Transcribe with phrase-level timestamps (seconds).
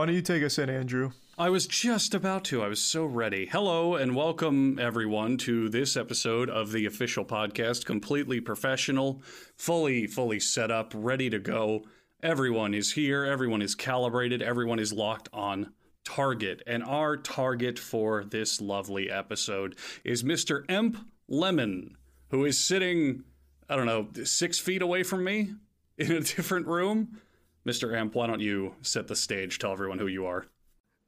[0.00, 1.10] Why don't you take us in, Andrew?
[1.36, 2.62] I was just about to.
[2.62, 3.44] I was so ready.
[3.44, 9.20] Hello and welcome everyone to this episode of the official podcast, completely professional,
[9.58, 11.84] fully fully set up, ready to go.
[12.22, 16.62] Everyone is here, everyone is calibrated, everyone is locked on target.
[16.66, 20.64] And our target for this lovely episode is Mr.
[20.70, 20.96] Emp
[21.28, 21.98] Lemon,
[22.30, 23.24] who is sitting,
[23.68, 25.50] I don't know, 6 feet away from me
[25.98, 27.20] in a different room.
[27.66, 27.94] Mr.
[27.96, 30.46] Emp, why don't you set the stage, tell everyone who you are.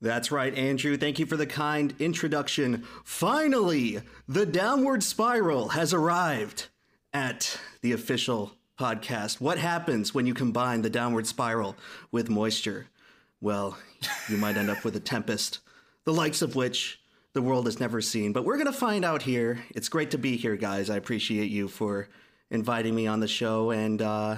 [0.00, 0.96] That's right, Andrew.
[0.96, 2.84] Thank you for the kind introduction.
[3.04, 6.68] Finally, the downward spiral has arrived
[7.12, 9.40] at the official podcast.
[9.40, 11.76] What happens when you combine the downward spiral
[12.10, 12.88] with moisture?
[13.40, 13.78] Well,
[14.28, 15.60] you might end up with a tempest,
[16.04, 17.00] the likes of which
[17.32, 18.32] the world has never seen.
[18.32, 19.64] But we're going to find out here.
[19.70, 20.90] It's great to be here, guys.
[20.90, 22.08] I appreciate you for
[22.50, 23.70] inviting me on the show.
[23.70, 24.36] And uh,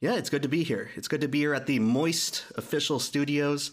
[0.00, 0.90] yeah, it's good to be here.
[0.96, 3.70] It's good to be here at the Moist official studios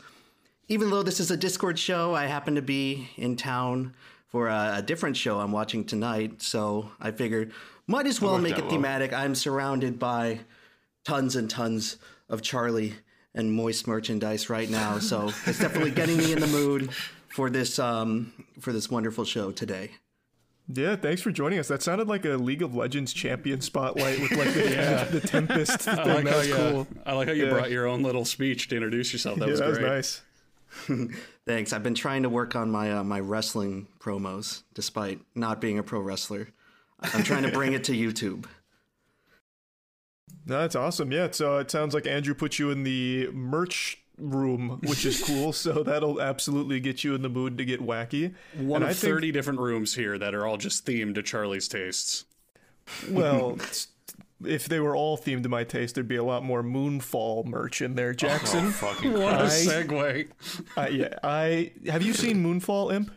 [0.72, 3.94] even though this is a Discord show, I happen to be in town
[4.28, 6.42] for a, a different show I'm watching tonight.
[6.42, 7.52] So I figured
[7.88, 9.12] might as well make it thematic.
[9.12, 10.40] I'm surrounded by
[11.04, 11.98] tons and tons
[12.30, 12.94] of Charlie
[13.36, 16.94] and moist merchandise right now, so it's definitely getting me in the mood
[17.28, 19.92] for this um, for this wonderful show today.
[20.74, 21.68] Yeah, thanks for joining us.
[21.68, 25.04] That sounded like a League of Legends champion spotlight with like the, yeah.
[25.06, 26.00] the Tempest thing.
[26.00, 26.88] I like that was you, cool.
[27.06, 27.52] I like how you yeah.
[27.52, 29.40] brought your own little speech to introduce yourself.
[29.40, 29.84] That yeah, was that great.
[29.84, 30.22] was
[30.90, 31.18] nice.
[31.46, 31.74] Thanks.
[31.74, 35.84] I've been trying to work on my uh, my wrestling promos, despite not being a
[35.84, 36.50] pro wrestler.
[37.02, 38.46] I'm trying to bring it to YouTube.
[40.46, 41.12] No, that's awesome.
[41.12, 45.52] Yeah, so it sounds like Andrew put you in the merch room, which is cool.
[45.54, 48.34] so that'll absolutely get you in the mood to get wacky.
[48.58, 51.24] One and of I 30 think, different rooms here that are all just themed to
[51.24, 52.26] Charlie's tastes.
[53.10, 53.58] Well,
[54.46, 57.82] if they were all themed to my taste, there'd be a lot more Moonfall merch
[57.82, 58.14] in there.
[58.14, 60.28] Jackson, oh, fucking what a segue!
[60.78, 63.12] I, yeah, I have you seen Moonfall, Emp?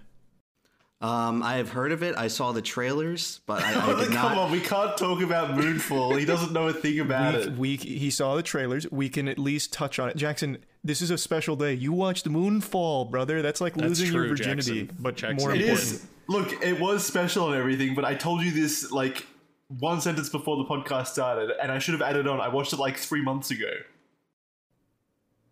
[1.01, 2.17] Um, I have heard of it.
[2.17, 4.39] I saw the trailers, but I, I did Come not.
[4.39, 6.19] on, we can't talk about Moonfall.
[6.19, 7.53] He doesn't know a thing about we, it.
[7.59, 8.91] We he saw the trailers.
[8.91, 10.17] We can at least touch on it.
[10.17, 11.73] Jackson, this is a special day.
[11.75, 13.41] You watched Moonfall, brother.
[13.43, 14.97] That's like That's losing true, your virginity, Jackson.
[15.01, 15.37] but Jackson.
[15.49, 15.83] more It important.
[15.83, 16.07] is.
[16.29, 19.27] Look, it was special and everything, but I told you this like
[19.69, 22.41] one sentence before the podcast started, and I should have added on.
[22.41, 23.71] I watched it like three months ago.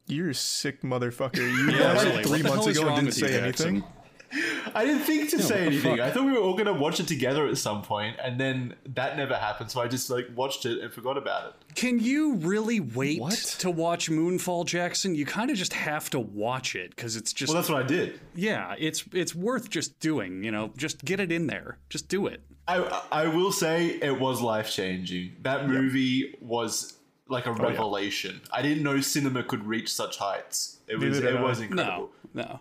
[0.07, 1.37] You're a sick motherfucker.
[1.39, 2.21] You Yeah, watched really.
[2.21, 3.85] it three months ago and didn't with you, say Jackson?
[4.33, 4.73] Anything.
[4.75, 5.97] I didn't think to Yeah, say anything.
[5.97, 6.01] fuck?
[6.01, 9.17] I thought we were all gonna watch it together at some point, and then that
[9.17, 9.71] never happened.
[9.71, 11.75] So I just like watched it and forgot about it.
[11.75, 13.33] Can you really wait What?
[13.61, 15.15] to watch Moonfall, Jackson?
[15.15, 17.87] You kind of just have to watch it because it's just Well, that's what I
[17.87, 18.21] did.
[18.35, 20.43] yeah, it's it's worth just doing.
[20.45, 21.79] You know, just get it in there.
[21.89, 22.43] Just do it.
[22.69, 22.77] I
[23.11, 25.37] I will say it was life changing.
[25.43, 26.95] That movie was
[27.29, 28.41] like a Oh, revelation.
[28.53, 30.79] I didn't know cinema could reach such heights.
[30.87, 32.11] It was it was incredible.
[32.35, 32.61] No, no.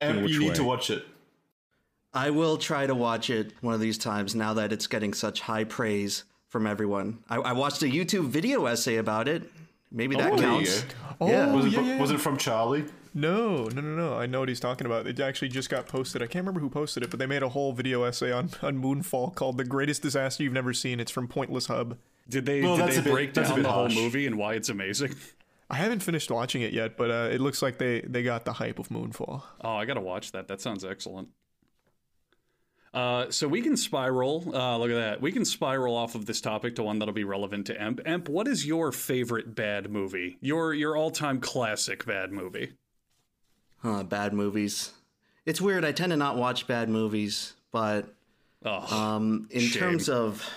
[0.00, 0.54] And which you need way?
[0.54, 1.04] to watch it.
[2.14, 5.40] I will try to watch it one of these times now that it's getting such
[5.42, 7.18] high praise from everyone.
[7.28, 9.50] I, I watched a YouTube video essay about it.
[9.90, 10.82] Maybe that Oh, counts.
[10.82, 10.94] go.
[11.20, 11.52] Oh, Yeah.
[11.54, 12.84] Was it yeah, yeah, was it from Charlie?
[13.14, 14.14] No, no, no, no.
[14.18, 15.06] I know what he's talking about.
[15.06, 16.22] It actually just got posted.
[16.22, 18.80] I can't remember who posted it, but they made a whole video essay on, on
[18.80, 21.96] Moonfall called "The Greatest Disaster You've Never Seen." It's from Pointless Hub.
[22.28, 24.54] Did they Well, did they a bit- break down bit the whole movie and why
[24.54, 25.14] it's amazing?
[25.70, 28.54] I haven't finished watching it yet, but uh, it looks like they they got the
[28.54, 29.42] hype of Moonfall.
[29.60, 30.48] Oh, I gotta watch that.
[30.48, 31.28] That sounds excellent.
[32.94, 34.44] Uh, so we can spiral.
[34.54, 35.20] Uh, look at that.
[35.20, 38.00] We can spiral off of this topic to one that'll be relevant to Emp.
[38.06, 40.38] Emp, what is your favorite bad movie?
[40.40, 42.72] Your your all time classic bad movie?
[43.82, 44.92] Huh, bad movies.
[45.44, 45.84] It's weird.
[45.84, 48.14] I tend to not watch bad movies, but
[48.64, 49.80] Oh, um, in Shame.
[49.80, 50.48] terms of,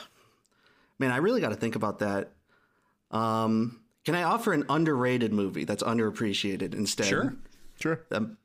[0.97, 2.31] man, I really got to think about that.
[3.11, 7.05] Um, can I offer an underrated movie that's underappreciated instead?
[7.07, 7.35] sure.
[7.79, 8.01] Sure.
[8.11, 8.37] Um,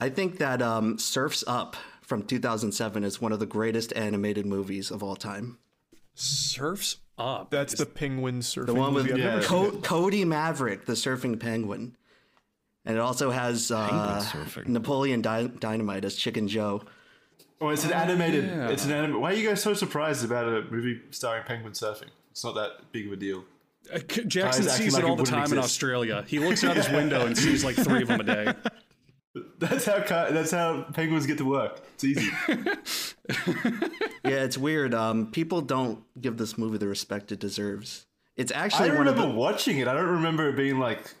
[0.00, 4.90] I think that um, Surfs Up from 2007 is one of the greatest animated movies
[4.90, 5.58] of all time.
[6.14, 7.50] Surfs up.
[7.50, 9.20] That's the penguin surfing The one with movie.
[9.20, 9.40] Yeah.
[9.42, 11.96] Co- Cody Maverick, the surfing penguin.
[12.84, 14.24] And it also has uh.
[14.66, 16.82] Napoleon Dy- Dynamite as Chicken Joe.
[17.60, 18.44] Oh, it's an animated.
[18.44, 18.68] yeah.
[18.68, 19.20] It's an anime.
[19.20, 22.08] Why are you guys so surprised about a movie starring penguin surfing?
[22.30, 23.44] It's not that big of a deal.
[23.92, 25.58] Uh, Jackson sees like it it all the wouldn't time in.
[25.58, 26.24] Australia.
[26.26, 28.52] He looks out his window and sees like three of them a day.
[29.58, 29.98] That's how
[30.30, 31.80] that's how penguins get to work.
[31.94, 32.30] It's easy.
[34.24, 34.94] Yeah, it's weird.
[34.94, 38.06] Um, people don't give this movie the respect it deserves.
[38.36, 39.38] It's actually don't one of remember the.
[39.38, 39.86] watching it.
[39.88, 41.12] I don't remember it being like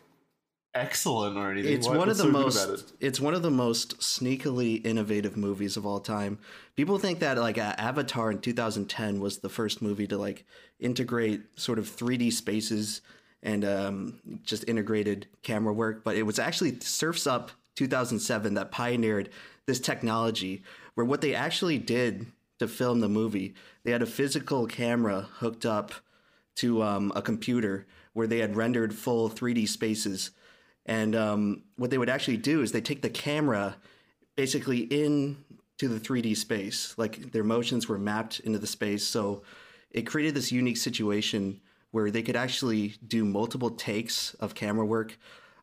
[0.74, 1.72] excellent or anything.
[1.72, 2.68] It's one of the so most.
[2.68, 2.92] it?
[3.00, 6.38] It's one of the most sneakily innovative movies of all time.
[6.76, 10.44] People think that like uh, Avatar in 2010 was the first movie to like
[10.80, 13.00] integrate sort of 3D spaces
[13.42, 16.02] and um, just integrated camera work.
[16.02, 19.30] But it was actually Surfs Up 2007 that pioneered
[19.66, 20.62] this technology,
[20.94, 22.26] where what they actually did
[22.58, 25.92] to film the movie, they had a physical camera hooked up
[26.56, 30.30] to um, a computer where they had rendered full 3D spaces.
[30.86, 33.76] And um, what they would actually do is they take the camera
[34.36, 36.94] basically into the 3D space.
[36.98, 39.06] Like their motions were mapped into the space.
[39.06, 39.42] So
[39.90, 41.60] it created this unique situation
[41.90, 45.16] where they could actually do multiple takes of camera work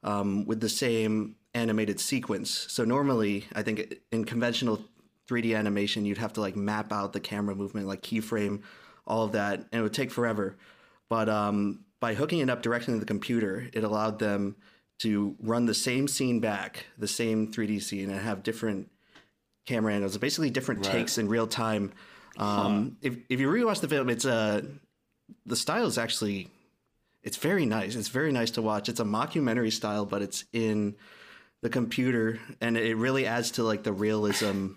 [0.04, 2.66] um, with the same animated sequence.
[2.70, 4.82] So normally, I think in conventional
[5.28, 8.62] 3D animation, you'd have to like map out the camera movement, like keyframe,
[9.06, 10.58] all of that, and it would take forever.
[11.10, 14.56] But um, by hooking it up directly to the computer, it allowed them
[15.01, 18.89] to run the same scene back, the same 3D scene, and have different
[19.65, 20.92] camera angles, basically different Right.
[20.94, 21.92] takes in real time.
[22.38, 24.62] Um, If if you rewatch the film, it's uh,
[25.45, 26.50] the style is actually
[27.24, 27.95] it's very nice.
[27.95, 28.89] It's very nice to watch.
[28.89, 30.95] It's a mockumentary style, but it's in
[31.62, 34.69] the computer, and it really adds to like the realism.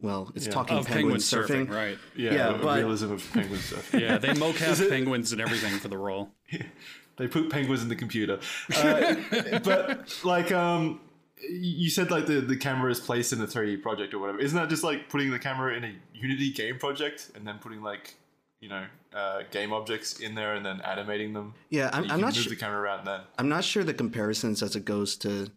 [0.00, 1.66] Well, it's talking Of penguin penguin surfing.
[1.66, 1.98] surfing, right?
[2.16, 3.92] Yeah, Yeah, the but- realism of penguin stuff.
[3.94, 6.30] Yeah, they mocap penguins and everything for the role.
[7.20, 8.40] They put penguins in the computer.
[8.74, 9.14] Uh,
[9.62, 11.00] but like, um,
[11.48, 14.38] you said like the, the camera is placed in a 3D project or whatever.
[14.38, 17.82] Isn't that just like putting the camera in a Unity game project and then putting
[17.82, 18.14] like,
[18.60, 18.84] you know,
[19.14, 21.52] uh, game objects in there and then animating them?
[21.68, 22.50] Yeah, I'm, I'm not move sure.
[22.50, 23.20] the camera around then.
[23.38, 25.50] I'm not sure the comparisons as it goes to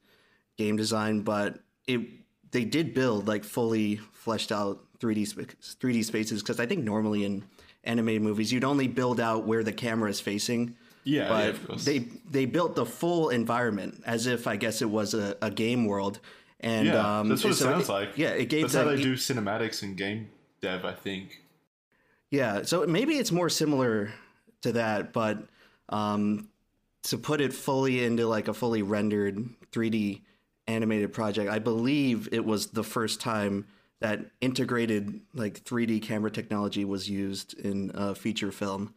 [0.58, 2.02] game design, but it
[2.52, 7.24] they did build like fully fleshed out 3D sp- 3D spaces because I think normally
[7.24, 7.46] in
[7.84, 10.76] animated movies you'd only build out where the camera is facing.
[11.04, 11.86] Yeah, but yeah, of course.
[11.86, 15.86] they they built the full environment as if I guess it was a, a game
[15.86, 16.20] world.
[16.60, 18.18] And yeah, um, that's what it so sounds like.
[18.18, 20.30] Yeah, it gave That's how them- they it- do cinematics and game
[20.62, 21.42] dev, I think.
[22.32, 24.12] Yeah, so maybe it's more similar
[24.62, 25.44] to that, but
[25.90, 26.48] um,
[27.04, 29.38] to put it fully into like a fully rendered
[29.72, 30.22] 3D
[30.68, 33.68] animated project, I believe it was the first time
[34.00, 38.94] that integrated like 3D camera technology was used in a feature film.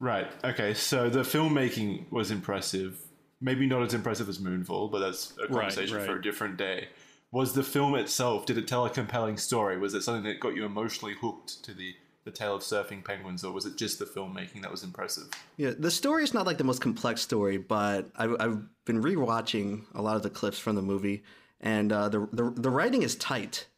[0.00, 0.30] Right.
[0.44, 0.74] Okay.
[0.74, 2.98] So the filmmaking was impressive.
[3.40, 6.18] Maybe not as impressive as Moonfall, but that's a conversation for right.
[6.18, 6.88] a different day.
[7.32, 8.46] Was the film itself?
[8.46, 9.78] Did it tell a compelling story?
[9.78, 11.94] Was it something that got you emotionally hooked to the
[12.26, 15.28] the tale of surfing penguins, or was it just the filmmaking that was impressive?
[15.56, 19.84] Yeah, the story is not like the most complex story, but I've, I've been rewatching
[19.94, 21.22] a lot of the clips from the movie,
[21.60, 23.68] and uh, the, the the writing is tight.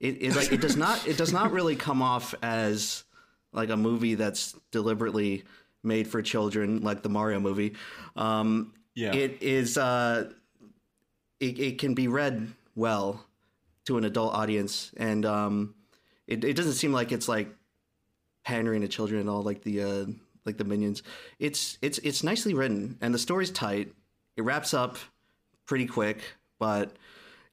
[0.00, 3.04] It, it like it does not it does not really come off as
[3.52, 5.44] like a movie that's deliberately
[5.84, 7.74] made for children, like the Mario movie.
[8.16, 9.14] Um, Yeah.
[9.14, 9.76] it is.
[9.78, 10.30] Uh,
[11.40, 13.24] it it can be read well
[13.86, 15.74] to an adult audience, and um,
[16.26, 17.48] it it doesn't seem like it's like
[18.44, 20.04] pandering to children and all like the uh
[20.44, 21.02] like the minions
[21.38, 23.90] it's it's it's nicely written and the story's tight
[24.36, 24.98] it wraps up
[25.64, 26.22] pretty quick
[26.58, 26.92] but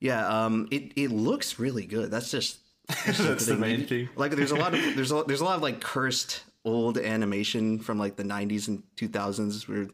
[0.02, 2.58] yeah um it it looks really good that's just
[3.06, 4.10] that's the main thing.
[4.18, 7.80] like there's a lot of there's a, there's a lot of like cursed old animation
[7.80, 9.88] from like the 90s and 2000s where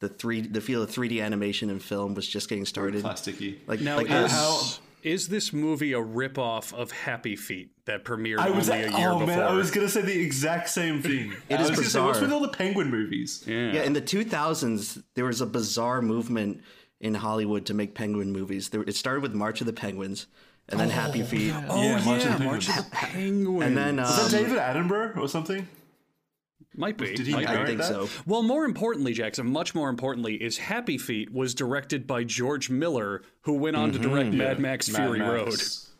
[0.00, 3.58] the three the feel of 3D animation in film was just getting started Plasticky.
[3.66, 4.80] like Now, like is, this.
[5.02, 8.68] is this movie a ripoff of Happy Feet that premiered I was.
[8.70, 9.26] only a year oh before?
[9.26, 11.32] man, I was gonna say the exact same thing.
[11.48, 12.22] It I is was gonna say, what's bizarre.
[12.22, 13.42] with all the penguin movies?
[13.46, 13.72] yeah.
[13.72, 16.62] Yeah, in the 2000s, there was a bizarre movement
[17.00, 18.68] in Hollywood to make penguin movies.
[18.68, 20.26] There, it started with March of the Penguins,
[20.68, 23.64] and then Happy Feet, Oh Yeah, yeah, March of the March of the Penguins.
[23.66, 25.66] and then Was um, that David Attenborough or something?
[26.74, 27.14] Might be.
[27.14, 27.48] Did he might.
[27.48, 27.86] I think that?
[27.88, 28.08] so.
[28.26, 33.22] Well, more importantly, Jackson, much more importantly, is Happy Feet was directed by George Miller,
[33.42, 34.98] who went on to direct Mad Max Mm-hmm.
[34.98, 35.90] Mad Fury Max.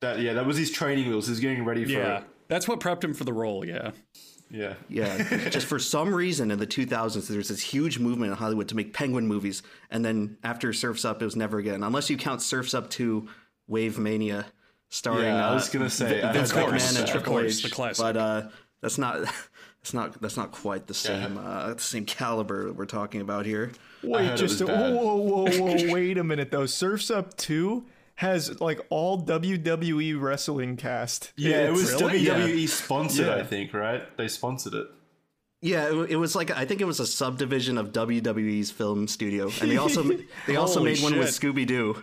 [0.00, 0.10] Road.
[0.16, 1.26] That yeah, that was his training wheels.
[1.26, 2.24] He was getting ready for Yeah, it.
[2.48, 3.64] that's what prepped him for the role.
[3.64, 3.92] Yeah.
[4.50, 4.74] Yeah.
[4.88, 8.76] Yeah, just for some reason in the 2000s, there's this huge movement in Hollywood to
[8.76, 12.40] make penguin movies, and then after Surfs Up, it was never again, unless you count
[12.42, 13.26] Surfs Up to
[13.66, 14.46] Wave Mania,
[14.90, 17.62] starring Yeah, I uh, was gonna say, I Vince had that McMahon and Triple H,
[17.62, 18.02] the classic.
[18.04, 18.42] but uh,
[18.80, 19.20] that's not.
[19.84, 23.44] That's not that's not quite the same uh, the same caliber that we're talking about
[23.44, 23.70] here.
[24.02, 25.92] Wait, just was whoa, whoa, whoa, whoa!
[25.92, 26.64] wait a minute though.
[26.64, 31.34] Surfs Up Two has like all WWE wrestling cast.
[31.36, 32.24] Yeah, it was Really?
[32.24, 33.34] WWE sponsored, Yeah.
[33.34, 34.16] I think, right?
[34.16, 34.86] They sponsored it.
[35.60, 39.50] Yeah, it, it was like I think it was a subdivision of WWE's film studio,
[39.60, 40.02] and they also
[40.46, 41.28] they also Holy made one with.
[41.28, 42.02] Scooby Doo.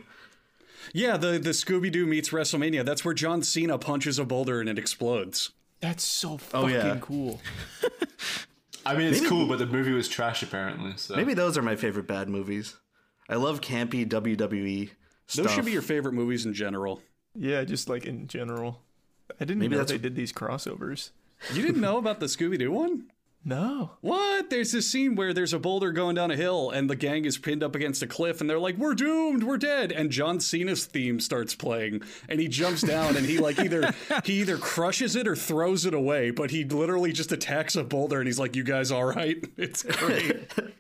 [0.94, 2.86] Yeah, the, the Scooby Doo meets WrestleMania.
[2.86, 5.52] That's where John Cena punches a boulder and it explodes.
[5.82, 6.98] That's so Oh, fucking yeah.
[7.02, 7.42] cool.
[8.86, 10.94] I mean, it's cool, but the movie was trash apparently.
[10.96, 12.76] So Maybe those are my favorite bad movies.
[13.30, 14.90] I love campy WWE
[15.28, 15.46] stuff.
[15.46, 17.02] Those should be your favorite movies in general.
[17.36, 18.82] Yeah, just like in general.
[19.40, 21.12] I didn't Maybe know that's- they did these crossovers.
[21.54, 23.06] You didn't know about the Scooby Doo one?
[23.44, 23.92] No.
[24.02, 24.50] What?
[24.52, 27.40] There's this scene where there's a boulder going down a hill and the gang is
[27.40, 30.86] pinned up against a cliff and they're like, "We're doomed, we're dead." And John Cena's
[30.86, 33.94] theme starts playing and he jumps down and he like either
[34.26, 38.20] he either crushes it or throws it away, but he literally just attacks a boulder
[38.20, 40.52] and he's like, "You guys all right?" It's great.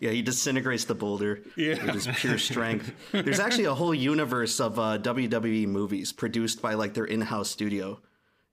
[0.00, 1.84] Yeah, he disintegrates the boulder Yeah.
[1.84, 2.92] with his pure strength.
[3.10, 8.00] There's actually a whole universe of uh, WWE movies produced by like their in-house studio.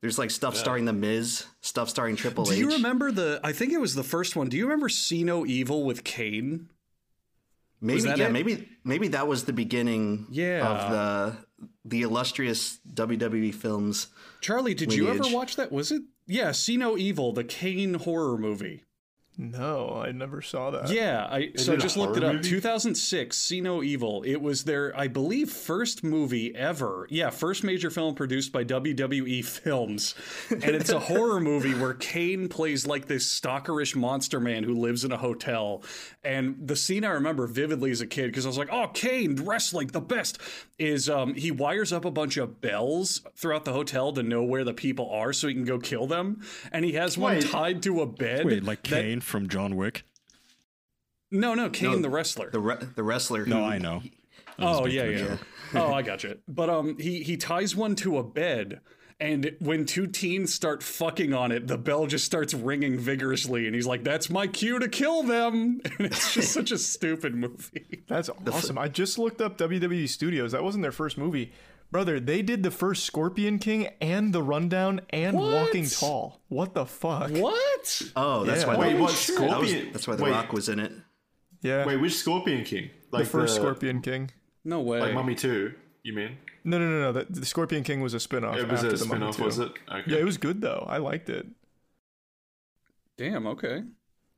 [0.04, 2.50] There's like stuff starring The Miz, stuff starring Triple H.
[2.50, 4.50] Do you remember the I think it was the first one.
[4.50, 6.68] Do you remember See No Evil with Kane?
[7.80, 8.34] maybe that yeah, it?
[8.34, 10.68] maybe maybe that was the beginning Yeah.
[10.68, 14.08] of the the illustrious WWE films.
[14.42, 15.72] Charlie, did you ever watch that?
[15.72, 16.02] Was it?
[16.28, 18.84] Yeah, See No Evil, the Kane horror movie.
[19.38, 20.90] No, I never saw that.
[20.92, 22.34] Yeah, I so I just looked it up.
[22.36, 22.48] movie?
[22.50, 24.22] 2006, See No Evil.
[24.24, 27.08] It was their, I believe, first movie ever.
[27.10, 30.14] Yeah, first major film produced by WWE Films,
[30.52, 35.04] and it's a horror movie where Kane plays like this stalkerish monster man who lives
[35.04, 35.82] in a hotel.
[36.24, 39.36] And the scene I remember vividly as a kid because I was like, "Oh, Kane
[39.44, 40.38] wrestling, the best!"
[40.78, 44.64] Is um, he wires up a bunch of bells throughout the hotel to know where
[44.64, 47.48] the people are so he can go kill them, and he has one Wait.
[47.48, 48.46] tied to a bed.
[48.46, 50.04] Wait, like that- Kane from John Wick?
[51.32, 52.52] No, no, Kane No, the wrestler.
[52.52, 53.46] The re- the wrestler.
[53.46, 54.04] No, who, I know.
[54.60, 55.38] I was Oh yeah, yeah.
[55.74, 56.38] oh, I got you.
[56.48, 58.82] But um, he he ties one to a bed,
[59.20, 63.74] and when two teens start fucking on it, the bell just starts ringing vigorously, and
[63.74, 68.04] he's like, "That's my cue to kill them." And it's just such a stupid movie.
[68.08, 68.78] That's awesome.
[68.78, 70.52] I just looked up WWE Studios.
[70.52, 71.52] That wasn't their first movie.
[71.94, 75.54] Brother, they did the first Scorpion King and The Rundown and What?
[75.54, 76.42] Walking Tall.
[76.50, 77.30] What the fuck?
[77.32, 78.02] What?
[78.16, 78.68] Oh, that's Yeah.
[78.68, 78.78] why.
[78.78, 79.08] Wait, the, what?
[79.12, 79.90] that was- Scorpion?
[79.94, 80.92] that's why The wait, Rock was in it.
[81.62, 81.86] Yeah.
[81.86, 82.90] Wait, which Scorpion King?
[83.12, 84.32] Like the first Scorpion King.
[84.66, 85.00] No way.
[85.02, 85.72] Like Mummy 2,
[86.02, 86.38] you mean?
[86.64, 87.12] No, no, no, no.
[87.12, 89.38] The, the Scorpion King was a spin-off It was after a the Mummy spin off,
[89.38, 89.44] 2.
[89.44, 89.72] was it?
[89.90, 90.04] Okay.
[90.12, 90.86] Yeah, it was good though.
[90.90, 91.46] I liked it.
[93.18, 93.46] Damn.
[93.46, 93.84] Okay.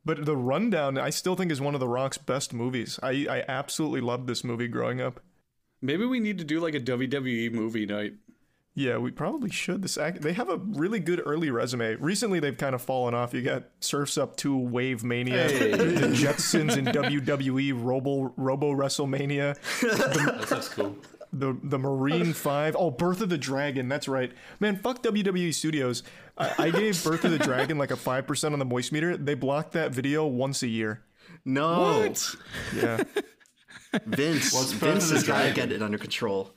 [0.04, 3.00] But The Rundown, I still think is one of The Rock's best movies.
[3.02, 5.22] I, I absolutely loved this movie growing up.
[5.86, 8.14] Maybe we need to do like a WWE movie night.
[8.78, 9.82] Yeah, we probably should.
[9.82, 11.96] This act, they have a really good early resume.
[11.96, 13.34] Recently, they've kind of fallen off.
[13.34, 15.72] You got Surfs Up 2, Wave Mania, Hey.
[15.78, 20.98] the Jetsons in WWE, Robo Robo WrestleMania, That sounds cool.
[21.32, 22.76] the the Marine Five.
[22.78, 23.88] Oh, Birth of the Dragon.
[23.88, 24.76] That's right, man.
[24.76, 26.04] Fuck WWE Studios.
[26.38, 29.16] I, I gave Birth of the Dragon like a five percent on the moist meter.
[29.16, 31.02] They block that video once a year.
[31.46, 32.36] No, What?
[32.76, 33.04] Yeah.
[34.06, 34.54] Vince.
[34.54, 36.54] Birth Vince has got to get it under control.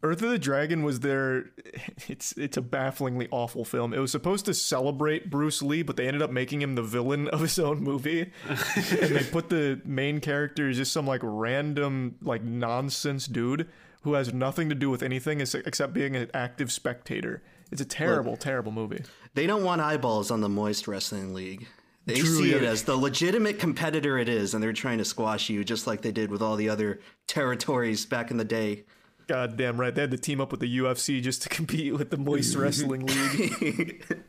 [0.00, 1.46] Birth of the Dragon was their
[2.08, 3.94] it's it's a bafflingly awful film.
[3.94, 7.28] It was supposed to celebrate Bruce Lee, but they ended up making him the villain
[7.28, 8.30] of his own movie.
[8.48, 13.66] and they put the main character as just some like random like nonsense dude
[14.02, 17.42] who has nothing to do with anything except being an active spectator.
[17.72, 19.02] It's a terrible, terrible movie.
[19.32, 21.66] They don't want eyeballs on the Moist Wrestling League.
[22.06, 25.48] They True, see it as the legitimate competitor it is, and they're trying to squash
[25.48, 28.84] you just like they did with all the other territories back in the day.
[29.26, 29.94] God damn right.
[29.94, 32.62] They had to team up with the UFC just to compete with the Moist mm-hmm.
[32.62, 34.04] Wrestling League.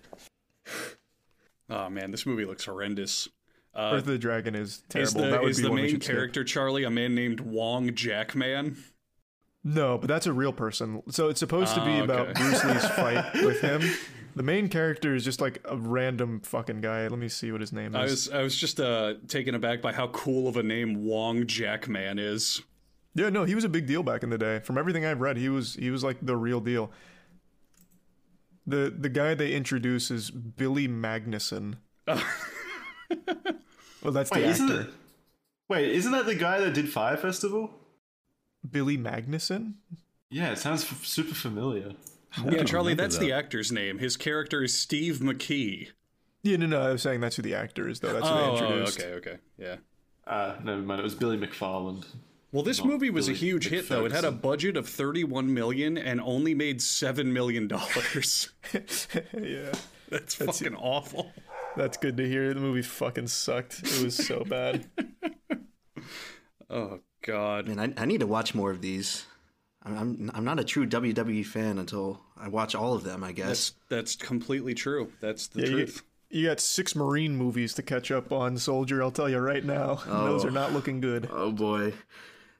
[1.70, 3.27] Oh man, this movie looks horrendous.
[3.74, 5.08] Uh, Birth of the Dragon is terrible.
[5.08, 6.15] Is the, that would is be the main should skip.
[6.15, 8.77] character Charlie a man named Wong Jackman?
[9.63, 11.01] No, but that's a real person.
[11.10, 12.41] So it's supposed to be Oh, about okay.
[12.41, 13.82] Bruce Lee's fight with him.
[14.36, 17.08] The main character is just like a random fucking guy.
[17.08, 17.96] Let me see what his name is.
[17.96, 21.48] I was I was just uh, taken aback by how cool of a name Wong
[21.48, 22.62] Jackman is.
[23.13, 24.60] Yeah, no, he was a big deal back in the day.
[24.60, 26.92] From everything I've read, he was he was like the real deal.
[28.68, 31.75] The the guy they introduce is Billy Magnussen.
[32.08, 32.22] well,
[34.12, 34.82] that's Wait, the isn't actor.
[34.82, 34.89] it?
[35.70, 37.72] Wait, isn't that the guy that did Fyre Festival?
[38.70, 39.75] Billy Magnussen?
[40.30, 41.94] Yeah, it sounds f- super familiar.
[42.50, 43.24] Yeah, Charlie, that's that.
[43.25, 44.00] the actor's name.
[44.00, 45.89] His character is Steve McKee.
[46.44, 48.13] Yeah, no, no, I was saying that's who the actor is, though.
[48.13, 49.00] That's who they Oh, oh, introduced.
[49.01, 49.75] okay, okay, yeah.
[50.27, 51.00] Uh, never mind.
[51.00, 52.06] It was Billy McFarland.
[52.51, 54.06] Well, this Not movie was a Billy huge hit, though.
[54.06, 58.50] It had a budget of thirty-one million and only made seven million dollars.
[58.74, 59.72] yeah.
[60.10, 61.32] That's fucking awful.
[61.75, 62.54] That's good to hear.
[62.54, 63.80] The movie fucking sucked.
[63.84, 64.86] It was so bad.
[66.70, 67.68] Oh God.
[67.68, 69.25] Man, I, I need to watch more of these.
[69.86, 73.24] I'm, I'm I'm not a true WWE fan until I watch all of them.
[73.24, 73.48] I guess.
[73.48, 75.12] That's that's completely true.
[75.22, 76.04] That's the Yeah, truth.
[76.30, 79.04] you got six Marine movies to catch up on, Soldier.
[79.04, 79.96] I'll tell you right now.
[80.08, 80.48] Those Oh.
[80.48, 81.30] are not looking good.
[81.32, 81.94] Oh boy.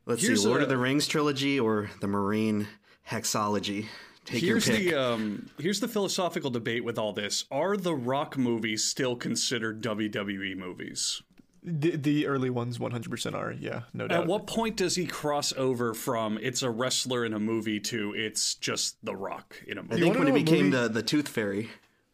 [0.05, 2.67] Let's Here's see, Lord a- of the Rings trilogy or the Marine
[3.10, 3.88] hexology.
[4.25, 4.89] Take Here's your pick.
[4.89, 7.46] the um, here's the philosophical debate with all this.
[7.51, 11.22] Are the Rock movies still considered WWE movies?
[11.67, 14.22] The, the early ones 100% are, yeah, no doubt.
[14.22, 18.13] At what point does he cross over from it's a wrestler in a movie to
[18.13, 20.01] it's just The Rock in a I movie?
[20.01, 21.72] think when he became movie- the, the Tooth Fairy.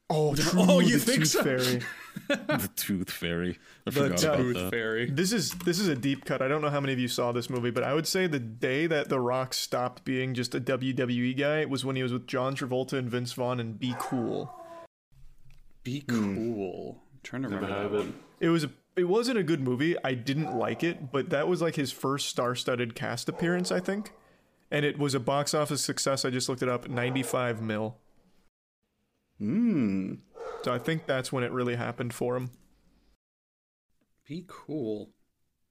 [0.09, 1.43] Oh, oh true, Oh, you the think Tooth so?
[1.43, 1.81] Fairy.
[2.27, 3.59] the Tooth Fairy.
[3.85, 4.71] I The forgot about Tooth that.
[4.71, 5.09] Fairy.
[5.09, 6.41] This is this is a deep cut.
[6.41, 8.39] I don't know how many of you saw this movie, but I would say the
[8.39, 12.25] day that The Rock stopped being just a WWE guy was when he was with
[12.25, 14.53] John Travolta and Vince Vaughn and Be Cool.
[15.83, 16.35] Be hmm.
[16.35, 17.01] cool.
[17.13, 18.13] I'm trying to remember heard that of it.
[18.39, 19.95] It was a it wasn't a good movie.
[20.03, 24.11] I didn't like it, but that was like his first star-studded cast appearance, I think.
[24.69, 26.25] And it was a box office success.
[26.25, 27.97] I just looked it up, 95 mil.
[29.37, 30.15] Hmm.
[30.63, 32.51] So I think that's when it really happened for him.
[34.27, 35.09] Be cool.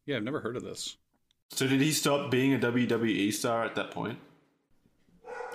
[0.07, 0.97] Yeah, I've never heard of this.
[1.51, 4.19] So did he stop being a WWE star at that point?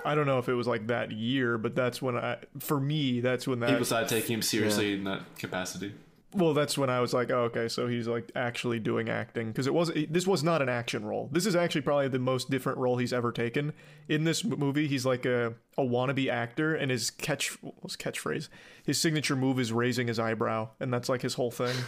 [0.04, 3.20] I don't know if it was like that year, but that's when I for me,
[3.20, 5.94] that's when that People started taking him seriously in that capacity.
[6.34, 9.66] Well, that's when I was like, oh, okay, so he's like actually doing acting because
[9.66, 11.28] it was this was not an action role.
[11.32, 13.72] This is actually probably the most different role he's ever taken
[14.08, 14.86] in this movie.
[14.86, 18.48] He's like a, a wannabe actor, and his catch what was catchphrase,
[18.84, 21.74] his signature move is raising his eyebrow, and that's like his whole thing.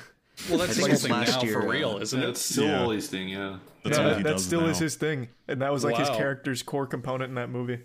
[0.49, 2.30] Well, that's think it's something last now year, for real, isn't Yeah, it?
[2.30, 2.95] it's still Yeah.
[2.95, 3.59] his thing, yeah.
[3.83, 5.97] That's yeah, all that, he that does still is his thing, and that was like
[5.97, 7.80] his character's core component in that movie.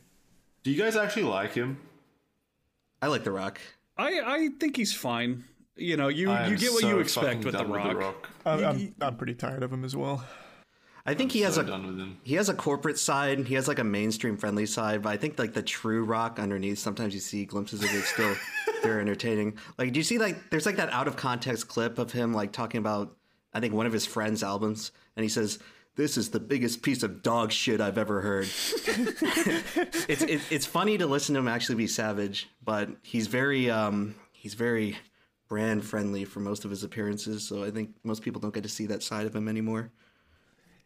[0.62, 1.80] Do you guys actually like him?
[3.02, 3.60] I like The Rock.
[3.98, 5.46] I I think he's fine.
[5.76, 8.30] You know, you I you get what so you expect fucking with the, rock.
[8.46, 10.24] I'm, I'm, I'm pretty tired of him as well.
[11.06, 12.18] I think he has so a done with him.
[12.24, 13.48] he has a corporate side.
[13.48, 16.80] He has like a mainstream friendly side, but I think like the true Rock underneath.
[16.80, 18.04] Sometimes you see glimpses of it.
[18.04, 18.36] Still,
[18.84, 19.58] they're entertaining.
[19.78, 22.54] Like, do you see like there's like that out of context clip of him like
[22.54, 23.18] talking about
[23.54, 25.60] I think one of his friends' albums, and he says.
[25.96, 28.46] This is the biggest piece of dog shit I've ever heard.
[30.08, 34.16] it's it, it's funny to listen to him actually be savage, but he's very um
[34.32, 34.98] he's very
[35.48, 37.48] brand friendly for most of his appearances.
[37.48, 39.92] So I think most people don't get to see that side of him anymore.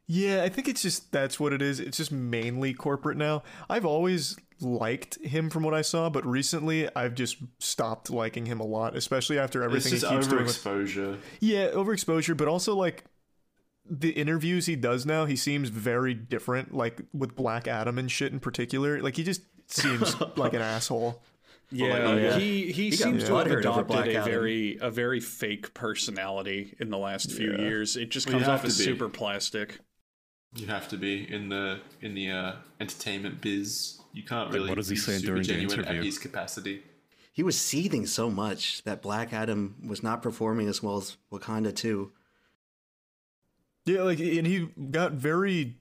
[0.09, 1.81] Yeah, I think it's just that's what it is.
[1.81, 3.43] It's just mainly corporate now.
[3.69, 8.61] I've always liked him from what I saw, but recently I've just stopped liking him
[8.61, 11.19] a lot, especially after It's everything he just keeps doing with overexposure.
[11.41, 13.03] Yeah, overexposure, but also like
[13.89, 18.31] the interviews he does now, he seems very different, like with Black Adam and shit
[18.31, 19.01] in particular.
[19.01, 21.21] Like he just seems like an asshole.
[21.69, 22.37] Yeah, oh, yeah.
[22.39, 25.73] he he, got seems to have butthurt over Black adopted a very a very fake
[25.73, 27.61] personality in the last few Yeah.
[27.61, 27.97] years.
[27.97, 28.85] It just Well, comes off as be.
[28.85, 29.79] super plastic.
[30.55, 33.99] You have to be in the in the uh, entertainment biz.
[34.13, 34.69] You can't really.
[34.69, 35.83] what does he be say during the interview?
[35.83, 36.83] At his capacity.
[37.33, 41.75] He was seething so much that Black Adam was not performing as well as Wakanda
[41.75, 42.11] too.
[43.85, 45.75] Yeah, like and he got very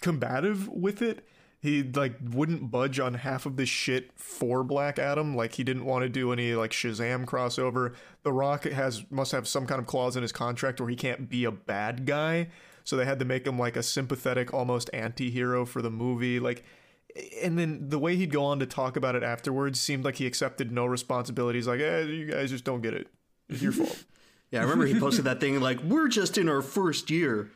[0.00, 1.26] combative with it.
[1.62, 5.36] He like wouldn't budge on half of the shit for Black Adam.
[5.36, 7.94] Like he didn't want to do any like Shazam crossover.
[8.24, 11.28] The Rock has must have some kind of clause in his contract where he can't
[11.28, 12.48] be a bad guy.
[12.82, 16.40] So they had to make him like a sympathetic, almost anti-hero for the movie.
[16.40, 16.64] Like
[17.40, 20.26] and then the way he'd go on to talk about it afterwards seemed like he
[20.26, 21.58] accepted no responsibility.
[21.58, 23.06] He's like, eh, you guys just don't get it.
[23.48, 24.04] It's your fault.
[24.50, 27.50] Yeah, I remember he posted that thing like, We're just in our first year.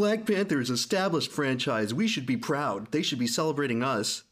[0.00, 1.92] Black Panther's established franchise.
[1.92, 2.90] We should be proud.
[2.90, 4.22] They should be celebrating us.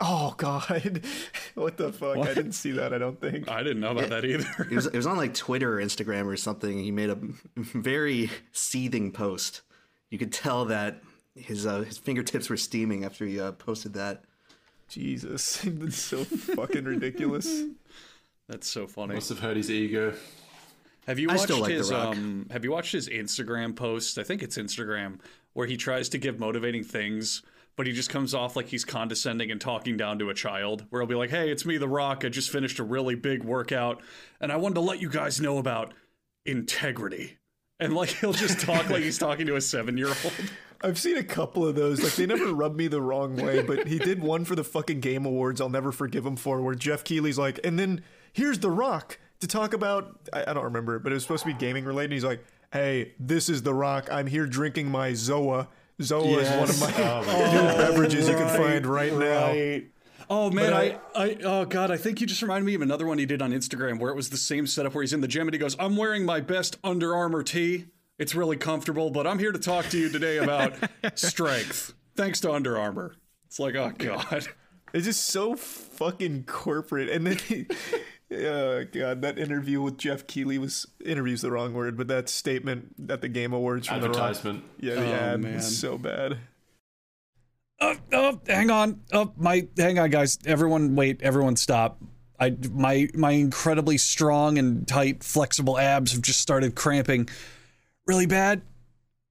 [0.00, 1.02] Oh God,
[1.54, 2.16] what the fuck?
[2.16, 2.94] I didn't see that.
[2.94, 3.46] I don't think.
[3.50, 4.48] I didn't know about that either.
[4.70, 6.78] It was, it was on like Twitter or Instagram or something.
[6.78, 7.18] He made a
[7.54, 9.60] very seething post.
[10.08, 11.02] You could tell that
[11.34, 14.24] his uh, his fingertips were steaming after he uh, posted that.
[14.88, 17.64] Jesus, that's so fucking ridiculous.
[18.48, 19.16] That's so funny.
[19.16, 20.14] Must have hurt his ego.
[21.06, 24.18] Have you watched like his um have you watched his Instagram post?
[24.18, 25.20] I think it's Instagram
[25.52, 27.42] where he tries to give motivating things,
[27.76, 30.84] but he just comes off like he's condescending and talking down to a child.
[30.90, 32.24] Where he'll be like, "Hey, it's me, The Rock.
[32.24, 34.02] I just finished a really big workout,
[34.40, 35.94] and I wanted to let you guys know about
[36.44, 37.38] integrity."
[37.78, 40.34] And like he'll just talk like he's talking to a seven year old.
[40.82, 42.02] I've seen a couple of those.
[42.02, 45.00] Like they never rub me the wrong way, but he did one for the fucking
[45.00, 45.60] Game Awards.
[45.60, 49.46] I'll never forgive him for where Geoff Keighley's like, and then here's The Rock to
[49.46, 50.28] talk about.
[50.32, 52.12] I, I don't remember, it, but it was supposed to be gaming related.
[52.12, 54.08] He's like, "Hey, this is The Rock.
[54.10, 55.68] I'm here drinking my Zoa.
[56.00, 59.80] Zoa is one of my Oh my new beverages you can find right, now."
[60.32, 60.72] Oh man, But
[61.16, 63.42] I, I, oh god, I think you just reminded me of another one he did
[63.42, 65.58] on Instagram where it was the same setup where he's in the gym and he
[65.58, 67.86] goes, "I'm wearing my best Under Armour tee.
[68.18, 70.74] It's really comfortable, but I'm here to talk to you today about
[71.16, 71.94] strength.
[72.14, 74.46] Thanks to Under Armour." It's like, oh god.
[74.92, 77.08] It's just so fucking corporate.
[77.08, 77.66] And then, he,
[78.32, 82.94] oh god, that interview with Geoff Keighley was interview's the wrong word, but that statement
[83.08, 84.16] at the Game Awards from The Rock.
[84.16, 84.64] Advertisement.
[84.78, 85.54] Yeah, the Oh, ad man.
[85.54, 86.38] was so bad.
[87.80, 89.00] Oh, oh, hang on.
[89.12, 90.38] Oh, my, hang on, guys.
[90.44, 91.22] Everyone, wait.
[91.22, 91.98] Everyone, stop.
[92.38, 97.28] I, my, my incredibly strong and tight, flexible abs have just started cramping,
[98.06, 98.62] really bad.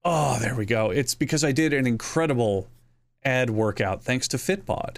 [0.04, 0.90] Oh, there we go.
[0.90, 2.68] It's because I did an incredible
[3.24, 4.98] ad workout thanks to Fitbod.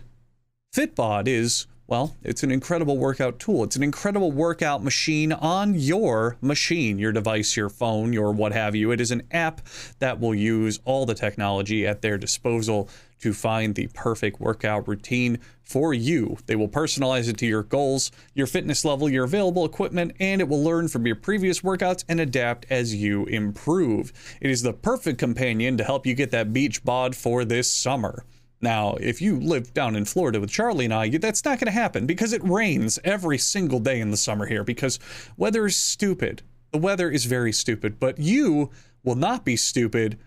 [0.74, 3.66] Fitbod is Well, it's an incredible workout tool.
[3.66, 8.78] It's an incredible workout machine on your machine, your device, your phone, your what have
[8.78, 8.92] you.
[8.92, 9.60] It is an app
[10.00, 12.88] that will use all the technology at their disposal
[13.20, 16.38] to find the perfect workout routine for you.
[16.46, 20.48] They will personalize it to your goals, your fitness level, your available equipment, and it
[20.48, 24.14] will learn from your previous workouts and adapt as you improve.
[24.40, 28.24] It is the perfect companion to help you get that beach bod for this summer.
[28.62, 31.72] Now, if you live down in Florida with Charlie and I, that's not going to
[31.72, 35.00] happen because it rains every single day in the summer here because
[35.36, 36.44] weather is stupid.
[36.72, 38.70] The weather is very stupid, but you
[39.04, 40.20] will not be stupid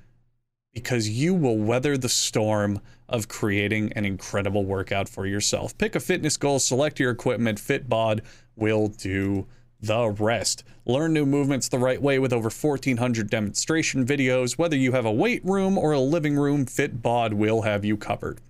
[0.75, 5.79] because you will weather the storm of creating an incredible workout for yourself.
[5.79, 8.21] Pick a fitness goal, select your equipment, Fitbod
[8.57, 9.47] will do
[9.87, 10.65] the rest.
[10.87, 14.59] Learn new movements the right way with over 1,400 demonstration videos.
[14.59, 18.41] Whether you have a weight room or a living room, Fitbod will have you covered.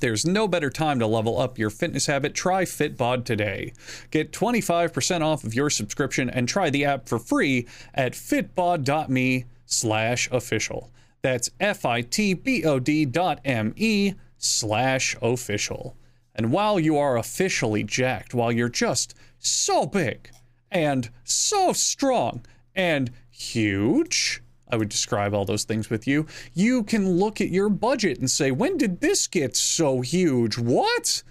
[0.00, 2.34] There's no better time to level up your fitness habit.
[2.34, 3.72] Try Fitbod today.
[4.10, 10.28] Get 25% off of your subscription and try the app for free at fitbod.me slash
[10.30, 10.90] official.
[11.22, 15.96] That's F-I-T-B-O-D dot M-E slash official.
[16.34, 20.30] And while you are officially jacked, while you're just so big,
[20.70, 24.42] and so strong and huge.
[24.68, 26.26] I would describe all those things with you.
[26.52, 30.58] You can look at your budget and say, when did this get so huge?
[30.58, 31.22] What?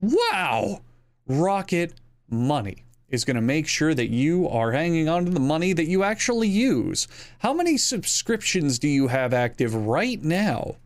[0.00, 0.82] Wow!
[1.26, 1.94] Rocket
[2.28, 5.86] Money is going to make sure that you are hanging on to the money that
[5.86, 7.06] you actually use.
[7.38, 10.76] How many subscriptions do you have active right now?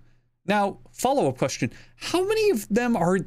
[0.47, 3.19] Now, follow up question How many of them are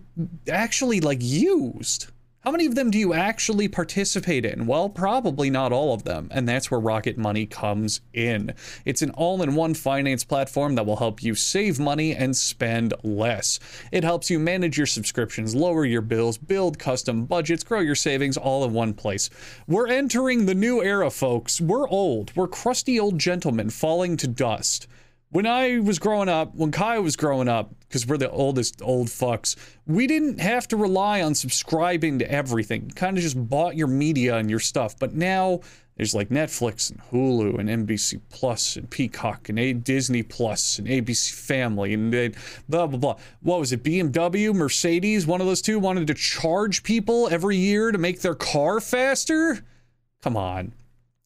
[0.50, 2.08] actually like used?
[2.44, 4.66] How many of them do you actually participate in?
[4.66, 8.54] Well, probably not all of them, and that's where Rocket Money comes in.
[8.84, 12.96] It's an all in one finance platform that will help you save money and spend
[13.02, 13.62] less.
[13.94, 18.36] It helps you manage your subscriptions, lower your bills, build custom budgets, grow your savings
[18.36, 19.30] all in one place.
[19.66, 21.62] We're entering the new era, folks.
[21.62, 22.36] We're old.
[22.36, 24.88] We're crusty old gentlemen falling to dust
[25.34, 29.08] when I was growing up, when Kai was growing up, because we're the oldest old
[29.08, 29.56] fucks,
[29.88, 32.92] we didn't have to rely on subscribing to everything.
[32.92, 34.98] Kind of just bought your media and your stuff.
[34.98, 35.62] But now
[35.98, 40.88] there's like Netflix and Hulu and NBC Plus and Peacock and A- Disney Plus and
[40.88, 42.30] ABC Family and they,
[42.70, 43.18] blah blah blah.
[43.42, 43.82] What was it?
[43.82, 48.36] BMW, Mercedes, one of those two wanted to charge people every year to make their
[48.36, 49.66] car faster.
[50.22, 50.74] Come on.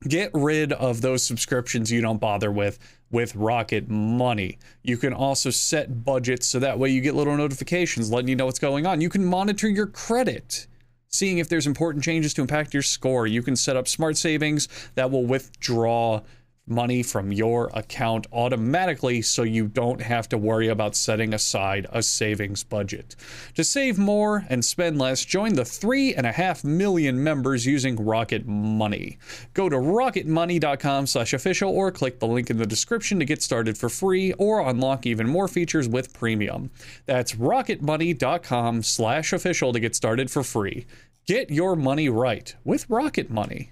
[0.08, 2.80] Get rid of those subscriptions you don't bother with
[3.12, 4.58] with Rocket Money.
[4.84, 8.46] You can also set budgets so that way you get little notifications letting you know
[8.46, 9.02] what's going on.
[9.02, 10.68] You can monitor your credit,
[11.08, 13.28] seeing if there's important changes to impact your score.
[13.28, 16.22] You can set up smart savings that will withdraw
[16.68, 22.04] money from your account automatically so you don't have to worry about setting aside a
[22.04, 23.16] savings budget.
[23.56, 29.18] To save more and spend less, join the 3.5 million members using Rocket Money.
[29.54, 33.78] Go to rocketmoney.com slash official or click the link in the description to get started
[33.78, 36.72] for free or unlock even more features with premium.
[37.06, 40.86] That's rocketmoney.com slash official to get started for free.
[41.26, 43.72] Get your money right with Rocket Money.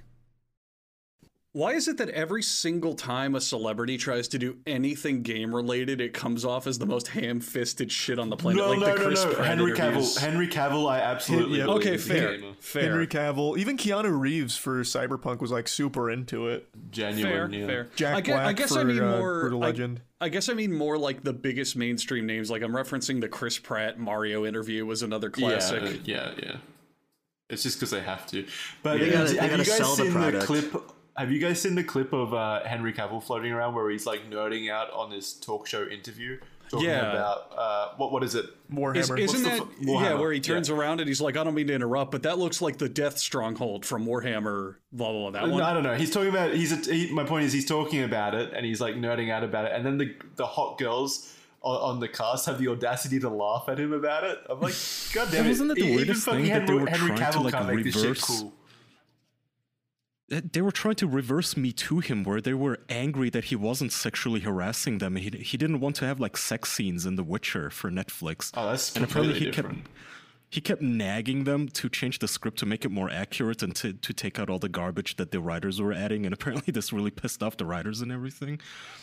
[1.56, 6.02] Why is it that every single time a celebrity tries to do anything game related,
[6.02, 8.62] it comes off as the most ham fisted shit on the planet?
[8.62, 9.34] No, like no, the no, Chris no.
[9.36, 10.18] Pratt Henry interviews.
[10.18, 10.20] Cavill.
[10.20, 11.60] Henry Cavill, I absolutely.
[11.60, 11.68] Yeah.
[11.68, 12.54] Okay, fair, gamer.
[12.60, 16.68] fair, Henry Cavill, even Keanu Reeves for Cyberpunk was like super into it.
[16.74, 17.66] fair, Genuine, yeah.
[17.68, 17.88] fair.
[17.96, 19.40] Jack I guess, I Black guess for I mean uh, more.
[19.40, 20.02] Brutal I- Legend.
[20.20, 22.52] I guess I mean more like the biggest mainstream names.
[22.52, 26.02] Like I'm referencing the Chris Pratt Mario interview was another classic.
[26.06, 26.56] Yeah, yeah, yeah.
[27.50, 28.46] It's just because they have to.
[28.84, 30.46] But They gotta- they have gotta you guys sell the seen the, product.
[30.48, 30.92] clip?
[31.18, 34.30] Have you guys seen the clip of uh, Henry Cavill floating around where he's like
[34.30, 36.38] nerding out on this talk show interview,
[36.70, 37.10] talking Yeah.
[37.12, 38.46] about uh, what what is it?
[38.70, 39.18] Warhammer.
[39.20, 40.14] Is, isn't the that fu- yeah?
[40.16, 40.76] Where he turns Yeah.
[40.76, 43.18] around and he's like, "I don't mean to interrupt, but that looks like the Death
[43.18, 45.42] Stronghold from Warhammer." Blah blah blah.
[45.42, 45.62] That one.
[45.62, 45.96] I don't know.
[45.96, 46.54] He's talking about.
[46.54, 46.74] He's.
[46.74, 49.66] A, he, my point is, he's talking about it, and he's like nerding out about
[49.66, 51.32] it, and then the the hot girls.
[51.62, 54.38] On on the cast have the audacity to laugh at him about it.
[54.48, 54.76] I'm like,
[55.14, 55.50] God damn it!
[55.50, 57.84] Wasn't that the weirdest fucking thing that they were Henry trying to, like, can't make
[57.86, 58.54] this shit reverse- cool.
[60.28, 63.92] They were trying to reverse me to him, where they were angry that he wasn't
[63.92, 65.18] sexually harassing them.
[65.18, 68.50] He he didn't want to have like sex scenes in The Witcher for Netflix.
[68.56, 69.84] Oh, that's and apparently completely he different.
[69.86, 69.96] kept
[70.56, 73.94] he kept nagging them to change the script to make it more accurate and to,
[73.94, 76.26] to take out all the garbage that the writers were adding.
[76.26, 78.60] And apparently this really pissed off the writers and everything.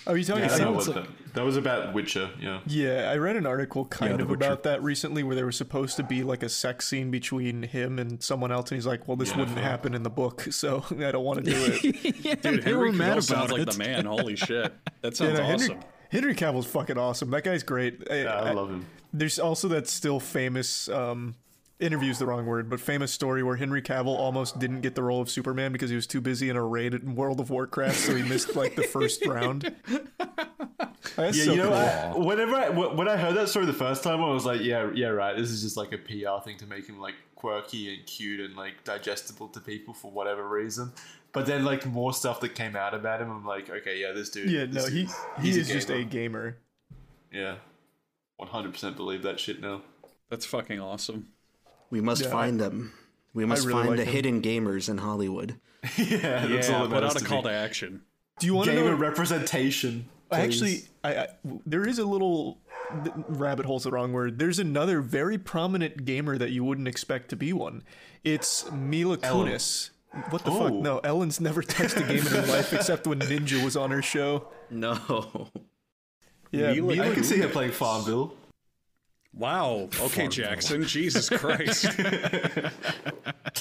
[0.07, 0.45] Are you talking?
[0.45, 2.31] Yeah, I I know know what it's- that, that was about Witcher.
[2.41, 2.61] Yeah.
[2.67, 4.45] yeah, I read an article kind The of Witcher.
[4.47, 7.99] about that recently, where there was supposed to be like a sex scene between him
[7.99, 9.65] and someone else, and he's like, "Well, this Yeah, wouldn't fuck.
[9.65, 11.83] happen in the book, so I don't want to do it."
[12.43, 14.07] Dude, they Henry were mad Cavill sounds about like the man.
[14.07, 15.81] Holy shit, that Yeah, sounds no, Henry, awesome.
[16.11, 17.31] Henry Cavill's fucking awesome.
[17.31, 18.03] That guy's great.
[18.11, 18.87] I, Yeah, I love him.
[19.13, 20.89] There's also that still famous.
[20.89, 21.35] Um,
[21.83, 25.21] interview's the wrong word, but famous story where Henry Cavill almost didn't get the role
[25.21, 28.15] of Superman because he was too busy in a raid in World of Warcraft, so
[28.15, 29.75] he missed like the first round.
[31.17, 31.69] That's Yeah, so you know,
[32.13, 32.23] cool.
[32.23, 34.91] I, whenever I, when I heard that story the first time, I was like, yeah,
[34.95, 35.37] yeah, right.
[35.37, 38.57] This is just like a PR thing to make him like quirky and cute and
[38.57, 40.93] like digestible to people for whatever reason.
[41.33, 44.31] But then like more stuff that came out about him, I'm like, okay, yeah, this
[44.31, 44.51] dude.
[44.51, 46.57] yeah, this no, he dude- he he's is just a gamer.
[47.33, 47.43] gamer.
[47.45, 47.55] yeah,
[48.37, 49.83] 100 percent believe that shit now.
[50.31, 51.29] That's fucking awesome.
[51.93, 52.93] We must Yeah, find them.
[53.35, 54.13] We must really find like the him.
[54.13, 55.61] hidden gamers in Hollywood.
[55.97, 57.51] yeah, that's all Yeah, that put out a call me.
[57.51, 58.03] to action.
[58.41, 58.97] Do you want to Gamer know?
[58.97, 60.09] representation.
[60.31, 60.39] Please.
[60.41, 61.29] actually, I, I
[61.67, 62.59] there is a little
[63.05, 64.39] th- rabbit hole's the wrong word.
[64.39, 67.83] There's another very prominent gamer that you wouldn't expect to be one.
[68.25, 69.49] It's Mila Ellen.
[69.49, 69.91] Kunis.
[70.31, 70.73] What the fuck?
[70.73, 70.81] Oh.
[70.81, 74.03] No, Ellen's never touched a game in her life except when Ninja was on her
[74.03, 74.49] show.
[74.71, 75.49] No.
[76.51, 78.35] Yeah, Mila Mila I can see her playing Farmville.
[79.35, 79.89] Wow.
[80.01, 80.85] Okay, Jackson.
[80.85, 81.83] Jesus Christ.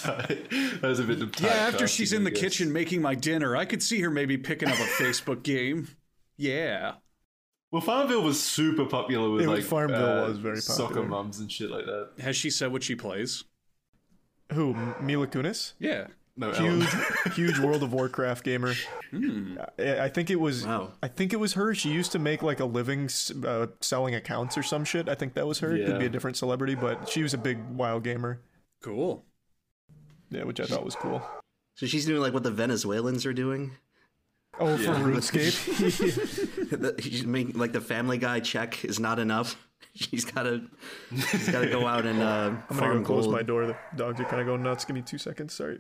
[0.04, 3.66] that was a bit of yeah, after she's in the kitchen making my dinner, I
[3.66, 5.88] could see her maybe picking up a Facebook game.
[6.38, 6.96] Yeah.
[7.72, 10.76] Well, Farmville was super popular with It was- like Farmville uh, was very popular.
[10.76, 11.08] soccer popular.
[11.08, 12.10] mums and shit like that.
[12.20, 13.46] Has she said what she plays?
[14.52, 14.74] Who?
[15.00, 15.74] Mila Kunis?
[15.80, 16.08] Yeah.
[16.38, 16.88] No, Huge,
[17.34, 18.74] huge World of Warcraft gamer.
[19.78, 20.66] I, I think it was.
[20.66, 20.94] Wow.
[21.04, 21.76] I think it was her.
[21.76, 23.10] She used to make like a living
[23.46, 25.10] uh, selling accounts or some shit.
[25.10, 25.76] I think that was her.
[25.76, 28.40] It Could be a different celebrity, but she was a big WoW gamer.
[28.82, 29.26] Cool.
[30.30, 31.22] Yeah, which I thought was cool.
[31.76, 33.72] So she's doing like what the Venezuelans are doing.
[34.60, 35.00] Oh, for Yeah.
[35.00, 37.02] RuneScape.
[37.02, 39.56] She's making like the Family Guy check is not enough.
[39.96, 40.62] She's gotta,
[41.32, 43.36] she's gotta go out and uh, I'm gonna farm go close gold.
[43.36, 43.66] my door.
[43.66, 44.86] The dogs are kind of going nuts.
[44.86, 45.54] Give me two seconds.
[45.54, 45.80] Sorry.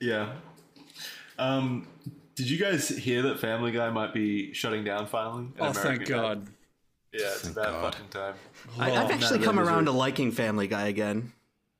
[0.00, 0.32] Yeah.
[1.38, 1.86] Um,
[2.34, 5.44] did you guys hear that Family Guy might be shutting down finally?
[5.44, 6.12] in Oh, thank America?
[6.12, 6.46] God.
[7.12, 8.34] Yeah, it's about fucking time.
[8.78, 9.72] I, I've Oh, actually come Lizard.
[9.72, 11.32] around to liking Family Guy again.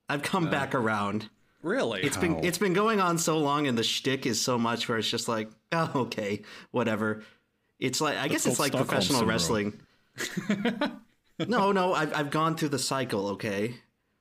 [0.09, 1.29] I've come back around.
[1.63, 2.03] Really?
[2.03, 4.99] It's been it's been going on so long, and the shtick is so much where
[4.99, 7.23] it's just like, oh, okay, whatever.
[7.81, 9.29] It's like I guess it's like Stockholm professional syndrome.
[9.29, 10.93] wrestling.
[11.49, 13.29] no, no, I've I've gone through the cycle.
[13.31, 13.75] Okay,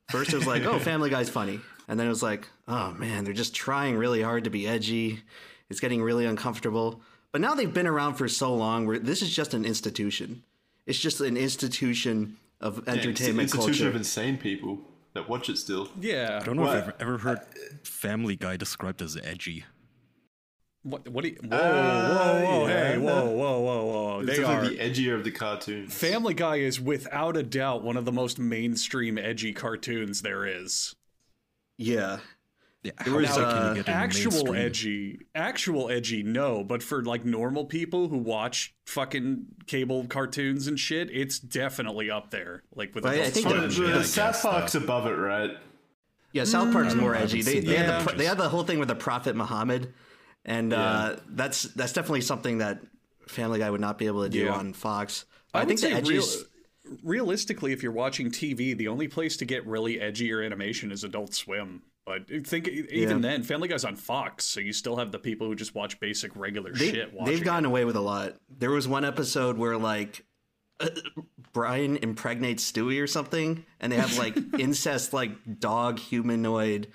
[0.09, 3.23] first it was like, oh, Family Guy's funny, and then it was like, oh man,
[3.23, 5.21] they're just trying really hard to be edgy.
[5.69, 7.01] It's getting really uncomfortable.
[7.31, 10.43] But now they've been around for so long, where this is just an institution.
[10.85, 13.89] It's just an institution of Yeah, it's an entertainment institution culture.
[13.89, 14.79] of insane people
[15.13, 15.89] that watch it still.
[15.99, 16.39] yeah.
[16.41, 16.77] I don't know What?
[16.77, 17.39] if I've ever heard
[17.83, 19.65] Family Guy described as edgy.
[20.83, 21.07] What?
[21.09, 21.23] What?
[21.23, 22.67] Do you, whoa, Uh, whoa, whoa!
[22.67, 22.91] yeah.
[22.91, 24.19] Hey, whoa, whoa, whoa, whoa!
[24.19, 24.67] It's They are.
[24.69, 25.93] the edgier of the cartoons.
[25.95, 30.93] Family Guy is without a doubt one of the most mainstream edgy cartoons there is.
[31.77, 32.19] Yeah,
[32.83, 34.55] Yeah, There how was, can you uh, Actual mainstream?
[34.55, 36.63] edgy, actual edgy, no.
[36.63, 42.29] But for like normal people who watch fucking cable cartoons and shit, it's definitely up
[42.31, 42.63] there.
[42.75, 45.07] Like with But I- I think Swim that- and The, the South Park's uh, above
[45.07, 45.51] it, right?
[46.31, 46.99] Yeah, South Park's Mm.
[46.99, 47.41] more edgy.
[47.41, 48.01] They, they, that.
[48.03, 49.93] had the, they had the whole thing with the Prophet Muhammad,
[50.43, 52.81] and uh, that's that's definitely something that
[53.27, 54.53] Family Guy would not be able to do Yeah.
[54.53, 55.25] on Fox.
[55.53, 56.43] I, I, think the say edgy real, is
[57.03, 61.33] realistically, if you're watching TV, the only place to get really edgier animation is Adult
[61.33, 61.81] Swim.
[62.05, 63.29] But think even Yeah.
[63.29, 66.35] then, Family Guy's on Fox, so you still have the people who just watch basic
[66.35, 67.13] regular they, shit.
[67.13, 67.45] Watching they've it.
[67.45, 68.35] gotten away with a lot.
[68.59, 70.23] There was one episode where like
[70.79, 70.89] uh,
[71.51, 76.89] Brian impregnates Stewie or something, and they have like incest like dog humanoid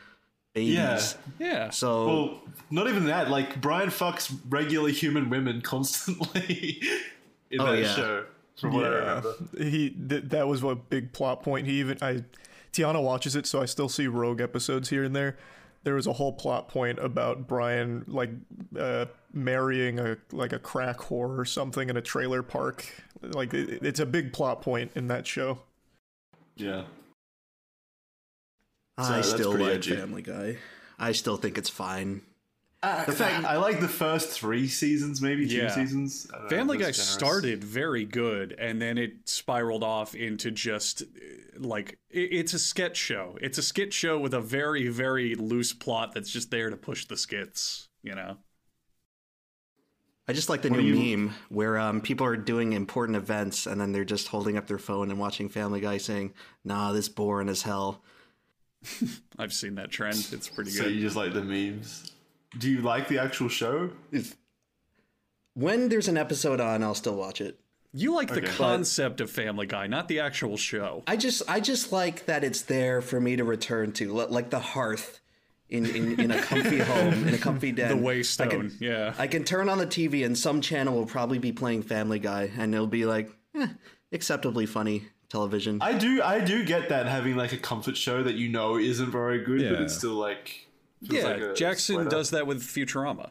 [0.55, 0.75] babies.
[0.75, 1.03] Yeah.
[1.41, 1.71] yeah.
[1.71, 3.31] So Well, not even that.
[3.31, 6.81] Like Brian fucks regular human women constantly
[7.51, 7.95] in Oh, that yeah.
[7.97, 8.25] show.
[8.59, 9.35] From what I Yeah, remember.
[9.59, 11.67] he th- that was a big plot point.
[11.67, 12.25] He even I
[12.73, 15.37] Tiana watches it, so I still see rogue episodes here and there.
[15.83, 18.31] There was a whole plot point about Brian like
[18.79, 22.87] uh, marrying a like a crack whore or something in a trailer park.
[23.23, 25.61] Like it, it's a big plot point in that show.
[26.57, 26.85] Yeah.
[28.99, 29.97] I still like edgy.
[29.97, 30.59] Family Guy.
[30.99, 32.21] I still think it's fine.
[32.83, 35.75] The fact I like the first three seasons, maybe two Yeah.
[35.75, 36.27] seasons.
[36.35, 37.03] I know, Family Guy generous.
[37.09, 41.05] started very good, and then it spiraled off into just uh,
[41.59, 43.37] like it's a sketch show.
[43.43, 47.05] It's a skit show with a very, very loose plot that's just there to push
[47.07, 47.89] the skits.
[48.03, 48.39] You know.
[50.29, 53.67] I just like the What new you- meme where um, people are doing important events
[53.67, 56.33] and then they're just holding up their phone and watching Family Guy saying,
[56.65, 58.03] "Nah, this boring as hell."
[59.39, 60.29] I've seen that trend.
[60.33, 60.79] It's pretty good.
[60.79, 60.95] So good.
[60.95, 62.13] you just like the memes.
[62.59, 63.91] Do you like the actual show?
[65.55, 67.61] When there's an episode on, I'll still watch it.
[67.93, 68.47] You like the Okay.
[68.53, 71.03] concept of Family Guy, not the actual show.
[71.09, 74.61] I just I just like that it's there for me to return to, like the
[74.61, 75.21] hearth
[75.69, 78.01] in in, in a comfy home, in a comfy den.
[78.01, 78.09] The
[78.41, 79.15] I can, yeah.
[79.19, 82.51] I can turn on the TV and some channel will probably be playing Family Guy,
[82.57, 83.67] and it'll be like eh,
[84.13, 85.79] acceptably funny television.
[85.83, 89.11] I do I do get that having like a comfort show that you know isn't
[89.11, 90.70] very good, but it's still like feels
[91.01, 93.31] Yeah, like Jackson does that with Futurama.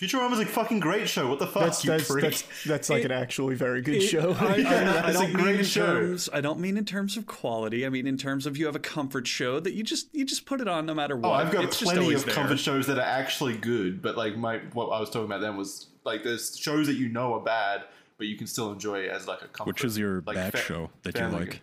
[0.00, 1.26] Futurama's a fucking great show.
[1.28, 1.64] What the fuck?
[1.64, 2.22] That's you that's freak?
[2.22, 4.30] that's that's like It- an actually very good It- show.
[4.38, 5.86] I, I- I It's a don't mean great in show.
[5.86, 6.28] terms.
[6.32, 7.84] I don't mean in terms of quality.
[7.84, 10.46] I mean in terms of you have a comfort show that you just you just
[10.46, 11.30] put it on no matter oh, what.
[11.30, 12.34] Oh, I've got it's just plenty of there.
[12.34, 15.56] comfort shows that are actually good, but like my what I was talking about then
[15.56, 17.82] was like there's shows that you know are bad,
[18.18, 19.66] but you can still enjoy it as like a comfort.
[19.74, 21.60] Which is your like, bad fa- show that you like, game.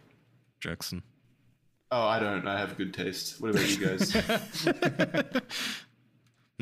[0.60, 1.04] Jackson?
[1.98, 2.46] Oh, I don't.
[2.46, 3.40] I have good taste.
[3.40, 4.12] What about you guys?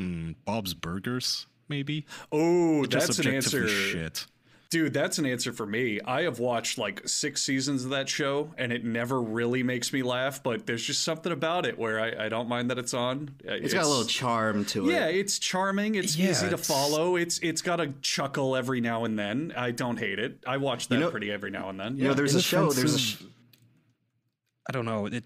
[0.00, 2.04] Mm, Bob's Burgers, maybe.
[2.32, 3.68] Oh, Just that's an objectively answer.
[3.68, 4.26] shit.
[4.70, 6.00] Dude, that's an answer for me.
[6.04, 10.02] I have watched like six seasons of that show, and it never really makes me
[10.02, 10.42] laugh.
[10.42, 13.36] But there's just something about it where I, I don't mind that it's on.
[13.48, 14.92] Uh, it's got a little charm to it.
[14.94, 15.94] Yeah, it's charming.
[15.94, 17.14] It's Yeah, easy to it's- follow.
[17.14, 19.52] It's it's got a chuckle every now and then.
[19.56, 20.38] I don't hate it.
[20.44, 21.96] I watch that know- pretty every now and then.
[21.96, 22.14] You know, Yeah.
[22.16, 22.72] there's a show.
[22.72, 22.94] There's a.
[22.96, 23.16] of- Sh-
[24.68, 25.06] I don't know.
[25.06, 25.24] It,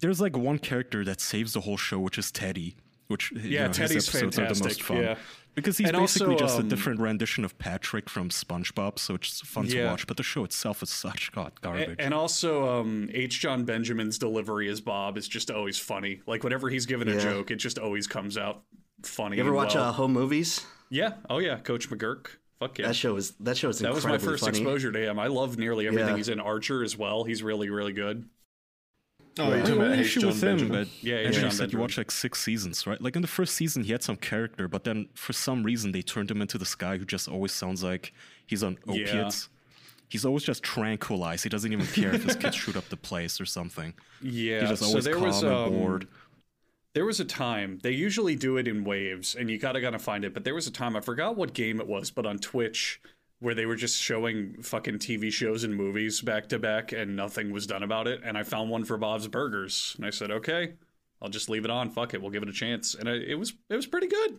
[0.00, 2.76] there's like one character that saves the whole show, which is Teddy.
[3.08, 5.16] Which you Yeah, know, his Teddy's episodes are the most fantastic, fun yeah.
[5.54, 9.14] because he's And basically also, just um, a different rendition of Patrick from SpongeBob, so
[9.14, 10.06] it's fun to watch.
[10.06, 11.96] But the show itself is such god garbage.
[11.98, 13.40] And also, um, H.
[13.40, 16.22] Jon Benjamin's delivery as Bob is just always funny.
[16.26, 18.62] Like whenever he's given a joke, it just always comes out
[19.02, 19.36] funny.
[19.36, 19.84] you ever watch well.
[19.84, 20.64] uh, home movies?
[20.88, 21.12] Yeah.
[21.28, 22.28] Oh yeah, Coach McGuirk.
[22.58, 22.86] Fuck yeah.
[22.86, 24.56] That show is that show is that was my first funny.
[24.58, 25.18] exposure to him.
[25.18, 26.16] I love nearly everything Yeah.
[26.16, 26.40] he's in.
[26.40, 27.24] Archer as well.
[27.24, 28.26] He's really, really good.
[29.38, 30.70] Oh, you're The talking about only issue Jon with him, Benjamin.
[30.70, 31.38] but Yeah, H.
[31.38, 33.00] Andrew, you said you watched like six seasons, right?
[33.00, 36.02] Like in the first season, he had some character, but then for some reason they
[36.02, 38.12] turned him into this guy who just always sounds like
[38.46, 38.94] he's on Yeah.
[38.94, 39.48] opiates.
[40.08, 41.44] He's always just tranquilized.
[41.44, 43.94] He doesn't even care if his kids shoot up the place or something.
[44.20, 44.60] Yeah.
[44.60, 46.08] He's just so always there calm was and um, bored.
[46.94, 50.24] There was a time they usually do it in waves, and you gotta gotta find
[50.24, 50.32] it.
[50.32, 53.00] But there was a time I forgot what game it was, but on Twitch
[53.44, 57.52] where they were just showing fucking TV shows and movies back to back, and nothing
[57.52, 58.20] was done about it.
[58.24, 60.72] And I found one for Bob's Burgers, and I said, okay,
[61.22, 61.90] I'll just leave it on.
[61.90, 62.94] Fuck it, we'll give it a chance.
[62.94, 64.38] And I, it was it was pretty good.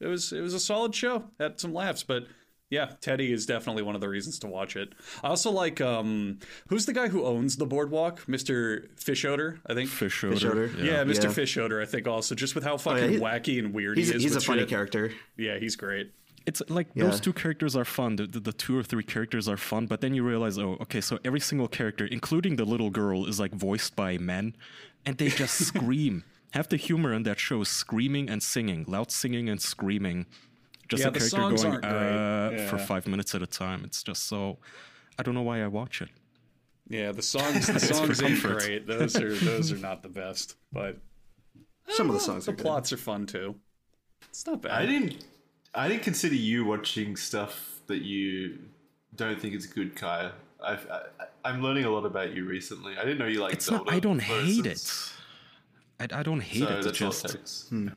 [0.00, 1.24] It was it was a solid show.
[1.38, 2.26] Had some laughs, but.
[2.70, 4.94] Yeah, Teddy is definitely one of the reasons to watch it.
[5.22, 6.38] I also like um
[6.68, 8.24] who's the guy who owns the boardwalk?
[8.26, 8.88] Mr.
[8.96, 9.90] Fischoeder, I think.
[9.90, 10.32] Fischoeder.
[10.32, 10.66] Fish odor?
[10.78, 11.24] Yeah, Mr.
[11.24, 11.28] Yeah.
[11.30, 14.22] Fischoeder, I think also just with how fucking he- wacky and weird He's he is.
[14.22, 14.70] he's a with funny shit.
[14.70, 15.12] character.
[15.36, 16.12] Yeah, he's great.
[16.46, 17.04] It's like Yeah.
[17.04, 18.16] those two characters are fun.
[18.16, 21.00] The, the, the two or three characters are fun, but then you realize, oh, okay,
[21.00, 24.54] so every single character, including the little girl, is like voiced by men,
[25.06, 26.24] and they just scream.
[26.52, 30.26] Half the humor in that show is screaming and singing, loud singing and screaming.
[30.88, 32.60] Just Yeah, a the character songs going aren't great.
[32.66, 33.82] uh, for five minutes at a time.
[33.84, 34.58] It's just so.
[35.18, 36.10] I don't know why I watch it.
[36.88, 38.86] Yeah, the songs the songs ain't great.
[38.86, 40.98] Those are those are not the best, but
[41.88, 42.62] Some of the songs the are good.
[42.66, 43.54] plots are fun too.
[44.28, 44.72] It's not bad.
[44.72, 45.24] I didn't.
[45.74, 48.58] I didn't consider you watching stuff that you
[49.16, 50.32] don't think is good, Kaya.
[50.64, 51.02] I've, I,
[51.44, 52.96] I'm learning a lot about you recently.
[52.96, 53.84] I didn't know you liked It's Zelda.
[53.84, 53.92] not.
[53.94, 55.12] I don't for hate it.
[56.00, 56.72] I, I don't hate So it.
[56.76, 57.66] It's that's just takes.
[57.68, 57.88] Hmm.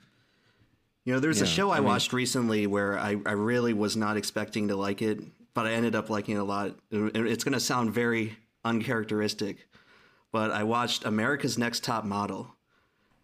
[1.05, 3.95] You know, there's a show I, I mean- watched recently where I, I really was
[3.95, 5.19] not expecting to like it,
[5.53, 6.75] but I ended up liking it a lot.
[6.91, 8.35] It's going to sound very
[8.65, 9.69] uncharacteristic,
[10.33, 12.56] but I watched America's Next Top Model.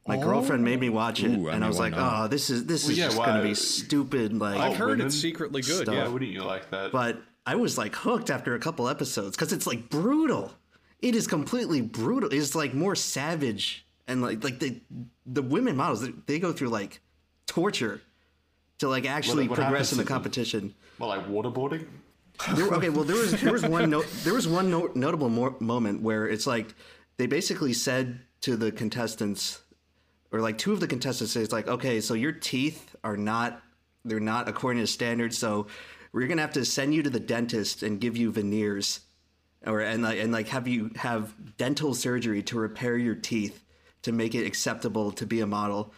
[0.06, 0.94] My girlfriend made me oh.
[0.94, 2.26] watch it, Ooh, and I mean, was like, not?
[2.26, 5.16] "Oh, this is this is yeah, just going to be stupid." Like, I've heard it's
[5.16, 5.84] secretly good.
[5.84, 5.96] stuff.
[5.96, 6.92] Yeah, wouldn't you like that?
[6.92, 10.52] but I was like hooked after a couple episodes because it's like brutal.
[11.02, 12.30] It is completely brutal.
[12.34, 14.82] It's like more savage and like like the
[15.26, 17.02] the women models they, they go through like
[17.46, 18.02] torture
[18.80, 20.16] to like actually what progress in the to them?
[20.16, 20.76] competition.
[21.00, 21.88] well, like waterboarding.
[22.56, 25.56] There, okay, well there was there was one no, there was one no, notable mo-
[25.60, 26.74] moment where it's like
[27.18, 29.62] they basically said to the contestants
[30.34, 33.62] or like two of the contestants say it's like okay so your teeth are not
[34.04, 35.68] they're not according to standards so
[36.12, 39.00] we're gonna have to send you to the dentist and give you veneers
[39.66, 43.64] or and like and like have you have dental surgery to repair your teeth
[44.02, 45.94] to make it acceptable to be a model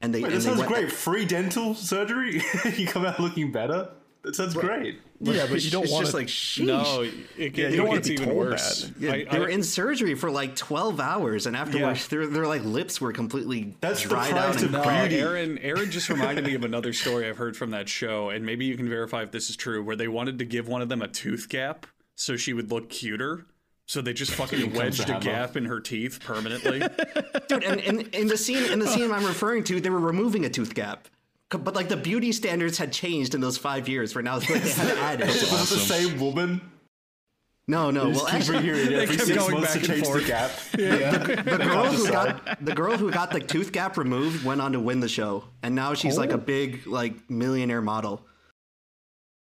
[0.00, 0.92] and they Wait, and that they sounds went- great.
[0.92, 2.42] Free dental surgery.
[2.76, 3.88] you come out looking better.
[4.22, 5.00] That sounds great.
[5.32, 6.16] Yeah, but you don't it's want just to.
[6.18, 6.64] like sheesh.
[6.66, 8.82] no, it, it, you it don't wanna gets be even worse.
[8.84, 9.00] that.
[9.00, 12.18] Yeah, I- they were in surgery for like 12 hours, and afterwards, Yeah.
[12.18, 14.56] their, their like lips were completely That's the dried price out.
[14.56, 15.16] of And No, beauty.
[15.22, 18.64] Aaron, Aaron just reminded me of another story I've heard from that show, and maybe
[18.64, 21.02] you can verify if this is true, where they wanted to give one of them
[21.02, 23.46] a tooth gap so she would look cuter.
[23.86, 26.78] So they just fucking wedged a gap in her teeth permanently.
[27.48, 30.46] dude, and, and in the scene, in the scene I'm referring to, they were removing
[30.46, 31.06] a tooth gap.
[31.54, 34.48] C- But like the beauty standards had changed in those five years, where now like,
[34.48, 35.28] they had added.
[35.28, 35.42] Was
[35.72, 36.60] it the same woman?
[37.66, 38.10] No, no.
[38.10, 40.14] Just Well, keep actually, bringing it every kept six going months to back and change
[40.14, 40.50] the gap.
[40.78, 41.18] Yeah.
[41.42, 44.80] the girl who got the girl who got the tooth gap removed went on to
[44.80, 48.20] win the show, and now she's like a big like millionaire model.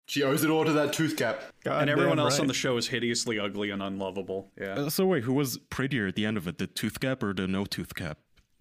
[0.07, 1.41] She owes it all to that tooth gap.
[1.63, 2.41] God and everyone else right.
[2.41, 4.51] on the show is hideously ugly and unlovable.
[4.61, 4.75] Yeah.
[4.75, 6.59] Uh, so wait, who was prettier at the end of it?
[6.59, 8.19] The tooth gap or the no tooth cap?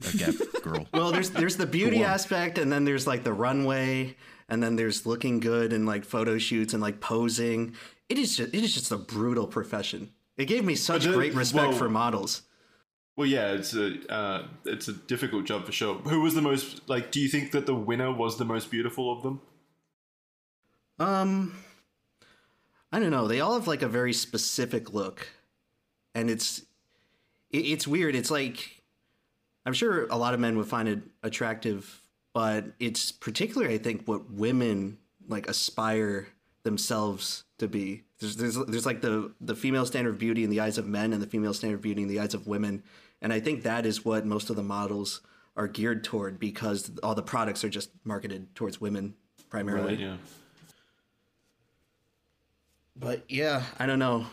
[0.07, 0.33] A gap
[0.63, 0.87] girl.
[0.93, 2.05] Well, there's there's the beauty one?
[2.05, 4.15] aspect, and then there's like the runway,
[4.47, 7.75] and then there's looking good and like photo shoots and like posing.
[8.07, 10.11] It is just it is just a brutal profession.
[10.37, 12.43] It gave me such But the- great respect well- for models.
[13.17, 15.95] Well, yeah, it's a uh, it's a difficult job for sure.
[15.95, 17.11] Who was the most like?
[17.11, 19.41] Do you think that the winner was the most beautiful of them?
[20.99, 21.55] Um,
[22.93, 23.27] I don't know.
[23.27, 25.27] They all have like a very specific look,
[26.15, 26.61] and it's
[27.51, 28.15] it's weird.
[28.15, 28.78] It's like
[29.69, 32.01] I'm sure a lot of men would find it attractive,
[32.33, 34.97] but it's particularly I think what women
[35.27, 36.29] like aspire
[36.63, 38.01] themselves to be.
[38.17, 41.13] There's there's there's like the the female standard of beauty in the eyes of men
[41.13, 42.81] and the female standard of beauty in the eyes of women,
[43.21, 45.21] and I think that is what most of the models
[45.55, 49.13] are geared toward because all the products are just marketed towards women
[49.51, 49.97] primarily.
[49.97, 50.17] Yeah.
[52.95, 54.25] But yeah, I don't know.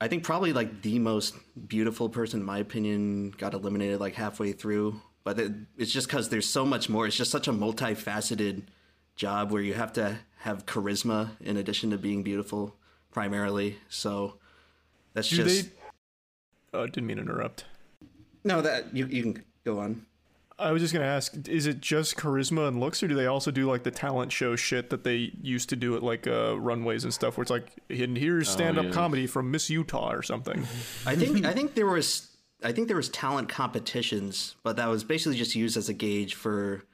[0.00, 1.34] I think probably like the most
[1.68, 5.00] beautiful person, in my opinion, got eliminated like halfway through.
[5.24, 7.06] But it, it's just because there's so much more.
[7.06, 8.62] It's just such a multifaceted
[9.16, 12.76] job where you have to have charisma in addition to being beautiful,
[13.10, 13.78] primarily.
[13.88, 14.34] So
[15.14, 15.72] that's Do just they?
[16.74, 17.64] Oh, didn't mean to interrupt.
[18.44, 18.60] no.
[18.60, 20.04] That you you can go on.
[20.58, 23.50] I was just gonna ask: Is it just charisma and looks, or do they also
[23.50, 27.04] do like the talent show shit that they used to do at like uh, runways
[27.04, 28.90] and stuff, where it's like, "And here's stand-up yeah.
[28.90, 30.66] comedy from Miss Utah" or something?
[31.04, 35.04] I think I think there was I think there was talent competitions, but that was
[35.04, 36.84] basically just used as a gauge for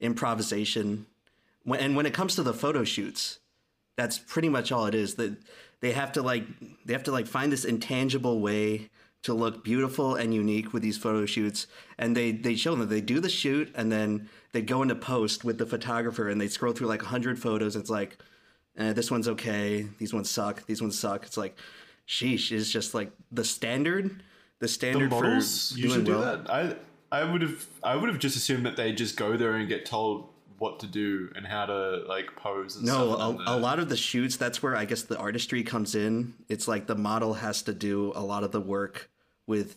[0.00, 1.06] improvisation.
[1.64, 3.40] When, and when it comes to the photo shoots,
[3.96, 5.16] that's pretty much all it is.
[5.16, 5.36] That
[5.80, 6.44] they have to like
[6.84, 8.90] they have to like find this intangible way
[9.22, 11.66] to look beautiful and unique with these photo shoots.
[11.98, 15.44] And they they show them they do the shoot and then they go into post
[15.44, 17.76] with the photographer and they scroll through like hundred photos.
[17.76, 18.18] It's like
[18.76, 19.86] eh, this one's okay.
[19.98, 20.64] These ones suck.
[20.66, 21.24] These ones suck.
[21.26, 21.58] It's like,
[22.06, 24.22] sheesh, is just like the standard.
[24.60, 26.36] The The standard models for usually doing do well.
[26.38, 26.50] that.
[26.50, 29.68] I I would have I would have just assumed that they just go there and
[29.68, 30.28] get told
[30.58, 32.76] what to do and how to like pose.
[32.76, 34.36] And No, stuff and then a, a lot of the shoots.
[34.36, 36.34] That's where I guess the artistry comes in.
[36.48, 39.10] It's like the model has to do a lot of the work
[39.46, 39.76] with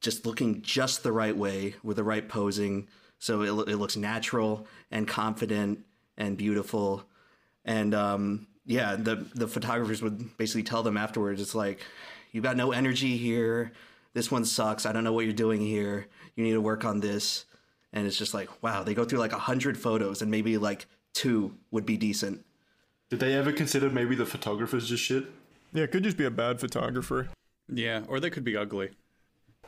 [0.00, 2.88] just looking just the right way with the right posing,
[3.18, 5.84] so it, it looks natural and confident
[6.16, 7.04] and beautiful.
[7.64, 11.40] And um, yeah, the the photographers would basically tell them afterwards.
[11.40, 11.80] It's like
[12.32, 13.72] you got no energy here.
[14.12, 14.86] This one sucks.
[14.86, 16.06] I don't know what you're doing here.
[16.36, 17.44] You need to work on this.
[17.96, 20.86] And it's just like wow, they go through like a hundred photos and maybe like
[21.14, 22.44] two would be decent.
[23.10, 25.24] Did they ever consider maybe the photographers just shit?
[25.72, 27.28] Yeah, it could just be a bad photographer.
[27.68, 28.90] Yeah, or they could be ugly.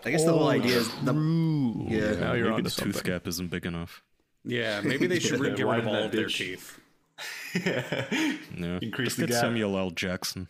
[0.04, 2.20] I guess the whole idea is the yeah.
[2.20, 2.92] Now you're Maybe onto the something.
[2.92, 4.02] tooth gap isn't big enough.
[4.44, 6.78] Yeah, maybe they should re- get rid of all that of their teeth.
[7.54, 8.78] Yeah.
[8.80, 9.40] Increase Just the get gap.
[9.40, 9.90] Samuel L.
[9.90, 10.46] Jackson.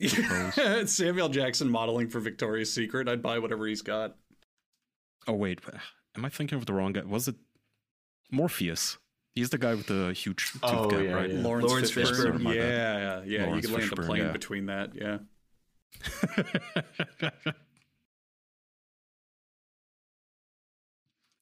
[0.86, 3.08] Samuel Jackson modeling for Victoria's Secret.
[3.08, 4.14] I'd buy whatever he's got.
[5.26, 5.60] Oh wait,
[6.16, 7.02] am I thinking of the wrong guy?
[7.02, 7.36] Was it
[8.30, 8.98] Morpheus?
[9.34, 11.30] He's the guy with the huge tooth Oh, gap, yeah, right?
[11.30, 11.40] yeah.
[11.40, 12.38] Laurence, Laurence Fishburne.
[12.40, 12.54] Fishburne.
[12.54, 12.62] Yeah,
[12.98, 13.46] yeah, yeah.
[13.46, 14.32] Laurence you could land a Fishburne, plane yeah.
[14.32, 14.90] between that.
[14.94, 15.18] Yeah.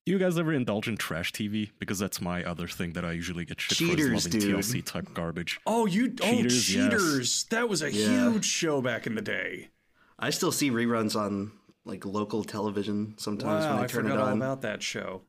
[0.05, 1.71] You guys ever indulge in trash TV?
[1.81, 4.57] Because that's my other thing that I usually get shit Cheaters, for is loving dude.
[4.57, 5.59] TLC type garbage.
[5.67, 6.15] Oh, you.
[6.23, 7.43] oh, Cheaters, yes.
[7.51, 8.31] That was a Yeah.
[8.31, 9.71] huge show back in the day.
[10.19, 11.51] I still see reruns on
[11.87, 14.27] like local television sometimes Wow, when I I turn forgot it on.
[14.27, 14.37] all on.
[14.37, 15.23] about that show.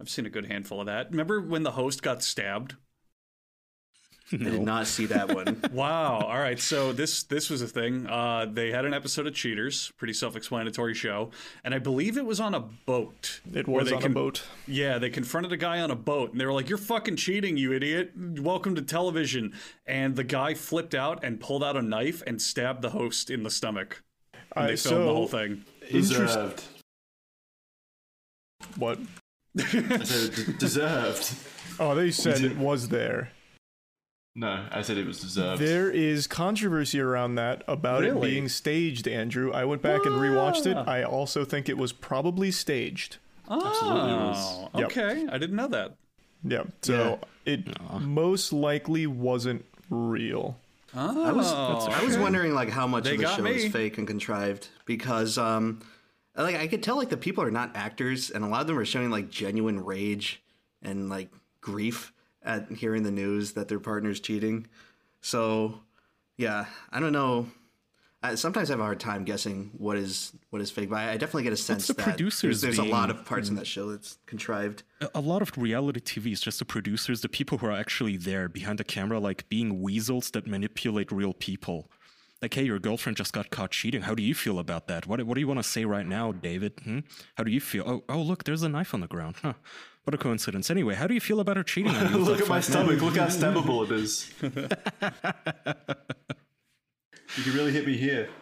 [0.00, 1.10] I've seen a good handful of that.
[1.10, 2.76] Remember when the host got stabbed?
[4.32, 5.60] I did not see that one.
[5.72, 6.20] Wow.
[6.20, 6.58] All right.
[6.58, 8.06] So this this was a thing.
[8.06, 11.30] Uh, they had an episode of Cheaters, pretty self-explanatory show,
[11.64, 13.40] and I believe it was on a boat.
[13.52, 14.44] It was they on con- a boat.
[14.66, 17.56] Yeah, they confronted a guy on a boat, and they were like, "You're fucking cheating,
[17.56, 18.12] you idiot!
[18.16, 19.52] Welcome to television."
[19.86, 23.42] And the guy flipped out and pulled out a knife and stabbed the host in
[23.42, 24.02] the stomach.
[24.56, 25.64] And I- they filmed the whole thing.
[25.94, 26.62] Interest- Deserved.
[28.76, 28.98] What?
[29.58, 29.62] I
[30.04, 31.34] said deserved.
[31.80, 33.32] Oh, they said it- it was there.
[34.34, 35.60] No, I said it was deserved.
[35.60, 39.50] There is controversy around that about it being staged, Andrew.
[39.52, 40.76] I went back and rewatched it.
[40.76, 40.84] Ah.
[40.86, 43.16] I also think it was probably staged.
[43.50, 44.68] Absolutely Oh, was.
[44.80, 44.84] Yep.
[44.86, 45.26] okay.
[45.30, 45.96] I didn't know that.
[46.44, 46.64] Yeah.
[46.82, 47.66] So it
[48.00, 50.56] most likely wasn't real.
[50.94, 53.72] Oh, I was I was wondering like how much They of the got show is
[53.72, 55.80] fake and contrived because um
[56.36, 58.78] like I could tell like the people are not actors and a lot of them
[58.78, 60.42] are showing like genuine rage
[60.82, 61.30] and like
[61.60, 62.12] grief
[62.42, 64.66] at hearing the news that their partner's cheating.
[65.20, 65.80] So
[66.36, 67.46] yeah, I don't know.
[68.22, 71.12] I, sometimes I have a hard time guessing what is what is fake, but I,
[71.12, 73.56] I definitely get a sense the that producers there's, there's a lot of parts in
[73.56, 74.82] that show that's contrived.
[75.00, 78.16] a- a lot of reality TV is just the producers, the people who are actually
[78.16, 81.90] there behind the camera, like being weasels that manipulate real people.
[82.40, 84.02] Like, hey, your girlfriend just got caught cheating.
[84.02, 85.06] How do you feel about that?
[85.06, 86.72] What, what do you want to say right now, David?
[86.82, 86.98] Hmm?
[87.36, 87.84] How do you feel?
[87.86, 89.36] Oh, oh, look, there's a knife on the ground.
[89.42, 89.52] Huh.
[90.04, 90.68] What a coincidence.
[90.68, 92.18] Anyway, how do you feel about her cheating on you?
[92.18, 93.00] Look at my stomach.
[93.00, 94.32] Look how stabbable it is.
[97.36, 98.28] you can really hit me here.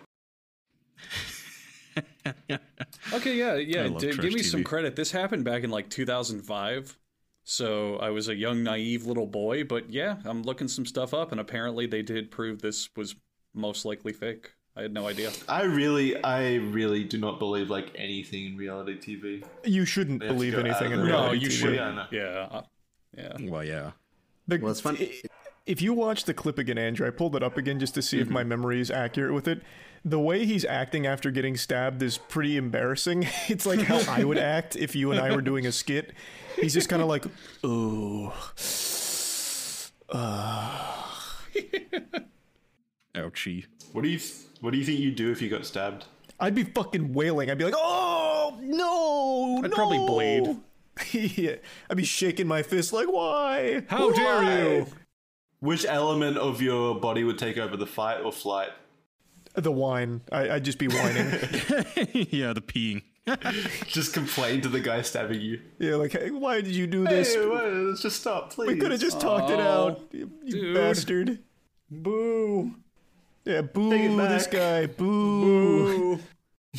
[3.12, 3.88] Okay, yeah, yeah.
[3.88, 4.95] d- give me some credit.
[4.95, 6.97] This happened back in like 2005.
[7.43, 11.32] So I was a young, naive little boy, but yeah, I'm looking some stuff up,
[11.32, 13.16] and apparently they did prove this was
[13.55, 14.53] most likely fake.
[14.76, 15.32] I had no idea.
[15.49, 19.45] I really, I really do not believe like anything in reality TV.
[19.64, 21.38] You shouldn't They have to believe anything in of their No, reality.
[21.41, 21.53] you TV.
[21.53, 21.74] should.
[21.74, 22.07] Yeah, I know.
[22.12, 22.61] Yeah,
[23.16, 23.51] yeah.
[23.51, 23.91] Well, yeah.
[24.47, 25.20] The, Well, it's fun- i-
[25.66, 28.18] If you watch the clip again, Andrew, I pulled it up again just to see
[28.18, 28.48] if my mm-hmm.
[28.48, 29.62] memory is accurate with it.
[30.04, 33.28] The way he's acting after getting stabbed is pretty embarrassing.
[33.48, 36.12] It's like how I would act if you and I were doing a skit.
[36.56, 37.26] He's just kind of like,
[37.64, 38.32] ooh.
[40.11, 41.06] oh,
[43.14, 43.66] Ouchie.
[43.92, 44.20] What do you,
[44.61, 46.06] what do you think you'd do if you got stabbed?
[46.40, 47.50] I'd be fucking wailing.
[47.50, 49.76] I'd be like, oh no, I'd no.
[49.76, 50.56] probably bleed.
[51.36, 51.56] yeah,
[51.88, 53.82] I'd be shaking my fist like, why?
[53.88, 54.86] How dare you?
[55.61, 58.70] Which element of your body would take over the fight or flight?
[59.54, 60.22] The whine.
[60.32, 61.26] I, I'd just be whining.
[62.30, 63.02] yeah, the peeing.
[63.86, 65.61] Just complain to the guy stabbing you.
[65.78, 67.34] yeah, like, hey, why did you do this?
[67.34, 68.68] Hey, wait, let's just stop, please.
[68.68, 71.38] we could have just talked it Oh, out, you, you bastard.
[71.90, 72.74] Boo!
[73.44, 74.86] Yeah, boo this guy.
[74.86, 76.16] Boo.
[76.16, 76.20] Boo!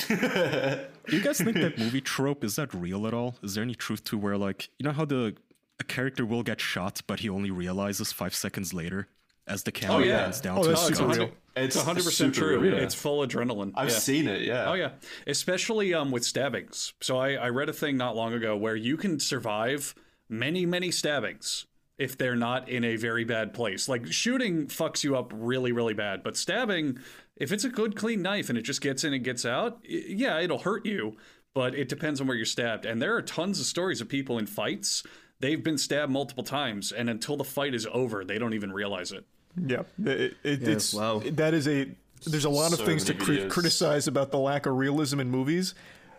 [0.08, 0.16] Do
[1.16, 3.36] you guys think that movie trope is that real at all?
[3.44, 5.36] Is there any truth to where like you know how the
[5.82, 9.08] a character will get shot, but he only realizes five seconds later
[9.48, 10.24] as the camera yeah.
[10.24, 11.20] pans down Oh, to that's his super gun?
[11.20, 11.32] real.
[11.58, 12.60] It's It's 100% true.
[12.60, 12.78] real.
[12.78, 13.74] It's full adrenaline.
[13.76, 13.96] I've yeah.
[13.96, 14.42] seen it.
[14.44, 14.70] Yeah.
[14.70, 14.92] Oh yeah,
[15.28, 16.94] especially um with stabbings.
[17.02, 19.94] So I, I read a thing not long ago where you can survive
[20.30, 21.66] many many stabbings
[21.98, 23.90] if they're not in a very bad place.
[23.90, 27.00] Like shooting fucks you up really really bad, but stabbing,
[27.36, 30.40] if it's a good clean knife and it just gets in and gets out, yeah,
[30.40, 31.18] it'll hurt you.
[31.54, 32.86] But it depends on where you're stabbed.
[32.86, 35.04] And there are tons of stories of people in fights.
[35.42, 39.12] They've been stabbed multiple times, and until the fight is over, they don't even realize
[39.12, 39.26] it.
[39.58, 41.22] Yeah, it, it, it's wow.
[41.26, 41.88] that is a.
[42.26, 45.32] There's a lot of things to many cri- criticize about the lack of realism in
[45.32, 45.74] movies.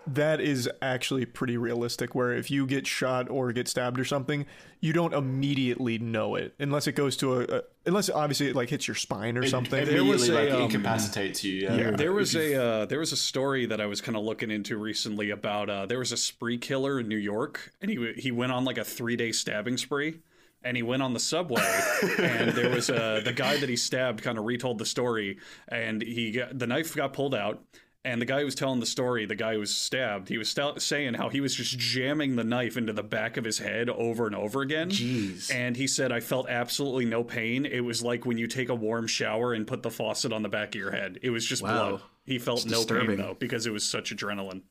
[0.06, 2.14] That is actually pretty realistic.
[2.14, 4.46] Where if you get shot or get stabbed or something,
[4.80, 8.68] you don't immediately know it unless it goes to a, a unless obviously it like
[8.68, 9.80] hits your spine or something.
[9.80, 11.54] It There was immediately a, like um, incapacitates you.
[11.54, 11.76] Yeah.
[11.76, 11.90] Yeah.
[11.92, 14.76] There was a uh, there was a story that I was kind of looking into
[14.76, 18.52] recently about uh, there was a spree killer in New York, and he he went
[18.52, 20.20] on like a three day stabbing spree,
[20.64, 21.80] and he went on the subway,
[22.18, 25.38] and there was uh, the guy that he stabbed kind of retold the story,
[25.68, 27.62] and he got, the knife got pulled out.
[28.04, 30.48] And the guy who was telling the story, the guy who was stabbed, he was
[30.50, 33.88] st- saying how he was just jamming the knife into the back of his head
[33.88, 34.90] over and over again.
[34.90, 35.54] Jeez.
[35.54, 37.64] And he said, I felt absolutely no pain.
[37.64, 40.48] It was like when you take a warm shower and put the faucet on the
[40.48, 41.20] back of your head.
[41.22, 41.90] It was just Wow.
[41.90, 42.00] blood.
[42.26, 44.62] He felt no pain though because it was such adrenaline.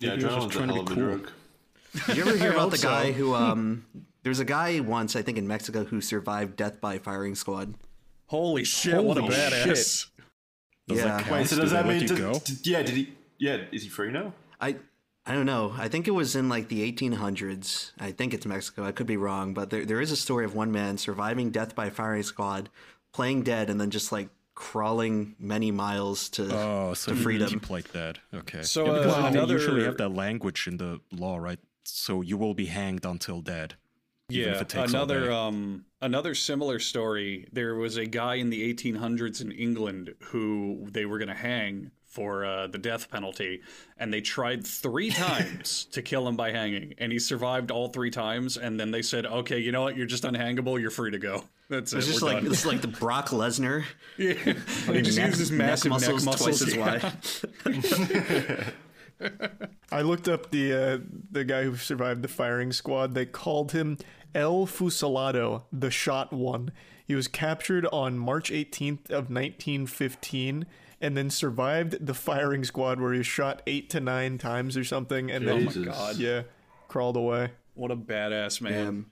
[0.00, 1.04] yeah, Maybe he was just adrenaline's a trying to be of a cool.
[1.18, 1.30] drug.
[2.06, 3.12] Did you ever hear about the guy so.
[3.12, 3.84] who um
[4.22, 7.74] there's a guy once, I think in Mexico, who survived death by firing squad.
[8.28, 9.04] Holy shit!
[9.04, 10.06] what a Holy badass!
[10.86, 11.04] Does Yeah.
[11.22, 11.30] that?
[11.30, 12.02] Wait, so does they that let mean?
[12.02, 12.32] you Did, go?
[12.44, 12.82] did- yeah.
[12.82, 13.12] Did he?
[13.38, 13.64] Yeah.
[13.72, 14.32] Is he free now?
[14.60, 14.76] I
[15.26, 15.74] I don't know.
[15.78, 17.92] I think it was in like the 1800s.
[17.98, 18.84] I think it's Mexico.
[18.84, 21.74] I could be wrong, but there there is a story of one man surviving death
[21.74, 22.68] by firing squad,
[23.12, 27.48] playing dead, and then just like crawling many miles to Oh, so to you freedom.
[27.48, 28.18] keep like that.
[28.32, 28.62] Okay.
[28.62, 31.58] So, yeah, because uh, they another- usually have that language in the law, right?
[31.84, 33.74] So you will be hanged until dead.
[34.30, 37.46] Yeah, it another um another similar story.
[37.52, 41.90] There was a guy in the 1800s in England who they were going to hang
[42.06, 43.60] for uh, the death penalty,
[43.98, 48.10] and they tried three times to kill him by hanging, and he survived all three
[48.10, 48.56] times.
[48.56, 49.96] And then they said, "Okay, you know what?
[49.96, 50.80] You're just unhangable.
[50.80, 51.98] You're free to go." That's it.
[51.98, 52.52] It's just We're like done.
[52.52, 53.84] it's like the Brock Lesnar.
[54.16, 54.32] Yeah.
[54.34, 57.12] he just neck- uses neck massive neck muscles, twice as wide.
[59.92, 60.98] I looked up the uh,
[61.30, 63.14] the guy who survived the firing squad.
[63.14, 63.98] They called him
[64.34, 66.72] El Fusilado, the shot one.
[67.06, 70.66] He was captured on March 18th of 1915
[71.00, 74.84] and then survived the firing squad where he was shot 8 to 9 times or
[74.84, 75.84] something and then Jesus.
[75.84, 76.16] God.
[76.16, 76.42] yeah,
[76.88, 77.50] crawled away.
[77.74, 78.86] What a badass man.
[78.88, 79.10] Um,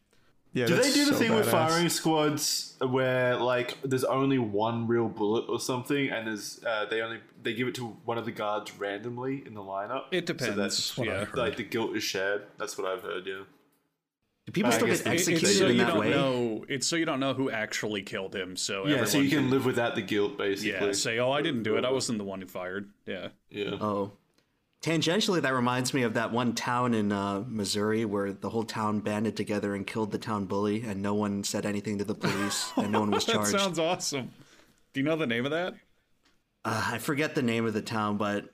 [0.55, 4.87] Yeah, Do they do the so thing with firing squads where like there's only one
[4.87, 8.27] real bullet or something, and there's uh, they only they give it to one of
[8.27, 10.05] the guards randomly in the lineup?
[10.11, 10.57] It So depends.
[10.57, 11.25] that's yeah.
[11.35, 12.43] like the guilt is shared.
[12.59, 13.27] That's what I've heard.
[13.27, 13.45] Yeah.
[14.45, 16.11] Do people I still guess get it- It's executed so in you that don't way?
[16.11, 16.65] know.
[16.69, 18.57] It's so you don't know who actually killed him.
[18.57, 20.73] So Yeah, so you everyone can live without the guilt, basically.
[20.87, 21.85] yeah say, "Oh, I didn't do it.
[21.85, 23.29] I wasn't the one who fired." Yeah.
[23.51, 23.77] Yeah.
[23.81, 24.13] Oh.
[24.83, 28.99] Tangentially, that reminds me of that one town in uh, Missouri where the whole town
[28.99, 32.73] banded together and killed the town bully, and no one said anything to the police,
[32.77, 33.53] and no one was charged.
[33.53, 34.33] That sounds awesome.
[34.93, 35.75] Do you know the name of that?
[36.65, 38.47] Uh, I forget the name of the town, but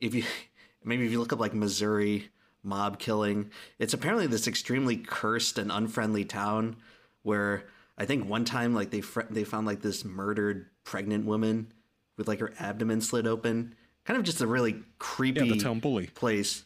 [0.00, 0.22] if you
[0.84, 2.30] maybe if you look up like Missouri
[2.62, 3.50] mob killing,
[3.80, 6.76] it's apparently this extremely cursed and unfriendly town
[7.22, 7.64] where
[7.98, 11.72] I think one time like they fr- they found like this murdered pregnant woman
[12.16, 13.74] with like her abdomen slit open,
[14.06, 16.06] kind of just a really creepy Yeah, the town bully.
[16.08, 16.64] place.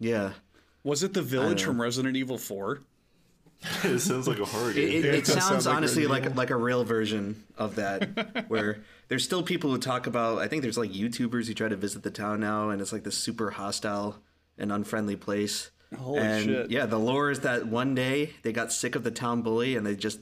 [0.00, 0.32] Yeah.
[0.84, 2.80] Was it the village from Resident Evil 4?
[3.84, 4.88] it sounds like a horror It, game.
[4.88, 7.74] it, it it does sounds sound like honestly Resident like like a real version of
[7.74, 10.38] that, where there's still people who talk about.
[10.38, 13.02] I think there's like YouTubers who try to visit the town now, and it's like
[13.02, 14.18] this super hostile
[14.56, 15.70] and unfriendly place.
[15.98, 16.70] Holy and shit.
[16.70, 19.84] Yeah, the lore is that one day they got sick of the town bully and
[19.84, 20.20] they just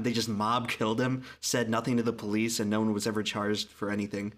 [0.00, 3.22] they just mob killed him, said nothing to the police, and no one was ever
[3.22, 4.32] charged for anything.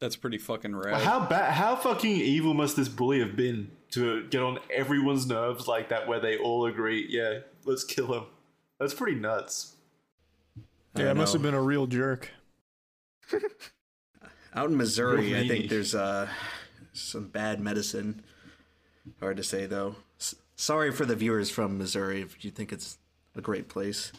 [0.00, 1.02] That's pretty fucking rad.
[1.02, 1.54] How bad?
[1.54, 6.06] How fucking evil must this bully have been to get on everyone's nerves like that,
[6.06, 8.24] where they all agree, yeah, let's kill him?
[8.78, 9.76] That's pretty nuts.
[10.94, 12.30] I Yeah, it must have been a real jerk.
[14.54, 16.28] Out in Missouri, I think there's uh,
[16.92, 18.22] some bad medicine.
[19.20, 19.96] Hard to say though.
[20.18, 22.98] S- sorry for the viewers from Missouri if you think it's
[23.34, 24.12] a great place,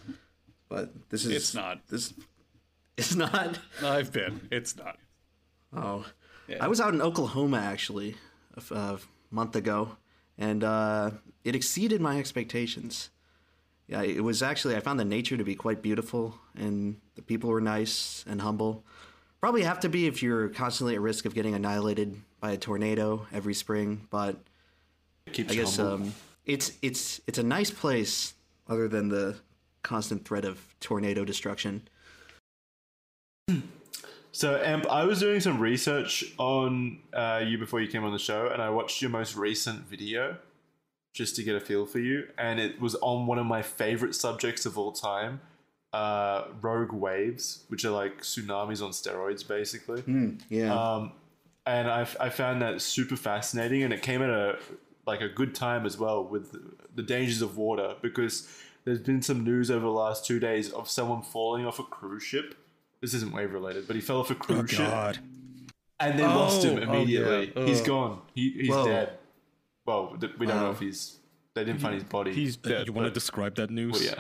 [0.70, 1.88] but this is It's not.
[1.88, 2.14] This
[2.98, 3.60] it's not.
[3.84, 4.48] I've been.
[4.52, 4.98] It's not.
[5.76, 6.06] Oh,
[6.60, 8.16] I was out in Oklahoma actually
[8.72, 9.00] a
[9.32, 9.98] month ago,
[10.38, 11.12] and uh,
[11.44, 13.10] it exceeded my expectations.
[13.88, 17.50] Yeah, it was actually I found the nature to be quite beautiful, and the people
[17.50, 18.84] were nice and humble.
[19.40, 23.28] Probably have to be if you're constantly at risk of getting annihilated by a tornado
[23.34, 24.38] every spring, but
[25.32, 26.14] keeps I guess um,
[26.46, 28.34] it's it's it's a nice place
[28.68, 29.36] other than the
[29.84, 31.88] constant threat of tornado destruction.
[34.38, 38.20] So, Emp, I was doing some research on uh, you before you came on the
[38.20, 40.38] show, and I watched your most recent video
[41.12, 42.28] just to get a feel for you.
[42.38, 45.42] And it was on one of my favorite subjects of all time
[45.92, 50.04] uh, rogue waves, which are like tsunamis on steroids, basically.
[50.50, 50.72] Yeah.
[50.72, 51.14] Um,
[51.66, 54.60] and I, I found that super fascinating, and it came at a
[55.08, 56.56] like a good time as well with
[56.94, 58.48] the dangers of water because
[58.86, 62.22] there's been some news over the last two days of someone falling off a cruise
[62.22, 62.54] ship.
[63.02, 65.20] This isn't wave related, but he fell off a Oh cruise ship God!
[66.00, 67.54] and they lost him Oh, oh, immediately.
[67.56, 67.66] yeah.
[67.66, 67.86] He's Ugh.
[67.88, 68.22] gone.
[68.34, 68.86] He, he's Whoa.
[68.86, 69.12] dead.
[69.86, 71.18] Well, we don't know if he's.
[71.54, 72.34] They didn't find his body.
[72.34, 72.88] He's Uh, dead.
[72.88, 73.94] you want to describe that news?
[73.94, 74.20] Well, yeah.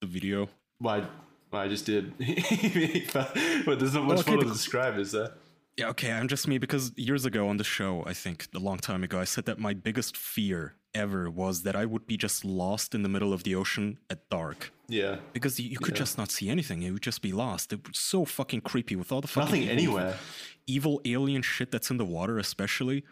[0.00, 0.48] The video.
[0.80, 1.06] Well, I,
[1.50, 2.12] well, I just did.
[3.12, 5.30] but there's not much Okay, more to describe, is there?
[5.76, 8.78] Yeah, okay, I'm just me because years ago on the show, I think a long
[8.78, 12.44] time ago, I said that my biggest fear ever was that I would be just
[12.44, 14.72] lost in the middle of the ocean at dark.
[14.88, 15.16] Yeah.
[15.32, 15.98] Because you, you could Yeah.
[16.04, 16.82] just not see anything.
[16.82, 17.72] It would just be lost.
[17.72, 20.18] It was so fucking creepy with all the fucking Nothing evil- anywhere.
[20.66, 23.04] evil alien shit that's in the water, especially.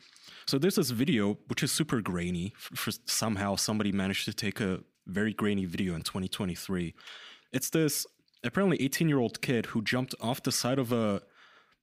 [0.46, 2.52] So there's this video which is super grainy.
[2.56, 6.94] For, for somehow somebody managed to take a very grainy video in 2023.
[7.52, 8.06] It's this
[8.44, 11.22] apparently 18 year old kid who jumped off the side of a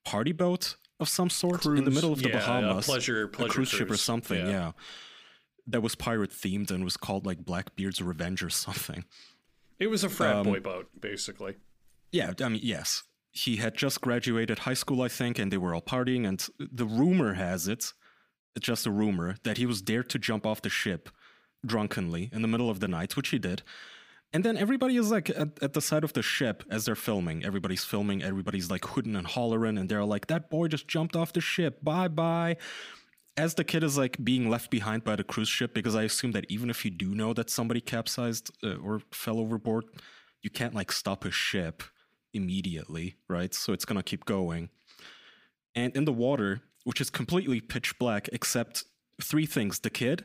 [0.04, 3.28] party boat of some sort in the middle of the Yeah, a Bahamas, pleasure- a
[3.28, 4.38] pleasure cruise ship or something.
[4.46, 4.50] Yeah.
[4.50, 4.72] Yeah.
[5.66, 9.04] That was pirate themed and was called like Blackbeard's Revenge or something.
[9.78, 11.56] It was a frat Um, boy boat, basically.
[12.12, 13.04] Yeah, I mean, yes.
[13.32, 16.26] He had just graduated high school, I think, and they were all partying.
[16.26, 17.92] And the rumor has it,
[18.56, 21.08] it's just a rumor, that he was dared to jump off the ship
[21.64, 23.62] drunkenly in the middle of the night, which he did.
[24.32, 27.44] And then everybody is like at, at the side of the ship as they're filming.
[27.44, 31.32] Everybody's filming, everybody's like hooting and hollering, and they're like, that boy just jumped off
[31.32, 31.82] the ship.
[31.82, 32.56] Bye bye.
[33.44, 36.32] As the kid is like being left behind by the cruise ship, because I assume
[36.32, 39.84] that even if you do know that somebody capsized uh, or fell overboard,
[40.44, 41.76] you can't like stop a ship
[42.34, 43.52] immediately, right?
[43.54, 44.68] So it's gonna keep going.
[45.74, 48.84] And in the water, which is completely pitch black, except
[49.30, 50.24] three things the kid,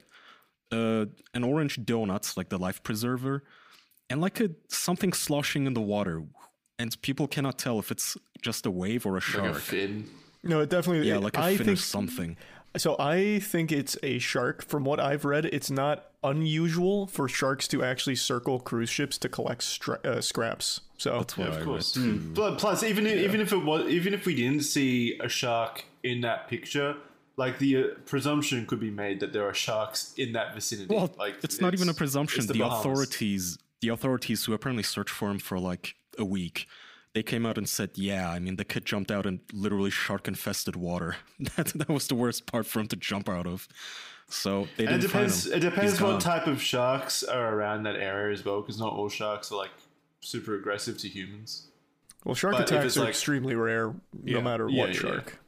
[0.71, 3.43] uh, an orange donuts like the life preserver,
[4.09, 6.23] and like a something sloshing in the water.
[6.77, 9.63] And people cannot tell if it's just a wave or a shark Like shark.
[9.63, 10.09] a fin.
[10.43, 11.07] No, it definitely.
[11.07, 12.37] yeah, like a I fin or think something.
[12.77, 12.95] So.
[12.99, 14.63] I think it's a shark.
[14.63, 19.29] From what I've read, it's not unusual for sharks to actually circle cruise ships to
[19.29, 20.81] collect stra- uh, scraps.
[20.97, 21.65] So That's what Yeah, I of read.
[21.65, 21.91] course.
[21.91, 22.17] too.
[22.33, 25.83] But plus, even if, even if it was, even if we didn't see a shark
[26.03, 26.95] in that picture,
[27.37, 30.93] like the uh, presumption could be made that there are sharks in that vicinity.
[30.93, 32.47] Well, like it's, not even a presumption.
[32.47, 32.79] The, Bahamas.
[32.79, 36.67] authorities, the authorities who apparently searched for him for like a week,
[37.15, 40.75] they came out and said, "Yeah, I mean, the kid jumped out in literally shark-infested
[40.75, 41.15] water.
[41.55, 43.67] that that was the worst part for him to jump out of."
[44.27, 45.43] So they didn't it depends.
[45.49, 45.57] find him.
[45.67, 46.19] It depends He's what gone.
[46.19, 49.71] type of sharks are around that area as well, because not all sharks are like
[50.19, 51.67] super aggressive to humans.
[52.25, 53.93] Well, shark But attacks are like- extremely rare,
[54.23, 54.35] Yeah.
[54.37, 55.39] no matter Yeah, what yeah, shark.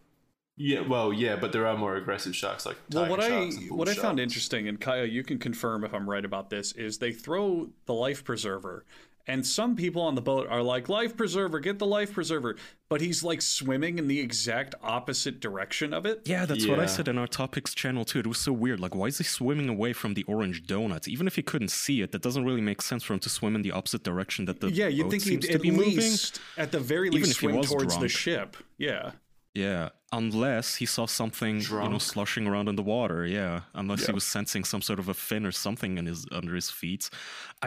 [0.60, 3.56] Yeah, well, yeah, but there are more aggressive sharks like Well, tiger what I sharks
[3.58, 6.50] and bull what I found interesting, and Kaya, you can confirm if I'm right about
[6.52, 8.86] this, is they throw the life preserver,
[9.28, 12.56] and some people on the boat are like, "Life preserver, get the life preserver,"
[12.90, 16.22] but he's like swimming in the exact opposite direction of it.
[16.26, 18.20] Yeah, that's what I said in our topics channel too.
[18.20, 18.80] It was so weird.
[18.80, 21.08] Like, why is he swimming away from the orange donuts?
[21.08, 23.56] Even if he couldn't see it, that doesn't really make sense for him to swim
[23.56, 25.98] in the opposite direction that the Yeah, you'd boat think he'd to at be moving.
[25.98, 28.58] least, at the very least, Even least, if he swim was towards the ship.
[28.78, 29.12] Yeah.
[29.58, 33.26] Yeah, unless he saw something, you know, sloshing around in the water.
[33.26, 36.54] Yeah, unless he was sensing some sort of a fin or something in his under
[36.54, 37.10] his feet.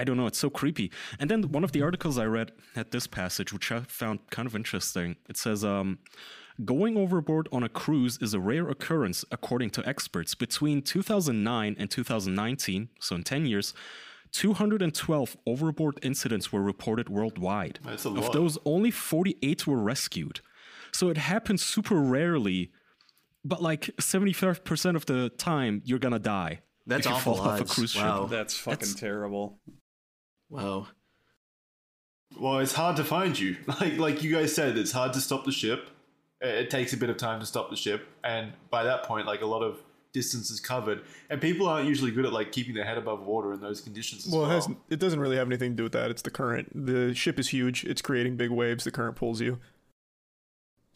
[0.01, 0.29] I don't know.
[0.29, 0.93] It's so creepy.
[1.19, 4.47] And then one of the articles I read had this passage, which I found kind
[4.47, 5.17] of interesting.
[5.29, 5.99] It says, um,
[6.65, 10.37] "Going overboard on a cruise is a rare occurrence, according to experts.
[10.37, 13.75] Between 2009 and 2019, so in 10 years."
[14.33, 17.81] 212 overboard incidents were reported worldwide.
[17.85, 20.41] That's a Of those, only 48 were rescued.
[20.93, 22.71] So it happens super rarely,
[23.45, 26.61] but like 75% of the time, you're gonna die.
[26.87, 27.75] That's if you awful fall off a odds.
[27.75, 28.03] cruise ship.
[28.03, 28.27] Wow.
[28.27, 29.59] That's fucking terrible.
[30.49, 30.89] Wow.
[32.39, 33.57] Well, it's hard to find you.
[33.81, 35.91] Like like you guys said, it's hard to stop the ship.
[36.41, 39.27] It it takes a bit of time to stop the ship, and by that point,
[39.27, 39.79] like a lot of
[40.13, 43.53] distance is covered, and people aren't usually good at like keeping their head above water
[43.53, 44.27] in those conditions.
[44.27, 46.11] As Well, well, it has it doesn't really have anything to do with that.
[46.11, 46.71] It's the current.
[46.87, 47.85] The ship is huge.
[47.85, 48.85] It's creating big waves.
[48.85, 49.59] The current pulls you.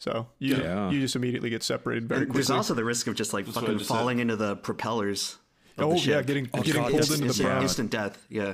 [0.05, 0.91] So you Yeah.
[0.91, 2.39] you just immediately get separated very And quickly.
[2.41, 3.95] there's also the risk of just like That's fucking just said.
[3.95, 5.37] falling into the propellers.
[5.79, 8.25] Of oh the yeah, getting Oh, getting God, pulled that's- into the instant, instant death.
[8.29, 8.53] Yeah.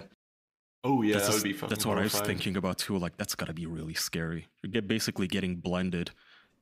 [0.86, 1.70] oh yeah, that's that would be fucking.
[1.70, 2.98] that's what I was thinking about too.
[2.98, 4.48] Like, that's gotta be really scary.
[4.64, 6.12] You get basically getting blended.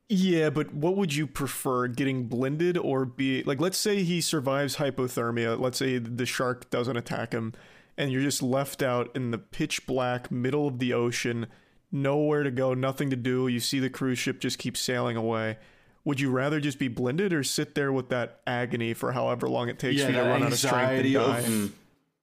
[0.08, 3.60] Yeah, but what would you prefer, getting blended or be like?
[3.60, 5.56] Let's say he survives hypothermia.
[5.58, 7.52] Let's say the shark doesn't attack him,
[7.96, 11.46] and you're just left out in the pitch black middle of the ocean,
[11.92, 13.48] nowhere to go, nothing to do.
[13.48, 15.58] You see the cruise ship just keep sailing away.
[16.04, 19.68] Would you rather just be blended or sit there with that agony for however long
[19.68, 21.38] it takes Yeah, for you to run out of strength and anxiety die?
[21.40, 21.72] of,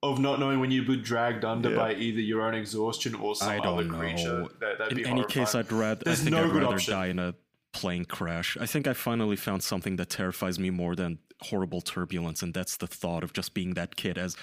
[0.02, 1.76] of not knowing when you'd be dragged under Yeah.
[1.76, 4.40] by either your own exhaustion or some I other don't creature.
[4.40, 4.48] know.
[4.60, 5.54] That, that'd In be any case.
[5.54, 6.00] I'd rather.
[6.00, 6.92] I There's think no I'd good rather option.
[6.92, 7.34] die in a
[7.72, 8.56] plane crash.
[8.60, 12.76] I think I finally found something that terrifies me more than horrible turbulence, and that's
[12.78, 14.36] the thought of just being that kid as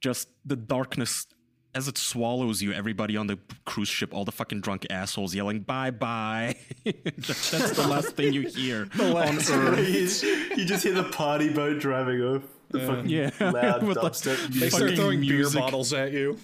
[0.00, 1.26] just the darkness
[1.74, 2.72] as it swallows you.
[2.72, 7.86] Everybody on the cruise ship, all the fucking drunk assholes yelling "bye bye." that's the
[7.88, 10.22] last thing you hear on Earth.
[10.22, 12.42] you just hear the party boat driving off.
[12.70, 14.70] The fucking Yeah, loud with the- dubstep They music.
[14.70, 15.60] start Fucking throwing beer music.
[15.60, 16.38] bottles at you.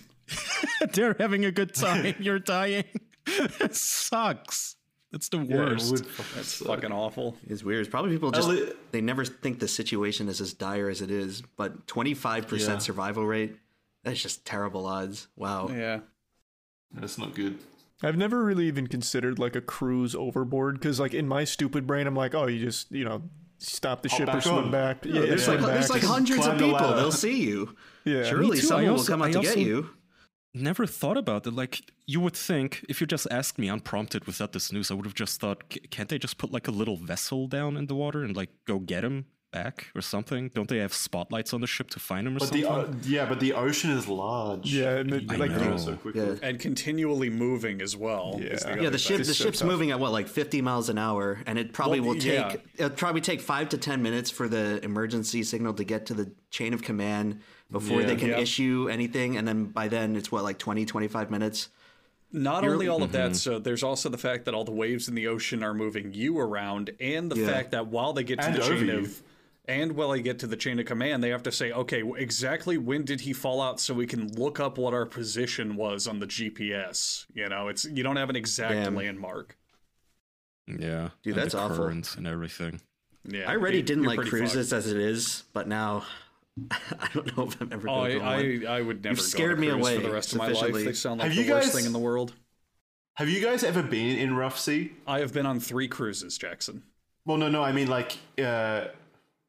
[0.93, 2.15] They're having a good time.
[2.19, 2.85] You're dying.
[3.27, 4.77] it sucks.
[5.11, 5.91] That's the worst.
[5.91, 6.67] would fucking That's suck.
[6.69, 7.35] fucking awful.
[7.47, 7.81] It's weird.
[7.81, 8.51] It's probably people just
[8.93, 11.43] they never think the situation is as dire as it is.
[11.57, 12.79] But 25% Yeah.
[12.79, 13.57] survival rate.
[14.09, 15.29] That's just terrible odds.
[15.37, 15.69] Wow.
[15.69, 16.01] Yeah.
[16.93, 17.59] That's not good.
[18.03, 22.07] I've never really even considered like a cruise overboard because, like, in my stupid brain,
[22.07, 23.23] I'm like, oh, you just you know
[23.59, 24.71] stop the Hop ship or swim on.
[24.71, 25.05] back.
[25.05, 26.81] Yeah, There's swim like there's like hundreds of Climb the people.
[26.81, 26.97] ladder.
[26.97, 27.75] They'll see you.
[28.05, 28.23] yeah.
[28.25, 29.91] Surely someone also- will come out I to get you.
[30.55, 31.53] Never thought about it.
[31.53, 35.05] Like you would think, if you just asked me unprompted without this news, I would
[35.05, 38.23] have just thought, can't they just put like a little vessel down in the water
[38.25, 40.51] and like go get him back or something?
[40.55, 42.63] Don't they have spotlights on the ship to find him or But something?
[42.63, 44.73] the uh, yeah, but the ocean is large.
[44.73, 46.23] Yeah, and the- You like can the- go so quickly.
[46.27, 46.35] Yeah.
[46.43, 48.39] And continually moving as well.
[48.43, 48.57] Yeah.
[48.57, 49.69] the Yeah, the ship the so ship's tough.
[49.69, 52.57] moving at what like 50 miles an hour, and it probably Well, will take yeah.
[52.77, 56.31] it'll probably take five to 10 minutes for the emergency signal to get to the
[56.51, 57.41] chain of command
[57.71, 58.39] before they can Yep.
[58.41, 61.69] issue anything, and then by then it's what like 20 25 minutes.
[62.31, 63.31] Not You're- only all of Mm-hmm.
[63.33, 66.13] that, so there's also the fact that all the waves in the ocean are moving
[66.13, 67.47] you around, and the Yeah.
[67.47, 68.99] fact that while they get to And the chain over you.
[68.99, 69.23] of,
[69.69, 72.79] and while I get to the chain of command, they have to say, okay, exactly
[72.79, 76.19] when did he fall out, so we can look up what our position was on
[76.19, 77.27] the GPS.
[77.35, 78.97] You know, it's you don't have an exact Damn.
[78.97, 79.57] landmark.
[80.67, 81.87] yeah, Dude, and that's the awful.
[81.87, 82.81] and everything.
[83.25, 84.79] Yeah, I already didn't like cruises fucked.
[84.79, 86.05] as it is, but now
[86.71, 88.33] I don't know if I'm ever Oh, going to go on.
[88.33, 89.15] I, I, I would never.
[89.15, 90.73] You've go on scared a me away for the rest of my life.
[90.73, 92.33] They sound like Have the you worst guys- thing in the world.
[93.15, 94.93] Have you guys ever been in rough sea?
[95.07, 96.85] I have been on three cruises, Jackson.
[97.27, 97.65] Well, no, no.
[97.65, 98.85] I mean, like, uh,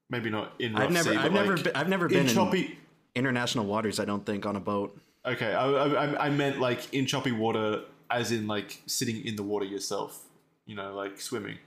[0.10, 1.18] maybe not in rough I've never sea.
[1.18, 2.80] I've but, never like, been, I've never been in in choppy.
[3.16, 4.00] international waters.
[4.00, 4.98] I don't think on a boat.
[5.26, 9.44] Okay, I, I, I meant like in choppy water, as in like sitting in the
[9.44, 10.24] water yourself.
[10.66, 11.58] You know, like swimming.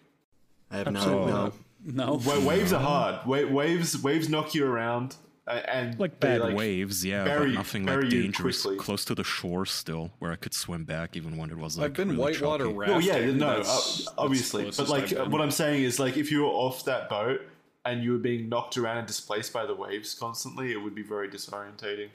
[0.70, 1.44] I have no Absolutely no.
[1.44, 1.52] not.
[1.84, 3.26] No, Wa- waves are hard.
[3.26, 5.16] Wa- waves waves knock you around.
[5.48, 8.62] A- and Like they, bad waves, yeah, bury- but nothing like dangerous.
[8.62, 8.78] quickly.
[8.78, 11.86] Close to the shore still, where I could swim back even when it was like
[11.86, 12.76] I've been really whitewater choppy.
[12.76, 12.94] rafting.
[12.96, 16.30] Well, yeah, no, That's- uh, that's obviously, but like what I'm saying is like if
[16.30, 17.40] you were off that boat
[17.84, 21.02] and you were being knocked around and displaced by the waves constantly, it would be
[21.02, 22.08] very disorientating.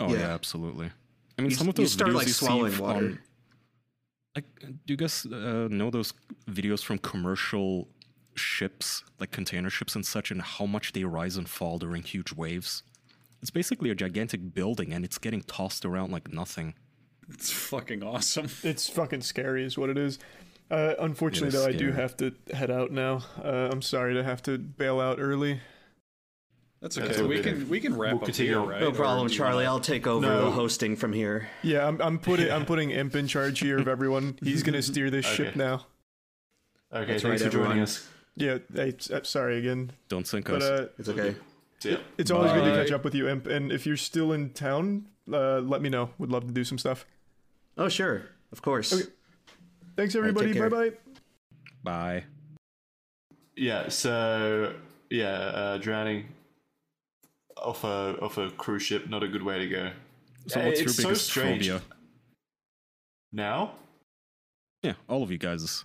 [0.00, 0.20] Oh Yeah.
[0.20, 0.90] yeah, absolutely.
[1.38, 2.96] I mean, You- some of you those start, videos like, you see swallowing f- water.
[3.06, 3.18] on-
[4.34, 4.44] like,
[4.86, 6.14] do you guys uh, know those
[6.50, 7.88] videos from commercial
[8.34, 12.32] ships, like container ships and such, and how much they rise and fall during huge
[12.32, 12.82] waves?
[13.42, 16.74] It's basically a gigantic building, and it's getting tossed around like nothing.
[17.28, 18.48] It's fucking awesome.
[18.62, 20.18] It's fucking scary, is what it is.
[20.72, 23.22] Uh, unfortunately, though, I do have to head out now.
[23.44, 25.60] Uh, I'm sorry to have to bail out early.
[26.80, 27.26] That's That's okay.
[27.28, 27.52] we okay.
[27.52, 28.80] can we can wrap We'll up here, right?
[28.80, 29.56] No problem, Charlie.
[29.64, 30.46] wanna- I'll take over No.
[30.46, 31.48] the hosting from here.
[31.62, 34.38] Yeah, I'm, I'm putting I'm putting Emp in charge here of everyone.
[34.42, 35.86] He's gonna steer this ship now.
[36.92, 38.08] Okay, That's thanks right, for joining us.
[38.34, 40.62] Yeah, hey, s- uh, sorry again, Don't sink but us.
[40.64, 41.36] uh, It's okay.
[41.84, 41.98] Yeah.
[42.16, 43.46] it's always good to catch up with you, Emp.
[43.46, 46.10] And if you're still in town, uh, let me know.
[46.18, 47.04] Would love to do some stuff.
[47.76, 48.22] Oh, sure.
[48.52, 48.92] Of course.
[48.92, 49.10] Okay.
[49.96, 50.48] Thanks, everybody.
[50.48, 50.70] take care.
[50.70, 50.96] Bye bye.
[51.84, 52.24] Bye.
[53.56, 53.88] Yeah.
[53.88, 54.74] So
[55.10, 56.28] yeah, uh, drowning
[57.56, 59.90] off a off a cruise ship not a good way to go.
[60.48, 61.68] So, Uh, what's your it's so biggest strange.
[61.68, 61.82] phobia?
[63.32, 63.74] Now,
[64.82, 65.84] Yeah, all of you guys.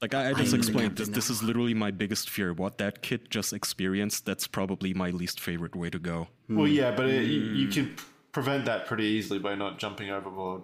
[0.00, 2.52] Like I, I I just don't explained, think this, this is literally my biggest fear.
[2.52, 6.26] What that kid just experienced, that's probably my least favorite way to go.
[6.48, 7.94] well, yeah, but it, you, you can
[8.32, 10.62] prevent that pretty easily by not jumping overboard.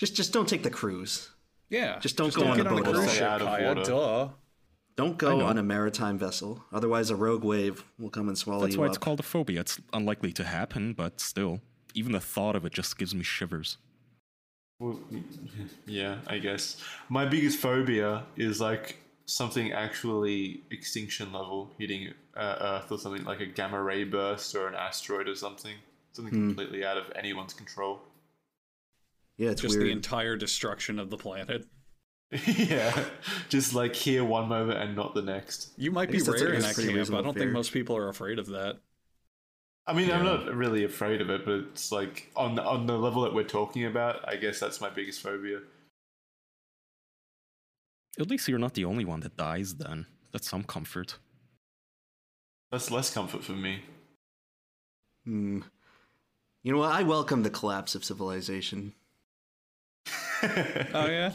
[0.00, 1.28] Just, just don't take the cruise.
[1.68, 1.98] Yeah.
[1.98, 3.68] Just don't go don't on get a on a boat cruise ship, Out of Kaya.
[3.68, 3.82] water.
[3.82, 4.28] Duh.
[4.96, 6.64] Don't go on a maritime vessel.
[6.72, 8.68] Otherwise, a rogue wave will come and swallow you.
[8.68, 8.90] That's why up.
[8.92, 9.60] it's called a phobia.
[9.60, 11.60] It's unlikely to happen, but still,
[11.92, 13.76] even the thought of it just gives me shivers.
[14.78, 14.98] Well,
[15.86, 18.96] yeah, I guess my biggest phobia is like
[19.26, 24.66] something actually extinction level hitting uh, Earth or something like a gamma ray burst or
[24.66, 25.74] an asteroid or something.
[26.12, 28.00] Something completely out of anyone's control.
[29.40, 29.86] Yeah, it's Just weird.
[29.88, 31.64] the entire destruction of the planet.
[32.46, 33.06] yeah,
[33.48, 35.70] just like here one moment and not the next.
[35.78, 37.08] You might I be guess rare in that's that pretty camp.
[37.14, 37.44] I don't fear.
[37.44, 38.76] think most people are afraid of that.
[39.86, 42.98] I mean, I'm not really afraid of it, but it's like on the, on the
[42.98, 44.28] level that we're talking about.
[44.28, 45.60] I guess that's my biggest phobia.
[48.18, 50.04] At least you're not the only one that dies then.
[50.32, 51.16] That's some comfort.
[52.70, 53.80] That's less comfort for me.
[55.24, 55.60] Hmm.
[56.62, 56.92] You know what?
[56.92, 58.92] I welcome the collapse of civilization.
[60.42, 61.32] Oh yeah.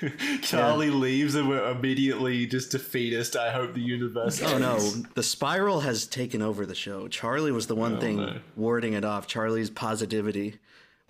[0.42, 3.36] Charlie leaves and we're immediately just defeatist.
[3.36, 4.42] I hope the universe.
[4.42, 4.78] Oh no,
[5.14, 7.08] the spiral has taken over the show.
[7.08, 8.38] Charlie was the one Oh, thing no.
[8.56, 9.26] warding it off.
[9.26, 10.56] Charlie's positivity.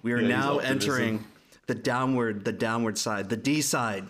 [0.02, 1.24] We are Yeah, now entering
[1.66, 4.04] the downward, the downward side, the D side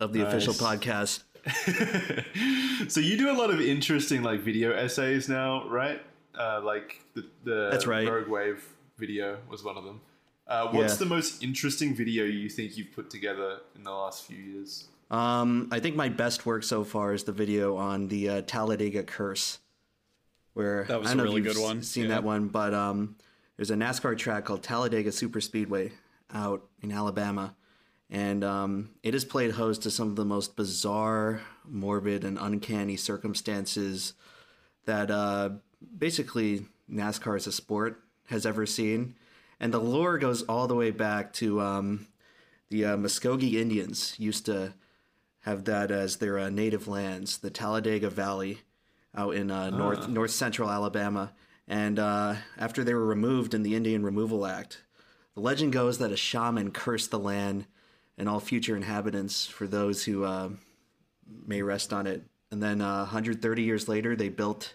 [0.00, 1.22] of the official podcast.
[2.90, 6.02] so you do a lot of interesting like video essays now, right?
[6.38, 8.06] Uh, like the, the That's right.
[8.08, 8.64] Rogue Wave
[8.98, 10.00] video was one of them.
[10.46, 10.98] Uh, what's Yeah.
[10.98, 14.86] the most interesting video you think you've put together in the last few years?
[15.10, 19.02] Um, I think my best work so far is the video on the uh, Talladega
[19.02, 19.58] Curse,
[20.54, 22.08] where That was I a don't know if you've good one, Seen yeah.
[22.10, 23.16] that one, but um,
[23.56, 25.92] there's a NASCAR track called Talladega Super Speedway
[26.32, 27.56] out in Alabama,
[28.10, 32.96] and um, it has played host to some of the most bizarre, morbid, and uncanny
[32.96, 34.12] circumstances
[34.86, 35.50] that uh,
[35.98, 39.14] basically NASCAR as a sport has ever seen.
[39.58, 42.06] And the lore goes all the way back to um,
[42.68, 44.74] the uh, Muscogee Indians used to
[45.40, 48.60] have that as their uh, native lands, the Talladega Valley
[49.14, 51.32] out in uh, north north central Alabama.
[51.68, 54.82] And uh, after they were removed in the Indian Removal Act,
[55.34, 57.66] the legend goes that a shaman cursed the land
[58.18, 60.50] and all future inhabitants for those who uh,
[61.46, 62.22] may rest on it.
[62.50, 64.74] And then uh, 130 years later, they built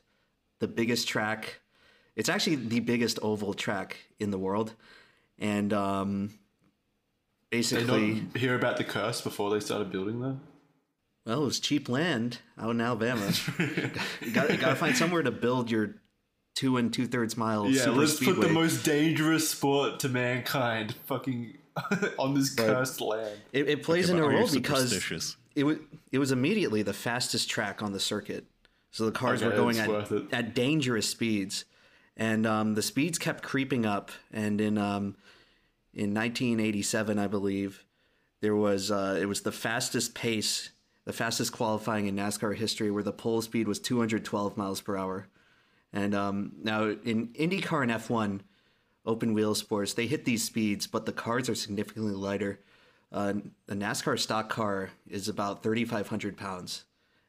[0.60, 1.61] the biggest track.
[2.22, 4.76] It's actually the biggest oval track in the world,
[5.40, 6.28] and um,
[7.50, 10.40] They basically, not hear about the curse before they started building them.
[11.26, 13.28] well, it was cheap land out in Alabama.
[14.22, 15.96] you got to find somewhere to build your
[16.54, 18.36] two and two thirds mile Yeah, super let's speedway.
[18.36, 21.58] put the most dangerous sport to mankind fucking
[22.20, 23.40] on this cursed land.
[23.52, 24.94] it, it plays Okay, into a are role because
[25.56, 25.80] it was
[26.12, 28.46] it was immediately the fastest track on the circuit.
[28.92, 29.90] So the cars Okay, were going at,
[30.32, 31.66] at dangerous speeds,
[32.18, 34.12] and um, the speeds kept creeping up.
[34.32, 35.16] And in um,
[35.94, 37.86] in 1987, I believe,
[38.42, 40.72] there was uh, it was the fastest pace,
[41.06, 45.28] the fastest qualifying in NASCAR history, where the pole speed was 212 miles per hour.
[45.94, 48.42] And um, now in IndyCar and F1,
[49.06, 52.62] open wheel sports, they hit these speeds, but the cars are significantly lighter.
[53.12, 53.34] Uh,
[53.68, 56.86] a NASCAR stock car is about 3,500 pounds,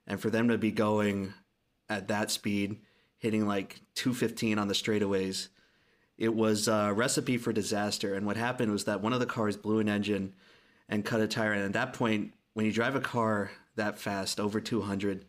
[0.06, 1.34] and for them to be going
[1.88, 2.78] at that speed
[3.22, 5.46] hitting like 215 on the straightaways.
[6.18, 8.14] It was a recipe for disaster.
[8.14, 10.34] And what happened was that one of the cars blew an engine
[10.88, 11.52] and cut a tire.
[11.52, 15.24] And at that point, when you drive a car that fast, over 200,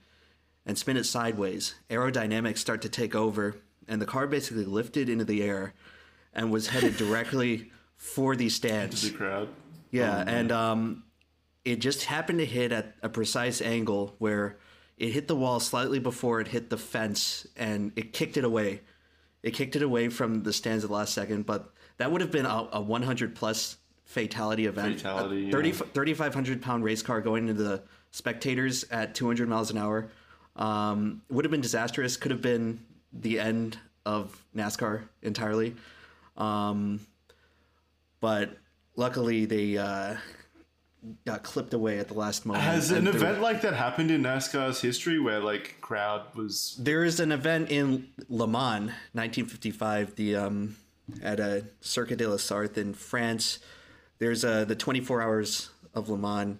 [0.66, 5.24] and spin it sideways, aerodynamics start to take over, and the car basically lifted into
[5.24, 5.76] the air
[6.34, 9.04] and was headed directly for these stands.
[9.04, 9.50] The crowd.
[9.92, 11.04] Yeah, and um,
[11.64, 14.58] it just happened to hit at a precise angle where
[14.98, 18.82] it hit the wall slightly before it hit the fence, and it kicked it away.
[19.42, 22.32] It kicked it away from the stands at the last second, but that would have
[22.32, 24.98] been a, a 100 plus fatality event.
[24.98, 25.76] Fatality, a 30, yeah.
[25.94, 30.10] 3,500 pound race car going into the spectators at 200 miles an hour
[30.56, 32.18] um, would have been disastrous.
[32.18, 32.80] Could have been
[33.12, 35.76] the end of NASCAR entirely.
[36.38, 37.00] Um,
[38.20, 38.58] but
[38.96, 40.16] luckily, they uh,
[41.26, 42.64] got clipped away at the last moment.
[42.64, 47.20] Has an event like that happened in NASCAR's history where like crowd was There is
[47.20, 50.76] an event in Le Mans, 1955, the um,
[51.22, 53.60] at a Circuit de la Sarthe in France.
[54.20, 56.60] There's uh the 24 Hours of Le Mans,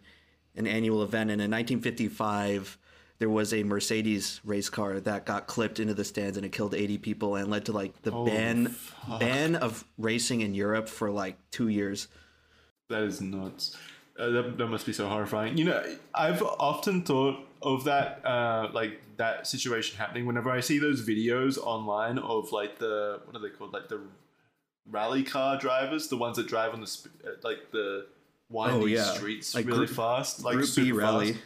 [0.56, 2.78] an annual event, and in 1955
[3.20, 6.76] there was a Mercedes race car that got clipped into the stands and it killed
[6.76, 8.76] 80 people and led to like the ban
[9.20, 12.10] ban of racing in Europe for like two years.
[12.90, 13.78] That is nuts.
[14.20, 15.58] Uh, that, that must be so horrifying.
[15.58, 15.84] You know,
[16.14, 21.58] I've often thought of that, uh, like that situation happening whenever I see those videos
[21.58, 24.02] online of like the what are they called, like the
[24.90, 28.06] rally car drivers, the ones that drive on the sp- uh, like the
[28.50, 29.04] winding Oh, yeah.
[29.04, 31.32] streets Like really Group- fast, like Group B super rally.
[31.34, 31.46] fast.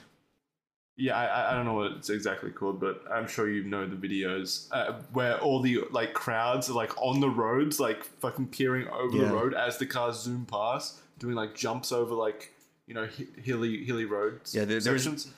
[0.97, 3.87] Yeah, I- I, I don't know what it's exactly called, but I'm sure you know
[3.87, 8.47] the videos uh, where all the like crowds are like on the roads, like fucking
[8.47, 9.25] peering over Yeah.
[9.29, 12.53] the road as the cars zoom past, doing like jumps over like
[12.87, 13.07] you know
[13.43, 14.55] hilly hilly roads.
[14.55, 15.31] Yeah, there- there's- sections.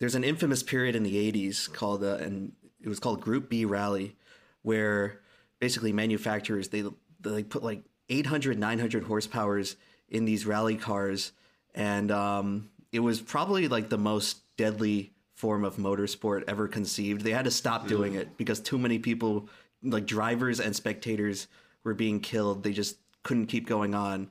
[0.00, 3.64] there's an infamous period in the 80s called uh, and it was called group b
[3.64, 4.16] rally
[4.62, 5.20] where
[5.60, 6.84] basically manufacturers they
[7.20, 9.76] they put like 800 900 horsepowers
[10.08, 11.32] in these rally cars
[11.74, 17.30] and um, it was probably like the most deadly form of motorsport ever conceived they
[17.30, 19.48] had to stop doing it because too many people
[19.84, 21.46] like drivers and spectators
[21.84, 24.28] were being killed they just couldn't keep going on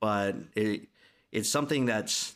[0.00, 0.88] but it
[1.32, 2.34] it's something that's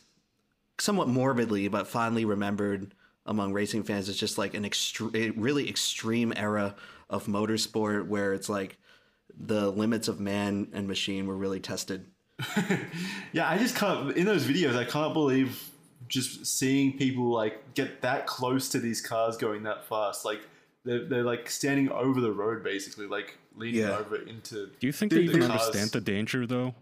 [0.79, 2.93] somewhat morbidly but fondly remembered
[3.25, 6.75] among racing fans It's just like an extre- really extreme era
[7.09, 8.77] of motorsport where it's like
[9.37, 12.05] the limits of man and machine were really tested.
[13.33, 14.15] Yeah, I just can't.
[14.15, 15.69] In those videos, I can't believe
[16.07, 20.23] just seeing people like get that close to these cars going that fast.
[20.23, 20.41] Like
[20.85, 23.97] they're, they're like standing over the road, basically, like leaning Yeah.
[23.97, 24.69] over into.
[24.79, 26.75] Do you think There- they even there's- understand the danger, though?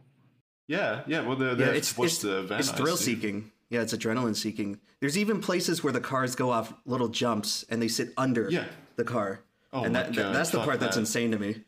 [0.68, 1.22] Yeah, yeah.
[1.22, 2.60] Well, they're, they're it's what's it's, the event?
[2.62, 3.52] it's I thrill seeking.
[3.70, 4.80] Yeah, it's adrenaline seeking.
[5.00, 8.66] There's even places where the cars go off little jumps and they sit under Yeah.
[8.96, 9.42] the car.
[9.72, 11.64] Oh and my that, God, that's the fuck part that's insane to me.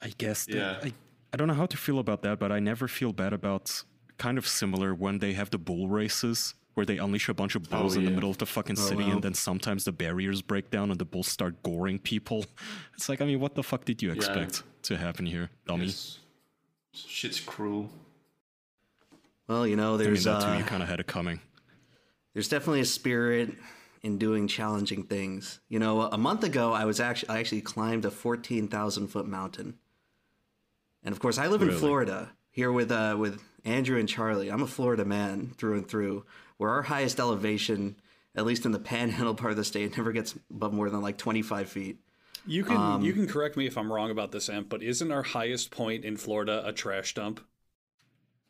[0.00, 0.46] I guess.
[0.46, 0.78] that- Yeah.
[0.82, 0.92] I,
[1.32, 3.84] I don't know how to feel about that, but I never feel bad about
[4.18, 7.66] kind of similar when they have the bull races where they unleash a bunch of
[7.70, 9.12] oh, bulls in the middle of the fucking oh, city wow.
[9.12, 12.46] and then sometimes the barriers break down and the bulls start goring people.
[12.94, 15.84] It's like, I mean, what the fuck did you expect to happen here, dummy?
[15.84, 16.18] It's-
[16.94, 17.90] Shit's cruel.
[19.52, 21.40] Well, you know, I mean, there's that too, uh, you kind of had it coming.
[22.32, 23.52] there's definitely a spirit
[24.02, 25.60] in doing challenging things.
[25.68, 29.74] You know, a month ago, I was actually I actually climbed a 14,000 foot mountain,
[31.04, 34.48] and of course, I live in Florida here with uh, with Andrew and Charlie.
[34.50, 36.24] I'm a Florida man through and through.
[36.56, 37.96] Where our highest elevation,
[38.34, 41.18] at least in the Panhandle part of the state, never gets above more than like
[41.18, 41.98] 25 feet.
[42.46, 45.12] You can Um, you can correct me if I'm wrong about this, Emp, but isn't
[45.12, 47.40] our highest point in Florida a trash dump?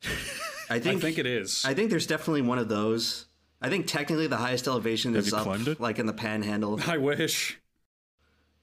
[0.73, 1.65] I I think think it is.
[1.65, 3.27] I think there's definitely one of those.
[3.61, 5.81] I think technically the highest elevation Have is you up climbed it?
[5.81, 6.81] like in the Panhandle.
[6.87, 7.59] I wish.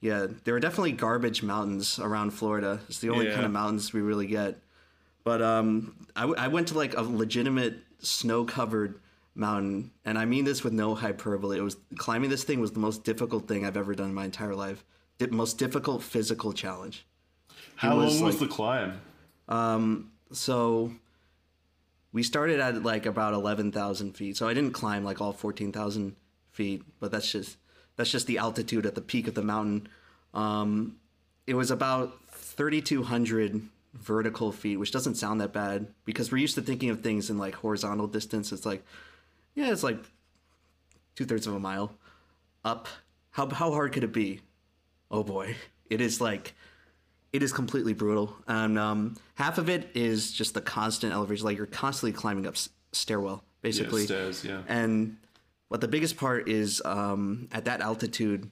[0.00, 2.80] Yeah, there are definitely garbage mountains around Florida.
[2.88, 3.34] It's the only Yeah.
[3.34, 4.58] kind of mountains we really get.
[5.24, 8.98] But um, I, w- I went to like a legitimate snow-covered
[9.34, 11.58] mountain, and I mean this with no hyperbole.
[11.58, 14.24] It was climbing this thing was the most difficult thing I've ever done in my
[14.24, 14.84] entire life.
[15.18, 17.04] The most difficult physical challenge.
[17.76, 19.00] How was, long was like- the climb?
[20.32, 20.92] So
[22.12, 24.36] we started at like about eleven thousand feet.
[24.36, 26.16] So I didn't climb like all fourteen thousand
[26.50, 27.56] feet, but that's just
[27.96, 29.88] that's just the altitude at the peak of the mountain.
[30.34, 30.96] Um,
[31.46, 33.62] it was about thirty two hundred
[33.94, 37.38] vertical feet, which doesn't sound that bad because we're used to thinking of things in
[37.38, 38.52] like horizontal distance.
[38.52, 38.84] It's like
[39.54, 39.98] yeah, it's like
[41.14, 41.92] two thirds of a mile
[42.64, 42.88] up.
[43.30, 44.40] How how hard could it be?
[45.10, 45.56] Oh boy,
[45.88, 46.54] it is like
[47.32, 48.34] it is completely brutal.
[48.46, 52.54] And um, half of it is just the constant elevation like you're constantly climbing up
[52.54, 54.04] s- stairwell basically.
[54.04, 54.62] Stairs, yeah.
[54.68, 55.16] and
[55.68, 58.50] what the biggest part is um, at that altitude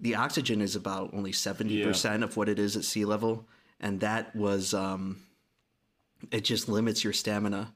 [0.00, 3.46] the oxygen is about only 70% of what it is at sea level.
[3.80, 5.22] And that was um
[6.32, 7.74] it just limits your stamina.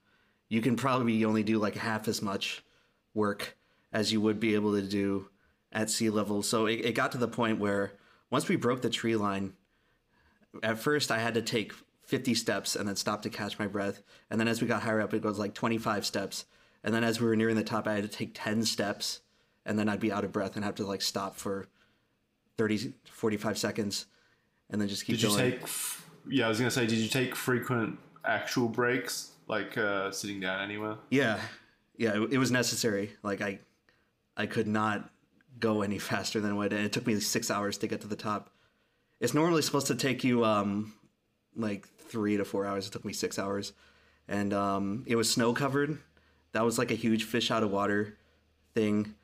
[0.48, 2.64] You can probably only do like half as much
[3.14, 3.56] work
[3.92, 5.28] as you would be able to do
[5.70, 6.42] at sea level.
[6.42, 7.92] So it, it got to the point where
[8.30, 9.52] once we broke the tree line
[10.62, 11.72] at first i had to take
[12.04, 14.02] 50 steps and then stop to catch my breath.
[14.28, 16.44] And then as we got higher up it goes like 25 steps.
[16.84, 19.20] And then as we were nearing the top i had to take 10 steps.
[19.64, 21.68] And then i'd be out of breath and have to like stop for
[22.58, 24.06] 30 45 seconds
[24.68, 25.52] and then just keep Did you going.
[25.52, 25.60] take?
[26.28, 30.60] Yeah, I was gonna say, did you take frequent actual breaks, like uh, sitting down
[30.60, 30.96] anywhere?
[31.10, 31.40] yeah.
[31.96, 33.12] Yeah it, it was necessary.
[33.22, 33.58] Like i
[34.36, 35.08] i could not
[35.60, 38.16] go any faster than what and it took me six hours to get to the
[38.16, 38.50] top
[39.22, 40.92] it's normally supposed to take you um
[41.56, 42.86] like three to four hours.
[42.86, 43.72] It took me six hours.
[44.28, 45.98] And um it was snow covered.
[46.50, 48.18] That was like a huge fish out of water
[48.74, 49.14] thing.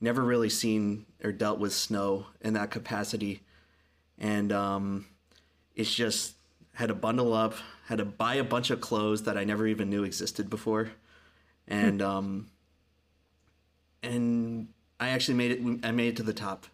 [0.00, 3.42] Never really seen or dealt with snow in that capacity.
[4.18, 5.06] And um
[5.74, 6.36] it's just
[6.72, 7.54] had to bundle up
[7.86, 10.90] had to buy a bunch of clothes that i never even knew existed before.
[11.68, 12.48] And um
[14.02, 14.68] and
[14.98, 16.66] i actually made it i made it to the top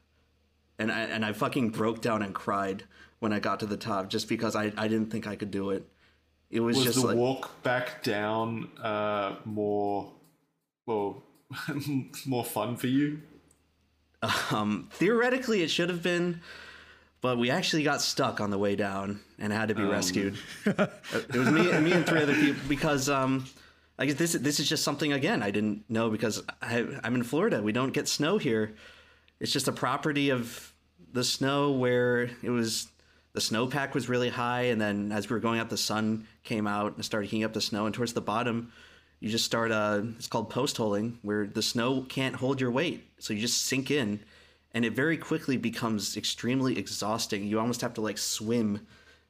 [0.81, 2.85] and i and i fucking broke down and cried
[3.21, 5.71] when i got to the top just because i i didn't think i could do
[5.71, 5.87] it
[6.51, 10.11] it was, Was just the like walk back down uh, more,
[10.85, 11.23] well,
[12.27, 13.21] more fun for you?
[14.51, 16.41] Um, theoretically, it should have been,
[17.21, 20.37] but we actually got stuck on the way down and had to be rescued.
[20.67, 23.47] it was me, me and three other people because um,
[23.97, 27.23] I guess this this is just something again I didn't know because I, I'm in
[27.23, 27.63] Florida.
[27.63, 28.75] We don't get snow here.
[29.39, 30.70] It's just a property of
[31.13, 32.89] the snow where it was
[33.33, 36.67] the snowpack was really high, and then as we were going up, the sun came
[36.67, 38.73] out and started heating up the snow, and towards the bottom.
[39.21, 43.07] You just start uh it's called post holing where the snow can't hold your weight.
[43.19, 44.21] So you just sink in
[44.73, 47.45] and it very quickly becomes extremely exhausting.
[47.45, 48.87] You almost have to like swim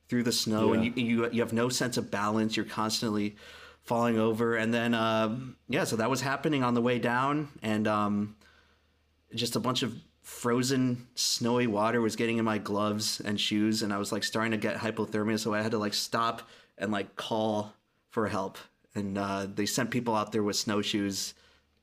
[0.08, 2.56] through the snow and you, you you have no sense of balance.
[2.56, 3.34] You're constantly
[3.82, 7.88] falling over and then um yeah, so that was happening on the way down and
[7.88, 8.36] um
[9.34, 9.94] just a bunch of
[10.30, 14.52] frozen snowy water was getting in my gloves and shoes and I was like starting
[14.52, 16.42] to get hypothermia so I had to like stop
[16.78, 17.74] and like call
[18.10, 18.56] for help.
[18.94, 21.34] And uh, they sent people out there with snowshoes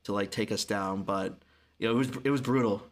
[0.04, 1.38] to like take us down but
[1.78, 2.82] you know it was it was brutal.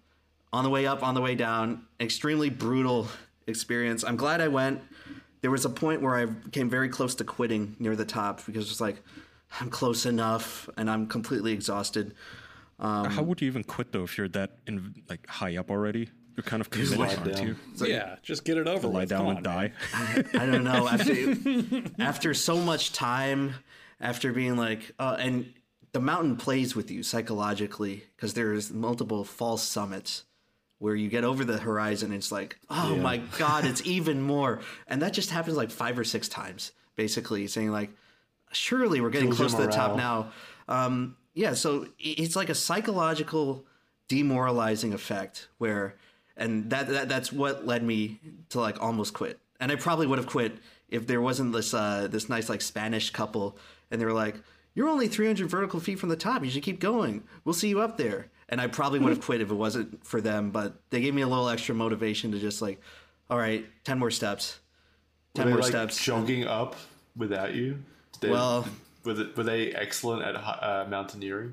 [0.52, 3.08] On the way up on the way down extremely brutal
[3.46, 4.04] experience.
[4.04, 4.82] I'm glad I went.
[5.40, 8.70] There was a point where I came very close to quitting near the top because
[8.70, 9.02] it's like
[9.58, 12.14] I'm close enough and I'm completely exhausted
[12.78, 16.08] How would you even quit though if you're that in, like high up already?
[16.36, 17.46] You're kind of committed, lie aren't down.
[17.46, 17.86] you?
[17.86, 19.08] yeah, just get it over Lie with.
[19.08, 19.72] down Come and on, die.
[19.94, 20.86] I don't know.
[20.92, 23.54] After after so much time,
[24.00, 25.54] after being like, uh, and
[25.92, 30.24] the mountain plays with you psychologically because there's multiple false summits
[30.78, 32.10] where you get over the horizon.
[32.10, 35.98] And it's like, oh my god, it's even more, and that just happens like five
[35.98, 37.88] or six times, basically saying like,
[38.52, 40.32] surely we're getting Kills close to the top now.
[40.68, 43.66] Um, yeah, so it's like a psychological
[44.08, 45.94] demoralizing effect where
[46.36, 48.18] and that, that that's what led me
[48.48, 49.38] to like almost quit.
[49.60, 50.58] And i probably would have quit
[50.88, 53.56] if there wasn't this uh this nice like spanish couple
[53.90, 54.36] and they were like
[54.74, 56.44] you're only 300 vertical feet from the top.
[56.44, 57.22] You should keep going.
[57.44, 58.28] We'll see you up there.
[58.48, 61.22] And i probably would have quit if it wasn't for them but they gave me
[61.22, 62.80] a little extra motivation to just like
[63.28, 64.58] all right 10 more steps.
[65.34, 66.02] 10 Were they more like steps.
[66.02, 66.76] jogging up
[67.14, 67.82] without you?
[68.12, 68.66] Did they, Well-
[69.06, 71.52] were they, were they excellent at uh, mountaineering?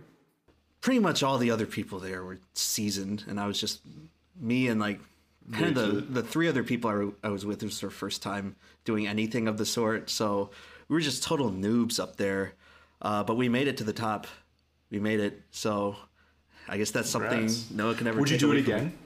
[0.82, 3.80] pretty much all the other people there were seasoned, and I was just
[4.38, 5.00] me and like
[5.54, 7.64] kind of the, the three other people I, were- I was with.
[7.64, 10.50] It was their first time doing anything of the sort, so
[10.90, 12.54] we were just total noobs up there.
[13.02, 14.28] Uh, but we made it to the top.
[14.90, 15.42] We made it.
[15.52, 15.96] So
[16.68, 17.54] I guess that's Congrats.
[17.56, 18.20] something Noah can never.
[18.20, 18.78] Would you do it away from me.
[18.80, 18.98] again?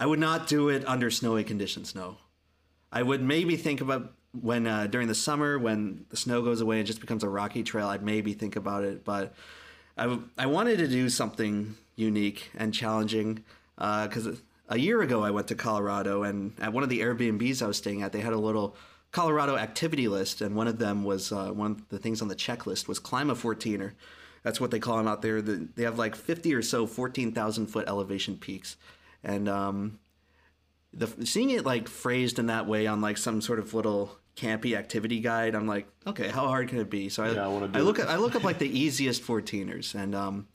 [0.00, 1.94] I would not do it under snowy conditions.
[1.94, 2.16] No,
[2.90, 6.78] I would maybe think about when uh, during the summer when the snow goes away
[6.78, 7.88] and just becomes a rocky trail.
[7.88, 9.34] I'd maybe think about it, but
[9.96, 13.44] I w- I wanted to do something unique and challenging
[13.76, 17.66] because a year ago I went to Colorado and at one of the Airbnbs I
[17.66, 18.76] was staying at, they had a little
[19.12, 22.34] Colorado activity list, and one of them was uh, one of the things on the
[22.34, 23.92] checklist was climb a 14er.
[24.42, 25.42] That's what they call them out there.
[25.42, 28.76] The, they have like 50 or so 14,000 foot elevation peaks,
[29.22, 29.98] and um,
[30.94, 34.76] the seeing it like phrased in that way on like some sort of little campy
[34.76, 37.08] activity guide, I'm like, okay, how hard can it be?
[37.08, 39.94] So I, Yeah, I do I look at I look up like the easiest 14ers,
[39.94, 40.46] and um,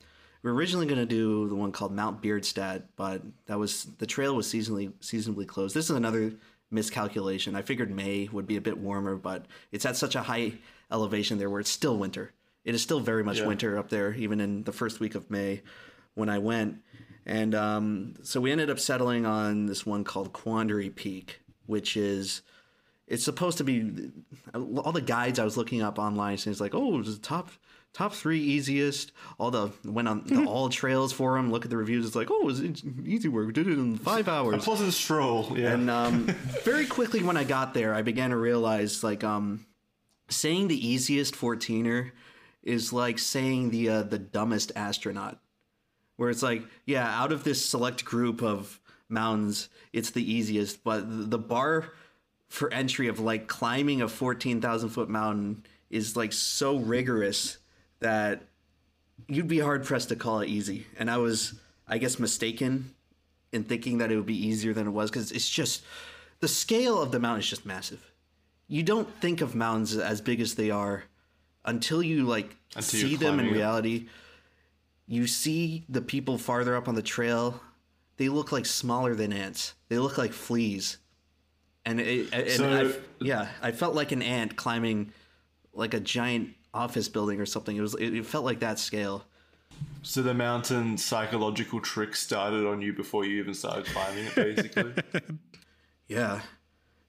[0.42, 4.06] we are originally going to do the one called Mount Bierstadt, but that was the
[4.06, 5.74] trail was seasonally seasonably closed.
[5.74, 6.32] This is another
[6.70, 7.56] miscalculation.
[7.56, 10.54] I figured May would be a bit warmer, but it's at such a high
[10.90, 12.32] elevation there where it's still winter.
[12.64, 13.46] It is still very much Yeah.
[13.46, 15.62] winter up there, even in the first week of May
[16.14, 16.82] when I went.
[17.24, 22.42] And um, so we ended up settling on this one called Quandary Peak, which is
[23.08, 24.10] it's supposed to be
[24.54, 26.34] all the guides I was looking up online.
[26.34, 27.50] It's like, oh, it's the top
[27.94, 29.12] top three easiest.
[29.38, 31.50] All the went on the AllTrails forum.
[31.50, 32.06] Look at the reviews.
[32.06, 33.46] It's like, oh, it's easy work.
[33.46, 34.52] We did it in five hours.
[34.56, 35.52] Plus Pleasant stroll.
[35.56, 35.72] Yeah.
[35.72, 36.24] And um,
[36.64, 39.66] very quickly when I got there, I began to realize like um,
[40.28, 42.10] saying the easiest 14er
[42.62, 45.38] is like saying the uh, the dumbest astronaut.
[46.16, 51.30] Where it's like, yeah, out of this select group of mountains, it's the easiest, but
[51.30, 51.92] the bar
[52.48, 57.58] for entry of like climbing a 14,000 foot mountain is like so rigorous
[58.00, 58.42] that
[59.26, 60.86] you'd be hard pressed to call it easy.
[60.98, 61.54] And I was,
[61.86, 62.94] I guess, mistaken
[63.52, 65.82] in thinking that it would be easier than it was because it's just
[66.40, 68.12] the scale of the mountain is just massive.
[68.66, 71.04] You don't think of mountains as big as they are
[71.64, 74.06] until you like Until see them in reality.
[75.06, 77.60] You see the people farther up on the trail.
[78.18, 79.74] They look like smaller than ants.
[79.88, 80.98] They look like fleas.
[81.88, 85.12] And, it, and So- I, yeah, I felt like an ant climbing
[85.72, 87.74] like a giant office building or something.
[87.76, 89.24] It was it, it felt like that scale.
[90.02, 94.92] So the mountain psychological trick started on you before you even started climbing it, basically.
[96.08, 96.40] Yeah.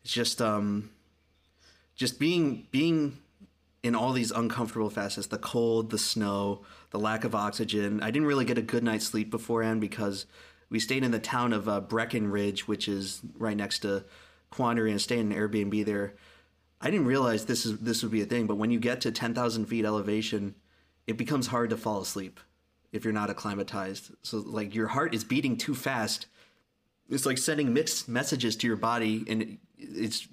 [0.03, 0.91] It's just um
[1.95, 3.17] just being being
[3.81, 8.01] in all these uncomfortable facets, the cold, the snow, the lack of oxygen.
[8.01, 10.25] I didn't really get a good night's sleep beforehand because
[10.69, 14.03] we stayed in the town of uh, Breckenridge, which is right next to
[14.51, 16.13] Quandary, and stayed in an Airbnb there.
[16.81, 19.11] I didn't realize this is this would be a thing, but when you get to
[19.11, 20.55] ten thousand feet elevation,
[21.07, 22.39] it becomes hard to fall asleep
[22.91, 24.11] if you're not acclimatized.
[24.23, 26.25] So like your heart is beating too fast
[27.11, 30.27] it's like sending mixed messages to your body and it- it's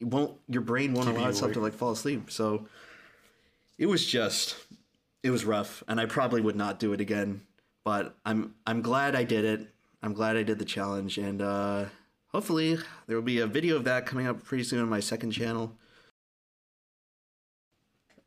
[0.00, 2.66] it won't your brain won't Keep allow itself to like fall asleep so
[3.76, 4.56] it was just
[5.22, 7.42] it was rough and i probably would not do it again
[7.84, 9.68] but i'm i'm glad i did it
[10.02, 11.84] i'm glad i did the challenge and uh
[12.34, 15.30] hopefully there will be a video of that coming up pretty soon on my second
[15.30, 15.72] channel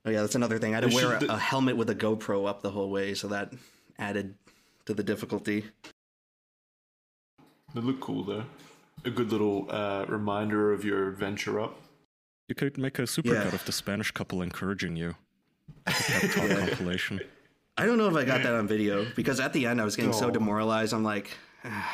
[0.06, 2.48] oh yeah that's another thing i had to wear a, a helmet with a gopro
[2.48, 3.52] up the whole way so that
[4.00, 4.34] added
[4.86, 5.66] to the difficulty
[7.74, 8.46] they look cool though.
[9.06, 11.76] A good little uh, reminder of your adventure up.
[12.48, 13.54] You could make a supercut Yeah.
[13.54, 15.16] of the Spanish couple encouraging you.
[15.86, 17.20] A pep compilation.
[17.78, 19.96] I don't know if I got that on video because at the end I was
[19.98, 20.32] getting so Oh.
[20.32, 20.94] demoralized.
[20.94, 21.30] I'm like,
[21.66, 21.94] "Ah,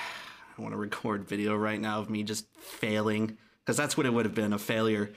[0.58, 4.14] I want to record video right now of me just failing because that's what it
[4.14, 5.12] would have been a failure.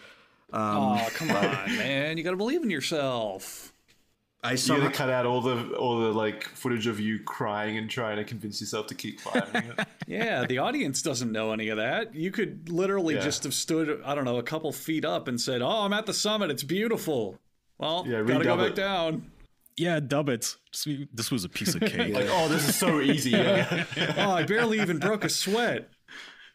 [0.53, 1.43] oh, come on,
[1.77, 2.17] man.
[2.17, 3.73] You got to believe in yourself.
[4.45, 7.79] I You saw gotta cut out all the all the like footage of you crying
[7.79, 9.87] and trying to convince yourself to keep climbing it.
[10.09, 12.15] Yeah, the audience doesn't know any of that.
[12.15, 13.23] You could literally Yeah.
[13.23, 16.07] just have stood, I don't know, a couple feet up and said, "Oh, I'm at
[16.07, 16.49] the summit.
[16.53, 17.41] It's beautiful."
[17.79, 18.75] Well, Yeah, gotta go back it.
[18.77, 19.33] down.
[19.77, 20.57] Yeah, dub it.
[21.13, 22.15] This was a piece of cake.
[22.15, 23.31] Like, oh, this is so easy.
[23.31, 23.85] Yeah,
[24.17, 25.89] Oh, I barely even broke a sweat.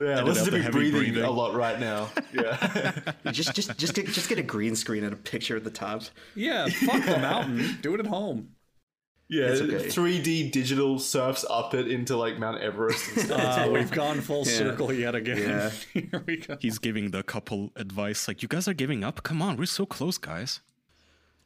[0.01, 0.19] yeah.
[0.19, 1.23] out Listen to me breathing, breathing.
[1.23, 2.09] a lot right now.
[2.33, 5.69] Yeah, just just just get, just get a green screen and a picture at the
[5.69, 6.01] top.
[6.35, 7.77] Yeah, fuck the mountain.
[7.81, 8.49] Do it at home.
[9.29, 9.45] yeah.
[9.49, 9.85] Okay.
[9.87, 13.67] 3D digital surfs up it into like Mount Everest and stuff.
[13.67, 15.37] Uh, we've gone full circle yet again.
[15.37, 15.69] Yeah.
[15.93, 16.57] Here we go.
[16.59, 19.21] He's giving the couple advice like, "You guys are giving up.
[19.21, 20.61] Come on, we're so close, guys."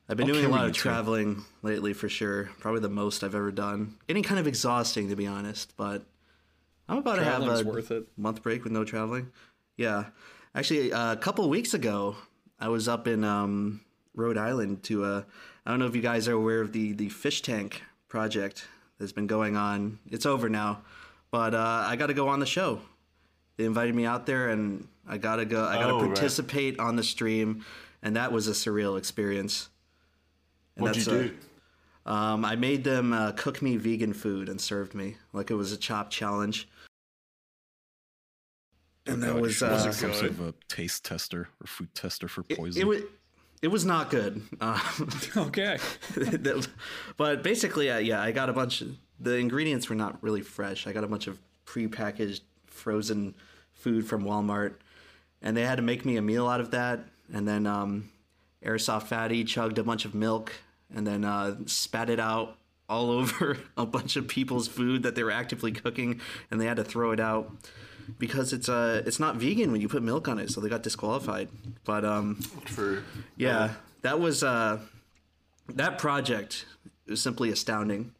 [0.07, 0.82] I've been I'll doing a lot of too.
[0.82, 2.49] traveling lately for sure.
[2.60, 3.95] Probably the most I've ever done.
[4.07, 6.03] Getting kind of exhausting to be honest, but
[6.88, 9.32] I'm about to have a month break with no traveling.
[9.77, 10.06] Yeah,
[10.53, 12.15] actually, uh, a couple weeks ago,
[12.60, 13.82] I was up in um,
[14.14, 15.03] Rhode Island to.
[15.03, 15.23] Uh,
[15.65, 18.68] I don't know if you guys are aware of the the fish tank project
[18.99, 19.98] that's been going on.
[20.11, 20.84] It's over now,
[21.32, 22.80] but uh, I got to go on the show.
[23.57, 25.65] They invited me out there, and I gotta go.
[25.65, 26.07] I gotta Oh, right.
[26.07, 27.65] participate on the stream,
[28.03, 29.69] and that was a surreal experience.
[30.76, 32.12] And What'd you that's, do?
[32.12, 35.72] um, I made them uh, cook me vegan food and served me like it was
[35.72, 36.68] a chop challenge.
[39.08, 41.68] And that God, you was should uh, be some sort of a taste tester or
[41.68, 42.82] food tester for poison.
[42.82, 43.04] it was
[43.62, 44.42] it was not good.
[44.62, 44.82] Um,
[45.38, 45.78] Okay.
[47.18, 48.82] but basically, uh, yeah, I got a bunch.
[48.82, 50.88] Of, the ingredients were not really fresh.
[50.88, 53.34] I got a bunch of prepackaged frozen
[53.74, 54.76] food from Walmart,
[55.42, 57.06] and they had to make me a meal out of that.
[57.34, 58.10] And then um,
[58.66, 60.54] Airsoft Fatty chugged a bunch of milk
[60.94, 62.58] and then uh, spat it out
[62.90, 66.20] all over a bunch of people's food that they were actively cooking,
[66.52, 67.52] and they had to throw it out
[68.20, 70.84] because it's uh it's not vegan when you put milk on it, so they got
[70.84, 71.50] disqualified.
[71.86, 73.02] But um, True.
[73.38, 73.74] yeah,
[74.04, 74.80] that was uh,
[75.70, 76.66] that project
[77.08, 78.12] was simply astounding.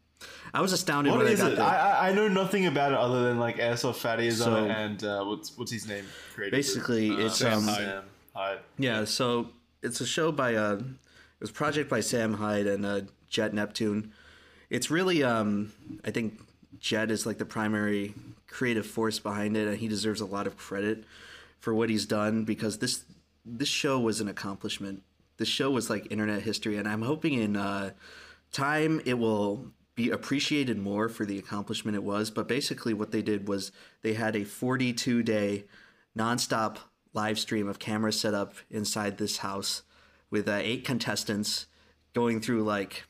[0.54, 1.56] I was astounded What when is I got it?
[1.56, 1.66] there.
[1.66, 4.74] I, I know nothing about it other than like Airsoft Fatty is So- on it
[4.76, 6.04] and uh, what's what's his name?
[6.34, 6.58] Created it?
[6.58, 7.62] Basically, it's Sam um.
[7.74, 8.02] Sam
[8.34, 8.58] Hyde.
[8.78, 9.04] yeah.
[9.04, 9.50] So
[9.86, 14.12] it's a show by uh, it was project by Sam Hyde and uh, Jet Neptune.
[14.68, 15.72] It's really um,
[16.04, 16.40] I think
[16.78, 18.14] Jet is like the primary
[18.48, 21.04] creative force behind it, and he deserves a lot of credit
[21.60, 23.04] for what he's done because this
[23.44, 25.02] this show was an accomplishment.
[25.38, 27.90] This show was like internet history, and I'm hoping in uh,
[28.52, 32.30] time it will be appreciated more for the accomplishment it was.
[32.30, 33.70] But basically, what they did was
[34.02, 35.64] they had a 42 day
[36.18, 36.78] nonstop
[37.16, 39.82] live stream of cameras set up inside this house
[40.30, 41.66] with uh, eight contestants
[42.12, 43.04] going through like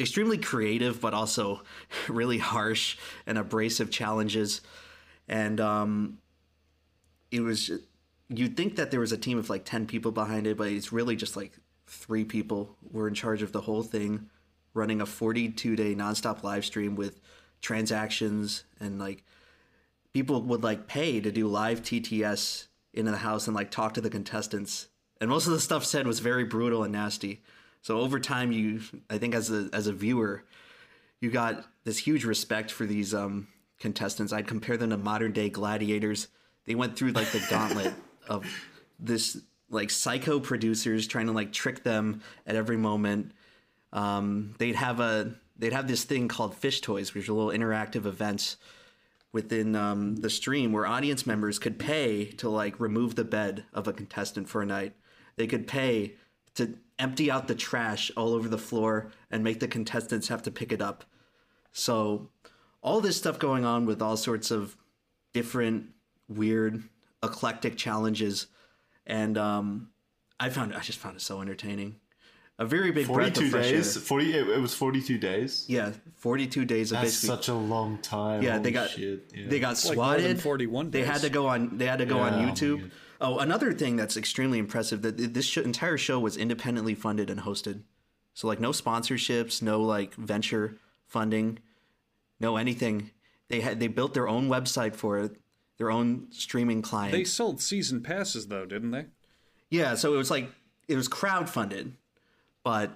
[0.00, 1.62] extremely creative but also
[2.08, 2.96] really harsh
[3.26, 4.62] and abrasive challenges.
[5.28, 6.18] And um
[7.30, 7.70] it was
[8.28, 10.92] you'd think that there was a team of like 10 people behind it but it's
[10.92, 11.52] really just like
[11.86, 14.28] three people were in charge of the whole thing
[14.74, 17.20] running a 42 day nonstop live stream with
[17.60, 19.24] transactions and like
[20.12, 24.00] people would like pay to do live TTS into the house and like talk to
[24.00, 24.88] the contestants
[25.20, 27.42] and most of the stuff said was very brutal and nasty
[27.86, 30.42] so over time, you I think as a as a viewer,
[31.20, 33.46] you got this huge respect for these um,
[33.78, 34.32] contestants.
[34.32, 36.26] I'd compare them to modern day gladiators.
[36.64, 37.94] They went through like the gauntlet
[38.28, 38.44] of
[38.98, 39.40] this
[39.70, 43.30] like psycho producers trying to like trick them at every moment.
[43.92, 48.04] Um, they'd have a they'd have this thing called fish toys, which are little interactive
[48.04, 48.56] events
[49.36, 53.86] within um, the stream where audience members could pay to like remove the bed of
[53.86, 54.94] a contestant for a night.
[55.36, 56.14] They could pay
[56.54, 60.50] to empty out the trash all over the floor and make the contestants have to
[60.50, 61.04] pick it up.
[61.70, 62.30] So,
[62.80, 64.74] all this stuff going on with all sorts of
[65.34, 65.90] different,
[66.30, 66.84] weird,
[67.22, 68.46] eclectic challenges,
[69.06, 69.90] and um,
[70.40, 71.96] I found I just found it so entertaining.
[72.58, 73.96] A very big breath Forty-two days.
[73.96, 74.02] air.
[74.02, 74.34] Forty.
[74.34, 75.66] It, it was forty-two days.
[75.68, 77.36] Yeah, forty-two days of That's basically.
[77.36, 78.42] such a long time.
[78.42, 79.46] yeah, they got shit, yeah.
[79.48, 80.40] they got like more than swatted.
[80.40, 81.76] 41 They had to go on.
[81.76, 82.80] They had to go on oh YouTube.
[82.80, 82.90] man.
[83.20, 87.40] Oh, another thing that's extremely impressive that this sh- entire show was independently funded and
[87.40, 87.82] hosted.
[88.34, 90.76] So like no sponsorships, no like venture
[91.06, 91.58] funding,
[92.40, 93.10] no anything.
[93.48, 95.36] They had they built their own website for it,
[95.78, 97.12] their own streaming client.
[97.12, 99.06] They sold season passes though, didn't they?
[99.70, 100.50] Yeah, so it was like
[100.88, 101.92] it was crowdfunded,
[102.66, 102.90] but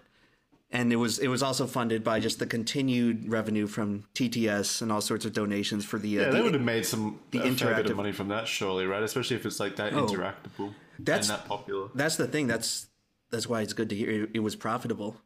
[0.73, 4.91] and it was it was also funded by just the continued revenue from TTS and
[4.91, 7.39] all sorts of donations for the uh, Yeah, the- they would have made some the
[7.39, 9.03] a fair bit interactive- of money from that, surely, right?
[9.03, 11.89] Especially if it's like that Oh, interactable that's- and that popular.
[11.95, 12.49] that's the thing.
[12.49, 12.89] That's
[13.31, 15.21] that's why it's good to hear it, it was profitable.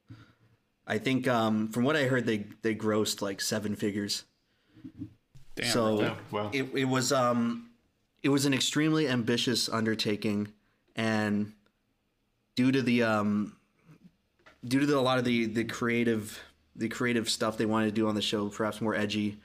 [0.86, 4.24] I think um, from what I heard, they they grossed like seven figures.
[5.56, 5.70] Damn.
[5.70, 6.50] so Yeah, well.
[6.52, 7.70] it it was um
[8.22, 10.52] it was an extremely ambitious undertaking,
[10.94, 11.52] and
[12.56, 13.56] due to the um
[14.66, 16.40] due to the, a lot of the the creative
[16.76, 19.38] the creative stuff they wanted to do on the show, perhaps more edgy,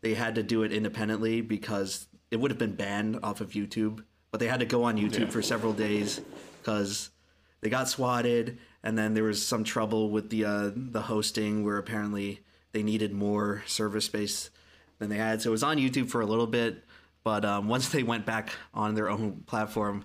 [0.00, 4.02] they had to do it independently because it would have been banned off of YouTube.
[4.30, 6.20] But they had to go on YouTube for several days
[6.60, 7.10] because
[7.60, 11.78] they got swatted, and then there was some trouble with the uh, the hosting where
[11.78, 12.40] apparently
[12.72, 14.50] they needed more server space
[14.98, 15.42] than they had.
[15.42, 16.84] So it was on YouTube for a little bit,
[17.24, 20.04] but um, once they went back on their own platform,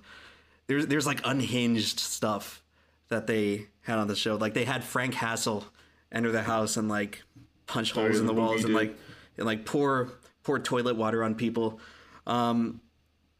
[0.67, 2.63] there's there's like unhinged stuff
[3.09, 4.35] that they had on the show.
[4.35, 5.65] Like they had Frank Hassle
[6.11, 7.23] enter the house and like
[7.67, 8.95] punch holes in the the walls and like
[9.37, 10.09] and like pour
[10.43, 11.79] pour toilet water on people.
[12.27, 12.81] Um,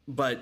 [0.07, 0.41] but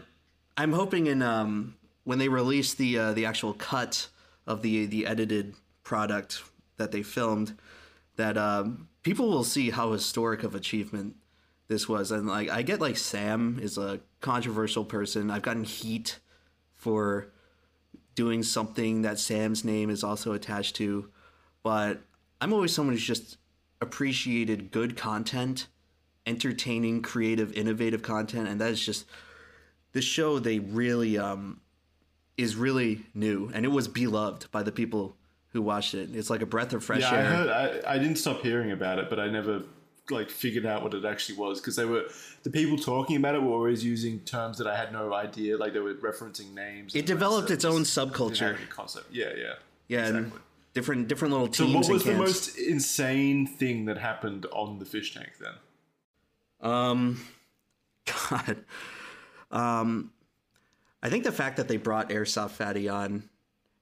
[0.57, 4.09] I'm hoping in um, when they release the uh, the actual cut
[4.45, 6.43] of the the edited product
[6.77, 7.57] that they filmed,
[8.15, 11.15] that um, people will see how historic of achievement
[11.67, 12.11] this was.
[12.11, 15.31] And like I get like Sam is a controversial person.
[15.31, 16.19] I've gotten heat
[16.73, 17.31] for
[18.15, 21.09] doing something that Sam's name is also attached to,
[21.63, 22.01] but
[22.41, 23.37] I'm always someone who's just
[23.81, 25.67] appreciated good content,
[26.25, 29.05] entertaining, creative, innovative content, and that is just
[29.91, 31.59] this show they really um
[32.35, 35.15] is really new and it was beloved by the people
[35.49, 36.09] who watched it.
[36.15, 37.23] It's like a breath of fresh Yeah, I air.
[37.25, 37.83] heard.
[37.85, 39.61] I, I didn't stop hearing about it, but I never
[40.09, 42.03] like figured out what it actually was because they were
[42.43, 45.57] the people talking about it were always using terms that I had no idea.
[45.57, 46.95] Like they were referencing names.
[46.95, 48.15] It developed its own concepts.
[48.15, 48.69] Didn't have subculture.
[48.69, 49.05] concept.
[49.13, 49.53] Yeah, yeah,
[49.87, 50.39] Yeah, exactly.
[50.73, 51.71] different different little teams.
[51.71, 55.53] So what and was the most insane thing that happened on the fish tank then?
[56.69, 57.25] Um,
[58.29, 58.57] God,
[59.51, 60.11] um,
[61.01, 63.29] I think the fact that they brought Airsoft Fatty on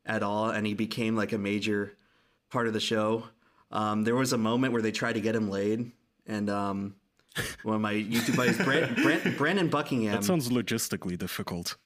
[0.06, 1.94] at all, and he became like a major
[2.50, 3.24] part of the show.
[3.72, 5.92] Um, there was a moment where they tried to get him laid,
[6.32, 6.96] and um,
[7.64, 11.78] one of my YouTube buddies, Brand, Brand, Brandon Buckingham, That sounds logistically difficult.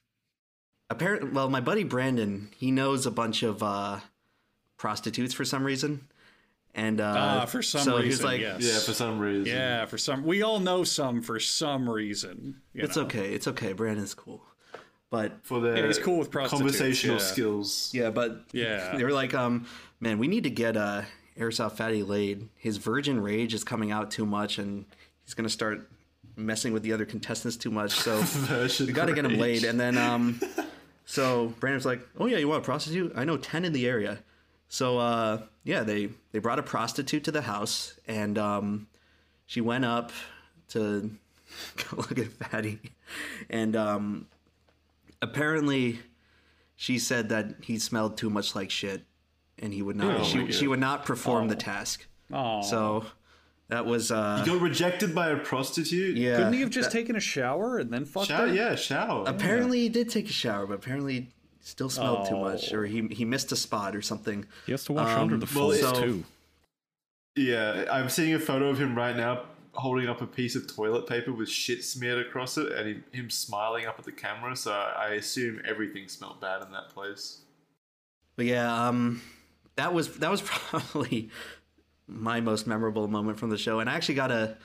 [0.90, 4.00] apparently, well, my buddy Brandon, he knows a bunch of uh,
[4.76, 6.06] prostitutes for some reason,
[6.74, 8.62] and uh, Ah, for some so reason, he's like, yes.
[8.62, 9.46] Yeah, for some reason.
[9.46, 10.24] Yeah, for some.
[10.24, 12.60] We all know some for some reason.
[12.74, 13.02] you it's know.
[13.04, 14.42] okay, it's okay, Brandon's cool,
[15.10, 17.22] but For the Yeah, he's cool with prostitutes, conversational yeah.
[17.22, 17.90] skills.
[17.94, 18.96] Yeah, but Yeah.
[18.96, 19.66] they were like, um,
[20.00, 21.02] man, we need to get uh
[21.38, 24.84] Airsoft Fatty laid, his virgin rage is coming out too much, and
[25.24, 25.88] he's gonna start
[26.36, 27.92] messing with the other contestants too much.
[27.92, 28.22] So
[28.84, 29.64] we got to get him laid.
[29.64, 30.40] And then, um,
[31.06, 33.12] so Brandon's like, "Oh yeah, you want a prostitute?
[33.16, 34.18] I know ten in the area."
[34.68, 38.86] So uh, yeah, they they brought a prostitute to the house, and um,
[39.46, 40.12] she went up
[40.68, 41.10] to
[41.96, 42.80] look at Fatty,
[43.48, 44.26] and um,
[45.22, 46.00] apparently
[46.76, 49.02] she said that he smelled too much like shit,
[49.58, 50.20] and he would not.
[50.20, 52.06] Oh she she would not perform the task.
[52.32, 53.06] Oh, So
[53.68, 56.16] that was uh, You Got rejected by a prostitute.
[56.16, 56.36] yeah.
[56.36, 58.54] couldn't he have just taken a shower and then fucked Shower, her?
[58.54, 59.24] yeah, shower.
[59.26, 61.28] Apparently, he did take a shower, but apparently he
[61.60, 62.42] still smelled too Oh.
[62.44, 64.44] much, or he he missed a spot or something.
[64.66, 66.24] He has to wash under the well, so- too.
[67.34, 69.42] Yeah, I'm seeing a photo of him right now
[69.74, 73.28] holding up a piece of toilet paper with shit smeared across it and him, him
[73.30, 74.56] smiling up at the camera.
[74.56, 77.40] So I assume everything smelled bad in that place.
[78.36, 79.20] But yeah, um,
[79.76, 81.30] that was that was probably
[82.06, 84.56] my most memorable moment from the show, and I actually got to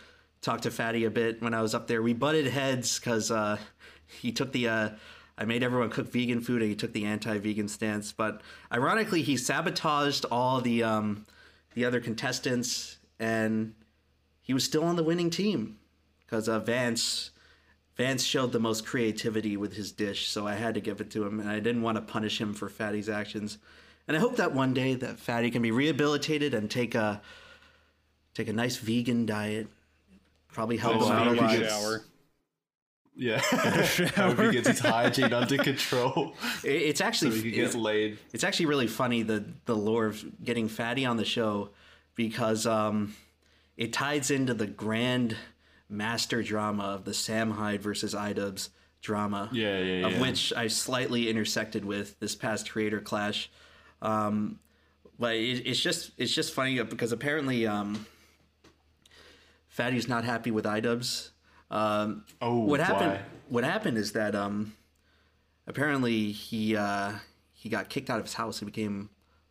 [0.41, 2.01] talk to Fatty a bit when I was up there.
[2.01, 3.57] We butted heads because uh,
[4.07, 4.67] he took the.
[4.67, 4.89] Uh,
[5.37, 8.11] I made everyone cook vegan food, and he took the anti-vegan stance.
[8.11, 11.25] But ironically, he sabotaged all the um,
[11.73, 13.73] the other contestants, and
[14.41, 15.77] he was still on the winning team
[16.25, 17.31] because uh, Vance
[17.95, 21.25] Vance showed the most creativity with his dish, so I had to give it to
[21.25, 23.57] him, and I didn't want to punish him for Fatty's actions.
[24.07, 27.21] And I hope that one day that Fatty can be rehabilitated and take a
[28.33, 29.67] take a nice vegan diet.
[30.51, 31.49] Probably help him out a vegan lot.
[31.57, 31.69] diet.
[31.69, 32.01] Shower.
[33.15, 33.39] Yeah,
[34.15, 36.33] hope he gets his hygiene under control
[36.63, 38.17] It- It's so actually he can get it's, laid.
[38.33, 41.71] it's actually really funny the the lore of getting Fatty on the show
[42.15, 43.13] because um,
[43.75, 45.35] it ties into the grand
[45.89, 48.69] master drama of the Sam Hyde versus Idubbbz
[49.01, 49.49] drama.
[49.51, 50.21] Yeah, yeah, Of yeah.
[50.21, 53.49] which I slightly intersected with this past creator clash.
[54.01, 54.59] Um,
[55.19, 58.05] but it, it's just it's just funny because apparently um,
[59.67, 61.29] Fatty's not happy with Idubbbz.
[61.69, 63.11] Um, Oh, what happened?
[63.11, 63.21] why?
[63.49, 64.73] What happened is that um,
[65.67, 67.13] apparently he uh,
[67.53, 68.59] he got kicked out of his house.
[68.59, 69.09] He became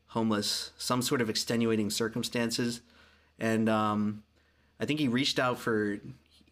[0.08, 0.72] homeless.
[0.76, 2.80] Some sort of extenuating circumstances,
[3.38, 4.22] and um,
[4.78, 5.98] I think he reached out for.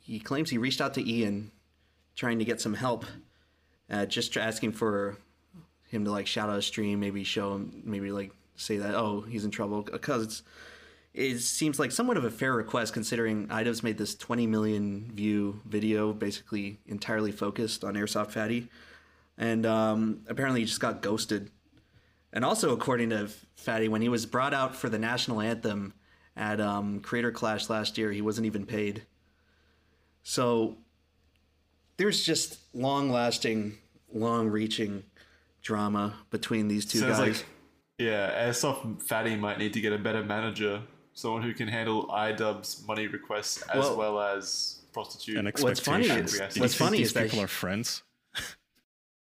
[0.00, 1.50] He claims he reached out to Ian,
[2.16, 3.04] trying to get some help,
[3.90, 5.18] uh, just asking for
[5.88, 9.20] him to like shout out a stream, maybe show him, maybe like say that oh
[9.20, 10.42] he's in trouble because it's
[11.14, 15.60] it seems like somewhat of a fair request considering Idubbbz made this 20 million view
[15.66, 18.68] video basically entirely focused on Airsoft Fatty.
[19.36, 21.50] And um, apparently he just got ghosted.
[22.32, 25.94] And also, according to Fatty, when he was brought out for the national anthem
[26.36, 29.02] at um, Creator Clash last year, he wasn't even paid.
[30.22, 30.76] So
[31.96, 33.78] there's just long lasting,
[34.12, 35.02] long reaching
[35.62, 37.36] drama between these two Sounds guys.
[37.38, 37.46] like
[37.98, 40.82] yeah, Airsoft Fatty might need to get a better manager,
[41.14, 45.36] someone who can handle iDubbbz money requests as Well- well, as prostitute.
[45.36, 46.34] And What's funny expectations.
[46.34, 46.54] is- Yes.
[46.54, 48.02] Do you what's funny these is that people he- are friends.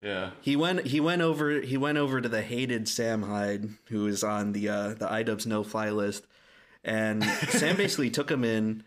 [0.03, 0.87] yeah, He went.
[0.87, 1.61] He went over.
[1.61, 5.47] He went over to the hated Sam Hyde, who is on the uh, the iDubbbz
[5.47, 6.27] no fly list,
[6.85, 8.83] and Sam basically took him in,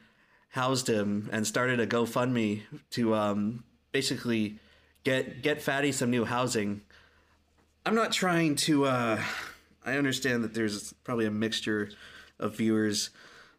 [0.50, 2.62] housed him, and started a GoFundMe
[2.92, 4.60] to um, basically
[5.04, 6.82] get get Fatty some new housing.
[7.86, 8.86] I'm not trying to.
[8.86, 9.22] Uh,
[9.86, 11.90] I understand that there's probably a mixture
[12.40, 13.10] of viewers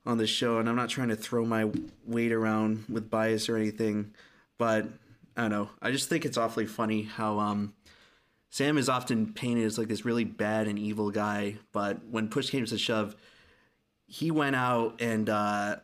[0.07, 1.71] on the show, and I'm not trying to throw my
[2.07, 4.15] weight around with bias or anything,
[4.59, 4.87] but
[5.37, 5.71] I don't know.
[5.83, 7.75] I just think it's awfully funny how um,
[8.49, 12.49] Sam is often painted as like this really bad and evil guy, but when push
[12.49, 13.15] came to shove,
[14.07, 15.77] he went out and uh,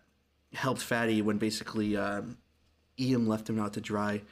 [0.55, 2.23] helped Fatty when basically uh,
[2.99, 4.23] Ian left him out to dry.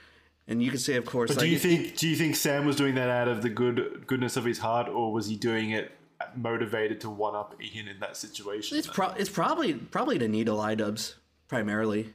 [0.51, 2.65] And you could say, of course, but like, do you think do you think Sam
[2.65, 5.70] was doing that out of the good goodness of his heart, or was he doing
[5.70, 5.93] it
[6.35, 8.79] motivated to one up Ian in that situation?
[8.79, 11.15] It's pro- it's probably probably to needle iDubbbz
[11.49, 12.15] primarily,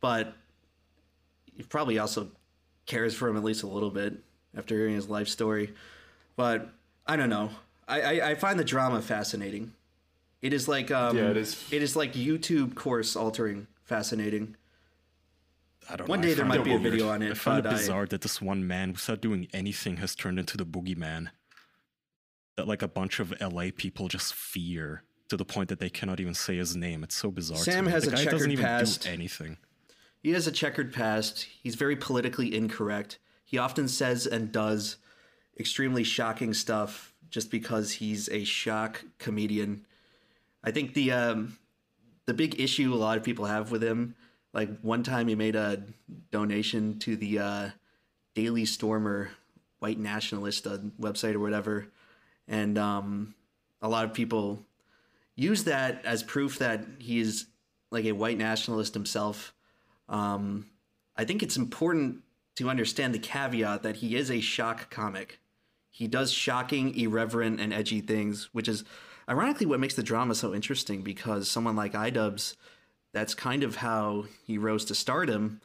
[0.00, 0.34] but
[1.54, 2.28] he probably also
[2.86, 4.14] cares for him at least a little bit
[4.56, 5.74] after hearing his life story.
[6.36, 6.70] But
[7.06, 7.50] I don't know.
[7.86, 9.74] I, I, I find the drama fascinating.
[10.40, 11.62] It is like um, Yeah, it is.
[11.70, 14.56] It is like YouTube course altering fascinating.
[15.90, 16.26] I don't One know.
[16.26, 16.82] I day there might be a weird.
[16.92, 19.96] video on it, I find it I- bizarre that this one man, without doing anything,
[19.98, 21.28] has turned into the boogeyman.
[22.56, 26.20] That like a bunch of LA people just fear to the point that they cannot
[26.20, 27.02] even say his name.
[27.02, 27.56] It's so bizarre.
[27.58, 29.02] Sam has the a checkered doesn't even past.
[29.02, 29.56] do anything.
[30.22, 31.46] He has a checkered past.
[31.62, 33.18] He's very politically incorrect.
[33.44, 34.96] He often says and does
[35.58, 39.86] extremely shocking stuff just because he's a shock comedian.
[40.62, 41.56] I think the um,
[42.26, 44.14] the big issue a lot of people have with him,
[44.52, 45.82] like one time he made a
[46.30, 47.70] donation to the uh,
[48.34, 49.30] Daily Stormer
[49.78, 51.86] white nationalist uh, website or whatever,
[52.46, 53.34] and um,
[53.80, 54.64] a lot of people
[55.34, 57.46] use that as proof that he's
[57.90, 59.52] like a white nationalist himself.
[60.08, 60.66] Um,
[61.16, 62.22] I think it's important
[62.56, 65.38] to understand the caveat that he is a shock comic.
[65.90, 68.84] He does shocking, irreverent, and edgy things, which is
[69.28, 72.56] ironically what makes the drama so interesting because someone like iDubbbz,
[73.12, 75.60] that's kind of how he rose to stardom,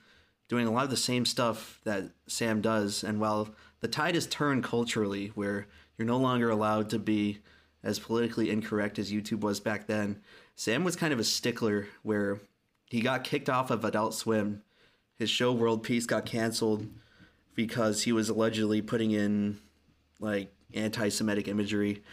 [0.48, 3.04] doing a lot of the same stuff that Sam does.
[3.04, 3.50] And while
[3.80, 5.68] the tide has turned culturally, where
[5.98, 7.40] you're no longer allowed to be
[7.84, 10.22] as politically incorrect as YouTube was back then,
[10.56, 12.40] Sam was kind of a stickler where
[12.86, 14.64] he got kicked off of Adult Swim.
[15.18, 16.88] His show World Peace got canceled
[17.56, 19.60] because he was allegedly putting in
[20.20, 22.04] like anti-Semitic imagery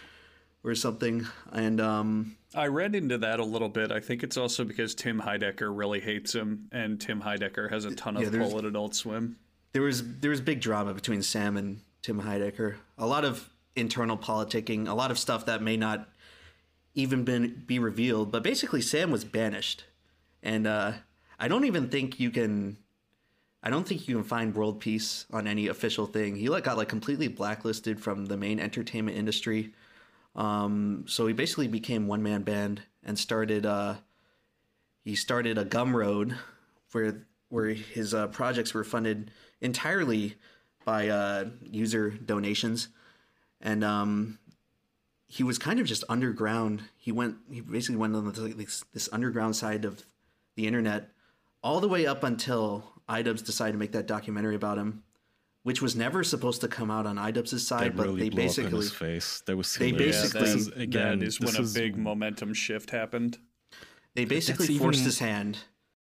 [0.64, 1.26] or something.
[1.52, 3.92] And um, I read into that a little bit.
[3.92, 7.94] I think it's also because Tim Heidecker really hates him, and Tim Heidecker has a
[7.94, 9.36] ton of Yeah, pull at Adult Swim.
[9.72, 12.76] there was there was big drama between Sam and Tim Heidecker.
[12.98, 16.08] A lot of internal politicking, a lot of stuff that may not
[16.94, 18.32] even been be revealed.
[18.32, 19.84] But basically, Sam was banished,
[20.42, 20.92] and uh,
[21.38, 22.78] I don't even think you can.
[23.66, 26.36] I don't think you can find world peace on any official thing.
[26.36, 29.72] He like got like completely blacklisted from the main entertainment industry.
[30.34, 33.66] Um, so he basically became one man band and started.
[33.66, 33.96] Uh,
[35.04, 36.36] he started a Gumroad,
[36.92, 39.30] where where his uh, projects were funded
[39.60, 40.34] entirely
[40.84, 42.88] by uh, user donations,
[43.60, 44.38] and um,
[45.26, 46.82] he was kind of just underground.
[46.96, 47.36] He went.
[47.50, 50.04] He basically went on this, this, underground side of
[50.56, 51.10] the internet,
[51.62, 55.02] all the way up until iDubbbz decided to make that documentary about him,
[55.64, 58.38] which was never supposed to come out on iDubbbz's side, That but really they blew
[58.42, 59.42] up in basically his face.
[59.46, 62.54] That was they basically- this is, again, that is this when a is- big momentum
[62.54, 63.38] shift happened.
[64.14, 65.58] they basically even- forced his hand.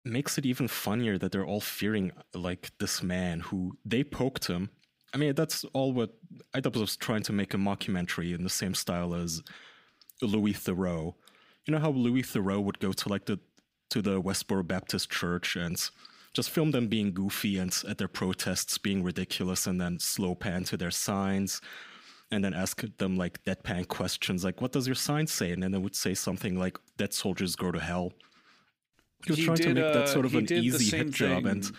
[0.05, 4.69] makes it even funnier that they're all fearing like this man who they poked him.
[5.13, 6.15] I mean, that's all what
[6.53, 9.41] iDubbbz was trying to make a mockumentary in the same style as
[10.21, 11.15] Louis Theroux.
[11.65, 13.39] You know how Louis Theroux would go to like the
[13.89, 15.77] to the Westboro Baptist Church and
[16.33, 20.63] just film them being goofy and at their protests being ridiculous, and then slow pan
[20.65, 21.61] to their signs,
[22.31, 25.71] and then ask them like deadpan questions like, "What does your sign say?" And then
[25.71, 28.13] they would say something like, "Dead soldiers go to hell."
[29.25, 31.45] He was He trying to did, make that uh, sort of an easy hit job,
[31.45, 31.73] and it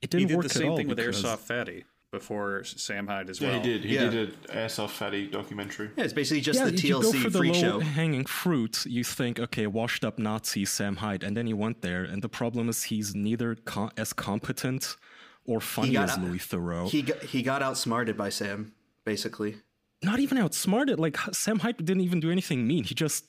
[0.00, 1.84] He didn't did work the same at all thing with because Airsoft Fatty
[2.20, 3.50] before Sam Hyde as well.
[3.50, 3.64] Yeah, well.
[3.66, 3.84] he did.
[3.84, 4.10] He Yeah.
[4.10, 5.90] did an airsoft fatty documentary.
[5.96, 7.80] Yeah, it's basically just yeah, the you go TLC for the freak low show.
[7.80, 8.84] hanging fruit.
[8.86, 12.28] You think, okay, washed up Nazi Sam Hyde, and then he went there, and the
[12.28, 14.96] problem is he's neither co- as competent
[15.44, 16.88] or funny as out- Louis Theroux.
[16.90, 18.72] He got, he got outsmarted by Sam,
[19.04, 19.56] basically.
[20.02, 20.98] Not even outsmarted.
[20.98, 22.84] Like Sam Hyde didn't even do anything mean.
[22.84, 23.26] He just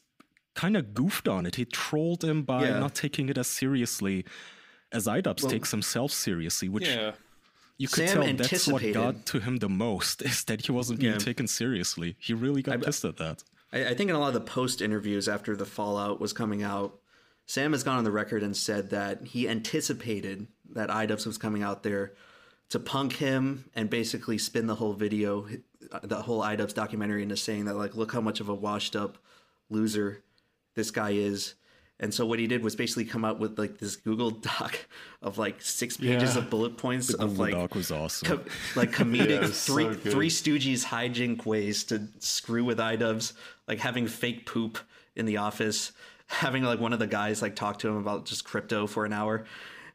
[0.56, 1.56] kind of goofed on it.
[1.56, 2.80] He trolled him by Yeah.
[2.80, 4.26] not taking it as seriously
[4.92, 7.14] as iDubbbz takes himself seriously, which Yeah.
[7.82, 11.00] You could Sam tell that's what got to him the most is that he wasn't
[11.00, 11.18] being Yeah.
[11.18, 12.16] taken seriously.
[12.20, 13.44] He really got pissed at that.
[13.74, 16.62] I, I think in a lot of the post interviews after the Fallout was coming
[16.62, 17.00] out,
[17.48, 21.64] Sam has gone on the record and said that he anticipated that iDubbbz was coming
[21.64, 22.14] out there
[22.70, 25.48] to punk him and basically spin the whole video,
[26.04, 29.18] the whole iDubbbz documentary into saying that like, look how much of a washed up
[29.70, 30.24] loser
[30.76, 31.56] this guy is.
[32.02, 34.78] And so what he did was basically come out with like this Google Doc
[35.22, 36.42] of like six pages Yeah.
[36.42, 38.28] of bullet points The of Google like Doc was awesome.
[38.28, 38.44] co-
[38.76, 43.34] like comedic Yeah, three so three Stooges hijink ways to screw with iDubbbz,
[43.68, 44.80] like having fake poop
[45.16, 45.92] in the office,
[46.28, 49.14] having like one of the guys like talk to him about just crypto for an
[49.14, 49.46] hour,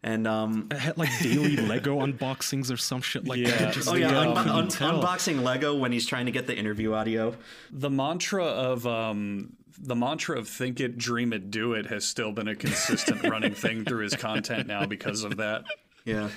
[0.05, 3.51] and um, It had like daily Lego unboxings or some shit like Yeah.
[3.57, 3.75] that.
[3.75, 6.93] Just oh yeah, you un- un- unboxing Lego when he's trying to get the interview
[6.95, 7.35] audio.
[7.73, 12.33] The mantra of um, the mantra of "think it, dream it, do it" has still
[12.33, 15.65] been a consistent running thing through his content now because of that.
[16.05, 16.29] Yeah,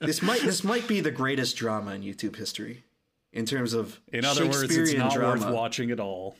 [0.00, 2.84] this might this might be the greatest drama in YouTube history
[3.32, 5.44] in terms of In other words, it's not drama.
[5.44, 6.36] worth watching at all.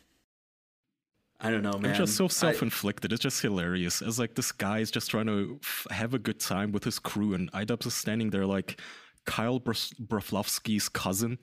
[1.39, 1.91] I don't know, man.
[1.91, 3.13] It's just so self-inflicted.
[3.13, 4.01] it's just hilarious.
[4.01, 6.99] It's like this guy is just trying to f- have a good time with his
[6.99, 8.81] crew, and iDubbbz is standing there like
[9.27, 11.37] Kyle Bros- Broflovsky's cousin,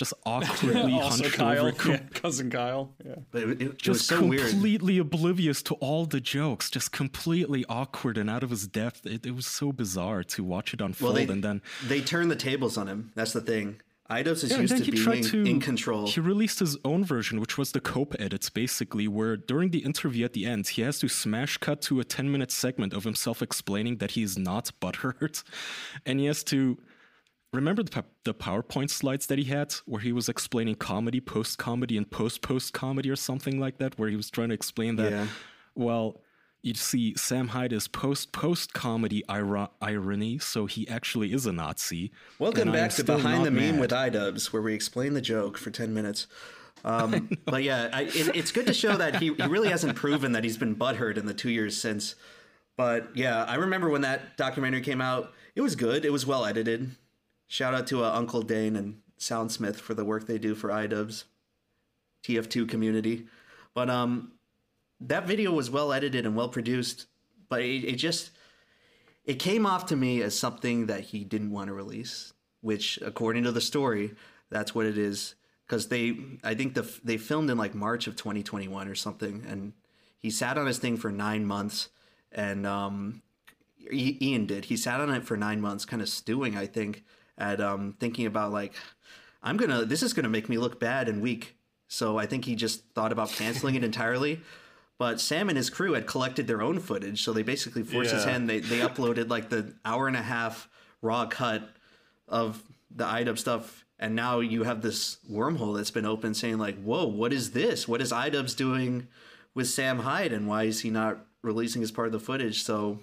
[0.00, 2.94] just awkwardly hunched Kyle, over, yeah, cousin Kyle.
[3.04, 3.16] Yeah.
[3.30, 4.48] but it, it, it was just so weird.
[4.48, 9.04] completely oblivious to all the jokes, just completely awkward and out of his depth.
[9.04, 12.36] It, it was so bizarre to watch it unfold, they, and then they turn the
[12.36, 13.12] tables on him.
[13.14, 13.82] That's the thing.
[14.10, 16.06] iDubbbz is Yeah, used to he tried being to in control.
[16.06, 20.24] He released his own version, which was the Cope edits, basically, where during the interview
[20.24, 23.42] at the end, he has to smash cut to a 10 minute segment of himself
[23.42, 25.44] explaining that he's not butthurt.
[26.06, 26.78] And he has to
[27.52, 31.96] remember the, the PowerPoint slides that he had, where he was explaining comedy, post comedy,
[31.96, 35.10] and post post comedy, or something like that, where he was trying to explain that,
[35.12, 35.26] Yeah.
[35.74, 36.20] well,
[36.62, 41.52] you see, Sam Hyde is post post comedy iro- irony, so he actually is a
[41.52, 42.12] Nazi.
[42.38, 43.80] Welcome and I am back to Behind the Meme mad.
[43.80, 46.26] with iDubbbz, where we explain the joke for 10 minutes.
[46.84, 50.32] Um, but yeah, I, it, it's good to show that he, he really hasn't proven
[50.32, 52.14] that he's been butthurt in the two years since.
[52.76, 55.32] But yeah, I remember when that documentary came out.
[55.54, 56.04] It was good.
[56.04, 56.90] It was well edited.
[57.50, 61.24] Shout out to uh, Uncle Dane and Soundsmith for the work they do for iDubbbz,
[62.22, 63.26] TF2 community.
[63.74, 64.34] But um,
[65.00, 67.06] that video was well edited and well produced.
[67.48, 68.30] But it, it just
[69.24, 72.32] it came off to me as something that he didn't want to release.
[72.60, 74.14] Which, according to the story,
[74.48, 75.34] that's what it is.
[75.66, 79.72] Because they, I think the they filmed in like March of 2021 or something, and
[80.20, 81.88] he sat on his thing for nine months,
[82.30, 83.22] and um,
[83.92, 84.66] Ian did.
[84.66, 87.02] He sat on it for nine months, kind of stewing, I think,
[87.38, 88.74] at um, thinking about like,
[89.42, 91.56] I'm gonna, this is gonna make me look bad and weak.
[91.88, 94.40] So I think he just thought about canceling it entirely.
[95.00, 98.24] But Sam and his crew had collected their own footage, so they basically forced his
[98.24, 98.50] hand.
[98.50, 100.68] They they uploaded like the hour and a half
[101.00, 101.66] raw cut
[102.28, 102.62] of
[102.94, 107.06] the iDub stuff, and now you have this wormhole that's been open, saying like, "Whoa,
[107.06, 107.88] what is this?
[107.88, 109.08] What is iDubbbz doing
[109.54, 113.00] with Sam Hyde, and why is he not releasing his part of the footage?" So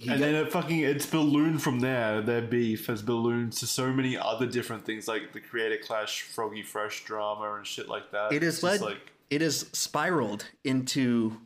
[0.00, 2.22] And got- then it fucking it's ballooned from there.
[2.22, 6.62] Their beef has ballooned to so many other different things, like the Creator Clash, Froggy
[6.62, 8.32] Fresh drama, and shit like that.
[8.32, 11.36] it It's led like it is spiraled into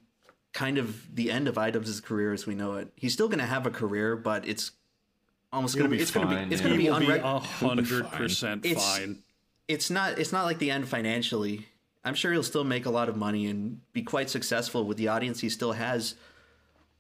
[0.53, 2.89] kind of the end of iDubbbz's career as we know it.
[2.97, 4.71] He's still going to have a career, but it's
[5.53, 7.07] almost going to be be it's going to be it's going to be will be
[7.07, 9.19] unrec- a hundred percent It's- fine.
[9.69, 11.67] it's not it's not like the end financially.
[12.05, 15.09] I'm sure he'll still make a lot of money and be quite successful with the
[15.09, 16.15] audience he still has,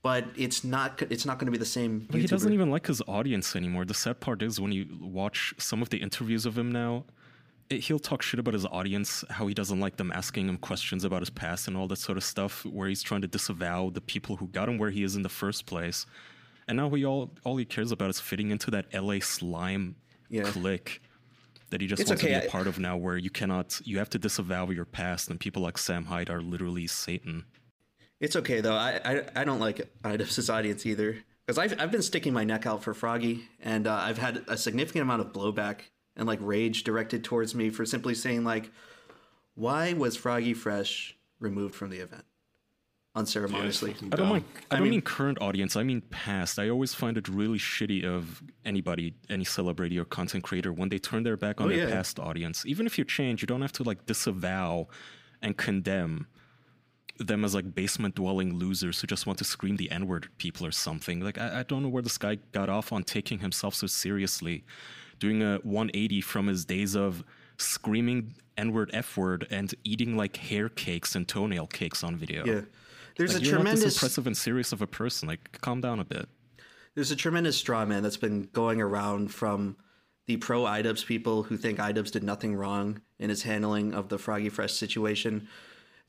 [0.05, 2.07] but it's not it's not going to be the same.
[2.11, 3.87] But he doesn't even like his audience anymore.
[3.87, 7.05] The sad part is when you watch some of the interviews of him now,
[7.71, 11.05] it, he'll talk shit about his audience, how he doesn't like them asking him questions
[11.05, 14.03] about his past and all that sort of stuff, where he's trying to disavow the
[14.03, 16.05] people who got him where he is in the first place.
[16.69, 19.97] And now he all all he cares about is fitting into that LA slime
[20.29, 20.43] Yeah.
[20.43, 21.01] clique
[21.71, 23.97] that he just It's wants to be a part of now, where you cannot you
[23.97, 27.47] have to disavow your past, and people like Sam Hyde are literally Satan.
[28.25, 28.75] It's okay though.
[28.75, 32.67] I I, I don't like Idubbbz's audience either because I've I've been sticking my neck
[32.67, 35.81] out for Froggy, and uh, I've had a significant amount of blowback
[36.17, 38.71] and like rage directed towards me for simply saying like,
[39.55, 42.25] why was Froggy Fresh removed from the event
[43.15, 43.95] unceremoniously?
[44.13, 44.45] I don't mind.
[44.71, 45.77] I, don't mean- mean, current audience.
[45.77, 46.59] I mean past.
[46.59, 50.99] I always find it really shitty of anybody, any celebrity or content creator, when they
[50.99, 51.95] turn their back on Oh, their yeah.
[51.95, 52.65] past audience.
[52.67, 54.89] Even if you change, you don't have to like disavow
[55.43, 56.27] and condemn
[57.19, 60.67] them as like basement dwelling losers who just want to scream the N word people
[60.67, 61.21] or something.
[61.21, 64.65] Like I, I don't know where this guy got off on taking himself so seriously,
[65.21, 67.23] doing a 180 from his days of
[67.59, 72.45] screaming N word, F word, and eating like hair cakes and toenail cakes on video.
[72.45, 72.61] Yeah,
[73.17, 75.29] there's Like, a you're not this tremendous impressive and serious of a person.
[75.29, 76.29] Like, calm down a bit.
[76.95, 79.77] there's a tremendous straw man that's been going around from
[80.27, 84.19] the pro IDubbbz people who think IDubbbz did nothing wrong in his handling of the
[84.19, 85.49] Froggy Fresh situation.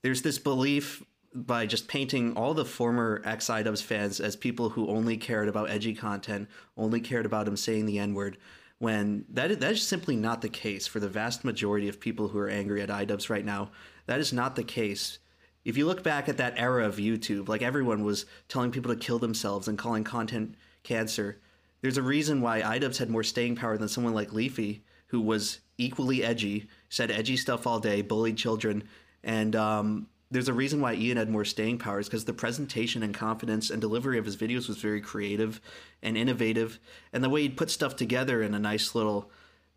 [0.02, 1.04] There's this belief
[1.34, 5.70] by just painting all the former ex IDubbbz fans as people who only cared about
[5.70, 6.48] edgy content,
[6.78, 8.38] only cared about him saying the N word,
[8.80, 12.40] when that that is simply not the case for the vast majority of people who
[12.40, 13.72] are angry at IDubbbz right now.
[14.06, 15.20] That is not the case.
[15.66, 19.00] If you look back at that era of YouTube, like everyone was telling people to
[19.00, 21.42] kill themselves and calling content cancer,
[21.82, 25.60] there's a reason why iDubbbz had more staying power than someone like Leafy, who was
[25.78, 28.84] equally edgy, said edgy stuff all day, bullied children,
[29.26, 33.14] and um, there's a reason why Ian had more staying powers because the presentation and
[33.14, 35.60] confidence and delivery of his videos was very creative
[36.02, 36.80] and innovative,
[37.12, 39.30] and the way he'd put stuff together in a nice little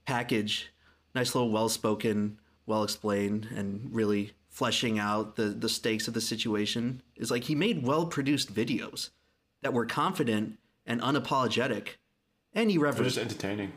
[0.04, 0.70] package,
[1.14, 7.30] nice little well-spoken, well-explained, and really fleshing out the the stakes of the situation is
[7.30, 9.10] like he made well-produced videos
[9.62, 11.96] that were confident and unapologetic
[12.54, 12.70] and
[13.02, 13.72] They're just entertaining.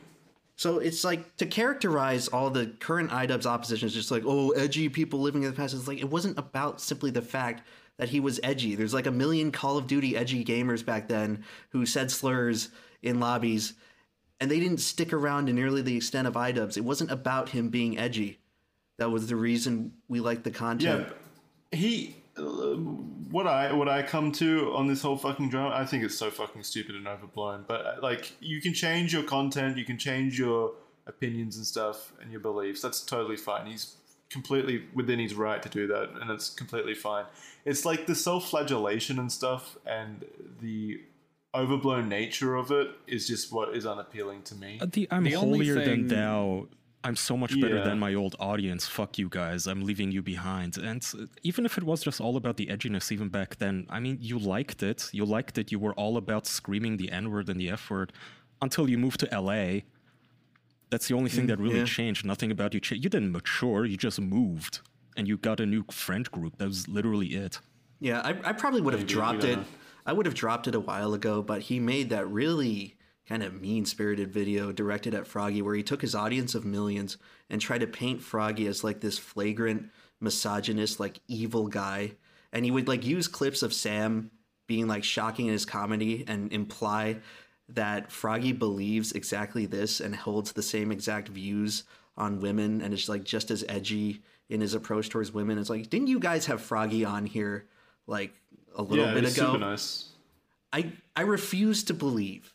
[0.61, 4.89] So it's like to characterize all the current iDubbbz opposition is just like, oh, edgy
[4.89, 5.73] people living in the past.
[5.73, 7.67] It's like it wasn't about simply the fact
[7.97, 8.75] that he was edgy.
[8.75, 12.69] There's like a million Call of Duty edgy gamers back then who said slurs
[13.01, 13.73] in lobbies,
[14.39, 16.77] and they didn't stick around to nearly the extent of iDubbbz.
[16.77, 18.37] It wasn't about him being edgy.
[18.99, 21.07] That was the reason we liked the content.
[21.71, 22.20] but he.
[22.37, 22.75] Uh,
[23.31, 26.29] what I what I come to on this whole fucking drama, I think it's so
[26.29, 27.65] fucking stupid and overblown.
[27.67, 30.73] But uh, like, you can change your content, you can change your
[31.07, 32.81] opinions and stuff and your beliefs.
[32.81, 33.67] That's totally fine.
[33.67, 33.95] He's
[34.29, 37.25] completely within his right to do that, and it's completely fine.
[37.65, 40.23] It's like the self-flagellation and stuff, and
[40.61, 41.01] the
[41.53, 44.79] overblown nature of it is just what is unappealing to me.
[44.81, 46.67] Uh, The I'm The only holier thing- than thou.
[47.03, 47.83] I'm so much better Yeah.
[47.83, 48.87] than my old audience.
[48.87, 49.65] Fuck you guys.
[49.65, 50.77] I'm leaving you behind.
[50.77, 53.99] And uh, even if it was just all about the edginess, even back then, I
[53.99, 55.09] mean, you liked it.
[55.11, 55.71] You liked it.
[55.71, 58.13] You were all about screaming the N word and the F word
[58.61, 59.79] until you moved to LA.
[60.91, 61.85] That's the only thing that really yeah.
[61.85, 62.25] changed.
[62.25, 63.03] Nothing about you changed.
[63.03, 63.85] You didn't mature.
[63.85, 64.81] You just moved,
[65.17, 66.57] and you got a new friend group.
[66.57, 67.59] That was literally it.
[67.99, 69.57] Yeah, I, I probably would have dropped it.
[69.57, 69.65] know.
[70.05, 72.97] I would have dropped it a while ago, but he made that really
[73.31, 77.15] kind of mean spirited video directed at Froggy where he took his audience of millions
[77.49, 79.89] and tried to paint Froggy as like this flagrant
[80.19, 82.11] misogynist, like evil guy.
[82.51, 84.31] And he would like use clips of Sam
[84.67, 87.19] being like shocking in his comedy and imply
[87.69, 91.85] that Froggy believes exactly this and holds the same exact views
[92.17, 95.57] on women and is like just as edgy in his approach towards women.
[95.57, 97.65] It's like, didn't you guys have Froggy on here
[98.07, 98.33] like
[98.75, 99.53] a little yeah, bit ago?
[99.53, 100.09] super nice.
[100.73, 102.53] I I refuse to believe.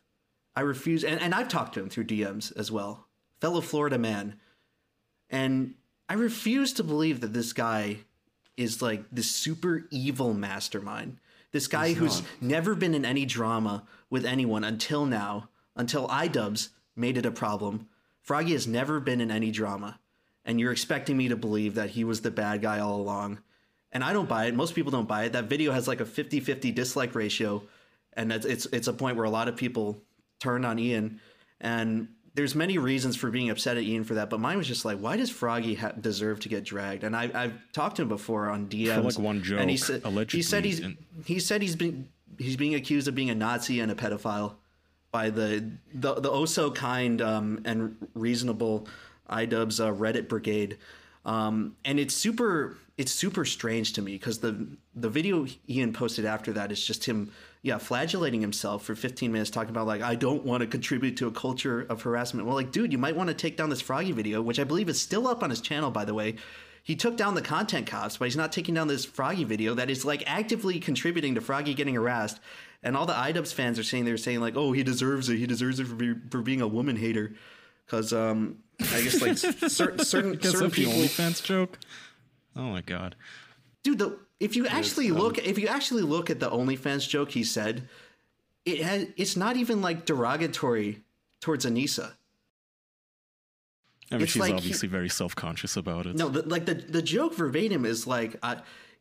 [0.57, 3.07] I refuse, and, and I've talked to him through DMs as well,
[3.41, 4.37] fellow Florida man,
[5.29, 5.75] and
[6.09, 7.99] I refuse to believe that this guy
[8.57, 11.19] is like this super evil mastermind.
[11.53, 17.17] This guy who's never been in any drama with anyone until now, until iDubbbz made
[17.17, 17.89] it a problem.
[18.23, 20.01] Froggy has never been in any drama,
[20.45, 23.39] and you're expecting me to believe that he was the bad guy all along.
[23.93, 24.55] And I don't buy it.
[24.55, 25.33] Most people don't buy it.
[25.33, 27.63] That video has like a 50-50 dislike ratio,
[28.13, 30.03] and it's it's, it's a point where a lot of people
[30.41, 31.21] turn on Ian.
[31.61, 34.85] And there's many reasons for being upset at Ian for that, but mine was just
[34.85, 37.03] like, why does Froggy ha- deserve to get dragged?
[37.03, 39.05] And I, I've talked to him before on DMs.
[39.05, 42.09] like one and he joke, said he said he's and- he said he's been
[42.39, 44.57] he's being accused of being a Nazi and a pedophile
[45.11, 48.87] by the the, the oh so kind um, and reasonable
[49.31, 50.77] iDubbbz uh, Reddit brigade,
[51.25, 56.25] um, and it's super it's super strange to me because the the video Ian posted
[56.25, 57.31] after that is just him
[57.63, 61.27] yeah flagellating himself for 15 minutes talking about like I don't want to contribute to
[61.27, 62.47] a culture of harassment.
[62.47, 64.89] Well, like dude, you might want to take down this Froggy video, which I believe
[64.89, 66.37] is still up on his channel by the way.
[66.83, 69.91] He took down the content cops, but he's not taking down this Froggy video that
[69.91, 72.39] is like actively contributing to Froggy getting harassed.
[72.83, 75.39] And all the IDubs fans are saying they're saying like, "Oh, he deserves it.
[75.39, 77.35] He deserves it for, be, for being a woman hater."
[77.85, 81.79] Because um, I guess like certain certain, certain the people, OnlyFans joke.
[82.57, 83.17] Oh my god.
[83.85, 83.99] dude.
[83.99, 87.89] The, if you actually look, if you actually look at the OnlyFans joke he said,
[88.65, 91.05] it has it's not even like derogatory
[91.41, 92.13] towards Anisa.
[94.11, 96.17] I mean, It's she's like obviously very self-conscious about it.
[96.17, 98.59] No, the, like the the joke verbatim is like, I,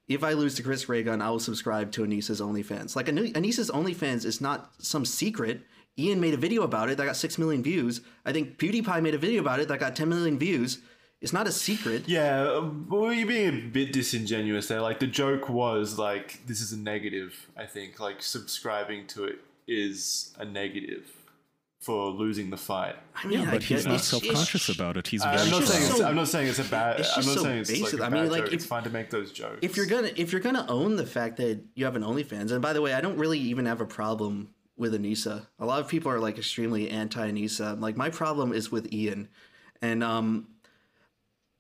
[0.08, 2.96] if I lose to Chris Ray Gun, I will subscribe to Anisa's OnlyFans.
[2.96, 5.62] Like Ani- Anisa's OnlyFans is not some secret.
[5.98, 8.02] Ian made a video about it that got six million views.
[8.26, 10.80] I think PewDiePie made a video about it that got ten million views.
[11.22, 12.04] It's not a secret.
[12.08, 14.82] Yeah, well, you're being a bit disingenuous there.
[14.82, 17.48] Like the joke was like this is a negative.
[17.58, 21.12] I think like subscribing to it is a negative
[21.80, 22.96] for losing the fight.
[23.16, 25.08] I mean, I but he's not self-conscious it's- about it.
[25.08, 27.00] He's I'm very not saying it's, so- I'm not saying it's a bad.
[27.00, 28.00] it's I'm just not so saying it's like basic.
[28.00, 28.48] a I bad mean, like, joke.
[28.48, 29.60] if- it's fine to make those jokes.
[29.62, 32.62] if you're gonna if you're gonna own the fact that you have an OnlyFans, and
[32.62, 35.48] by the way, I don't really even have a problem with Anisa.
[35.60, 37.80] A lot of people are like extremely anti Anisa.
[37.80, 39.30] Like my problem is with Ian,
[39.82, 40.48] and um,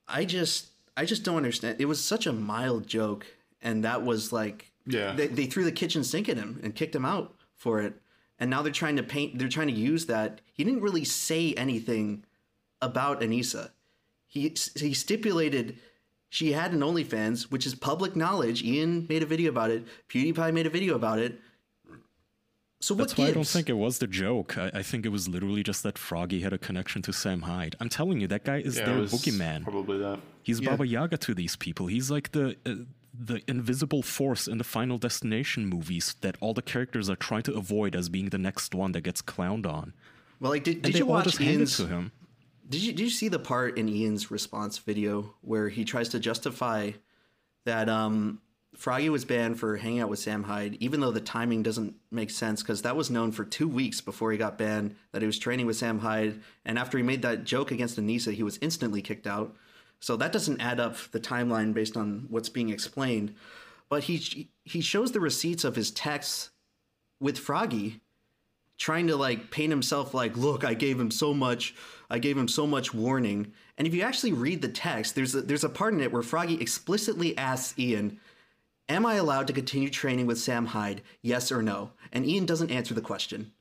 [0.07, 0.67] I just
[0.97, 1.77] I just don't understand.
[1.79, 3.25] It was such a mild joke,
[3.61, 5.13] and that was like Yeah.
[5.13, 8.01] they, they threw the kitchen sink at him and kicked him out for it,
[8.39, 9.37] and now they're trying to paint.
[9.39, 10.41] They're trying to use that.
[10.53, 12.23] He didn't really say anything
[12.81, 13.71] about Anisa.
[14.27, 15.77] He he stipulated
[16.29, 18.61] she had an OnlyFans, which is public knowledge.
[18.61, 19.85] Ian made a video about it.
[20.09, 21.39] PewDiePie made a video about it.
[22.85, 24.59] So what That's why I don't think it was the joke.
[24.59, 27.75] I, I think it was literally just that Froggy had a connection to Sam Hyde.
[27.79, 29.63] I'm telling you, that guy is yeah, their it was boogeyman.
[29.63, 30.19] Probably that.
[30.43, 30.69] He's Yeah.
[30.69, 31.87] Baba Yaga to these people.
[31.87, 36.61] He's like the uh, the invisible force in the Final Destination movies that all the
[36.61, 39.93] characters are trying to avoid as being the next one that gets clowned on.
[40.39, 41.77] well, like, did, did they you watch just hand Ian's?
[41.77, 42.11] to him.
[42.69, 46.19] Did you did you see the part in Ian's response video where he tries to
[46.19, 46.91] justify
[47.63, 48.41] that um,
[48.77, 52.29] Froggy was banned for hanging out with Sam Hyde, even though the timing doesn't make
[52.29, 55.39] sense because that was known for two weeks before he got banned that he was
[55.39, 59.01] training with Sam Hyde, and after he made that joke against Anisa, he was instantly
[59.01, 59.55] kicked out.
[59.99, 63.35] So that doesn't add up the timeline based on what's being explained.
[63.89, 66.51] But he he shows the receipts of his texts
[67.19, 68.01] with Froggy
[68.77, 71.73] trying to like paint himself like look i gave him so much
[72.09, 75.41] i gave him so much warning and if you actually read the text there's a,
[75.41, 78.19] there's a part in it where froggy explicitly asks ian
[78.87, 81.01] am i allowed to continue training with sam hyde?
[81.21, 81.91] Yes or no?
[82.11, 83.51] And ian doesn't answer the question.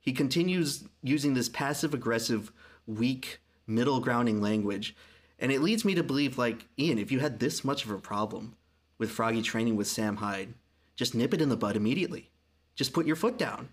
[0.00, 2.52] He continues using this passive aggressive
[2.86, 4.96] weak middle grounding language
[5.38, 7.98] and it leads me to believe like ian if you had this much of a
[7.98, 8.56] problem
[8.98, 10.54] with froggy training with sam hyde
[11.00, 12.28] just nip it in the bud immediately.
[12.74, 13.70] Just put your foot down.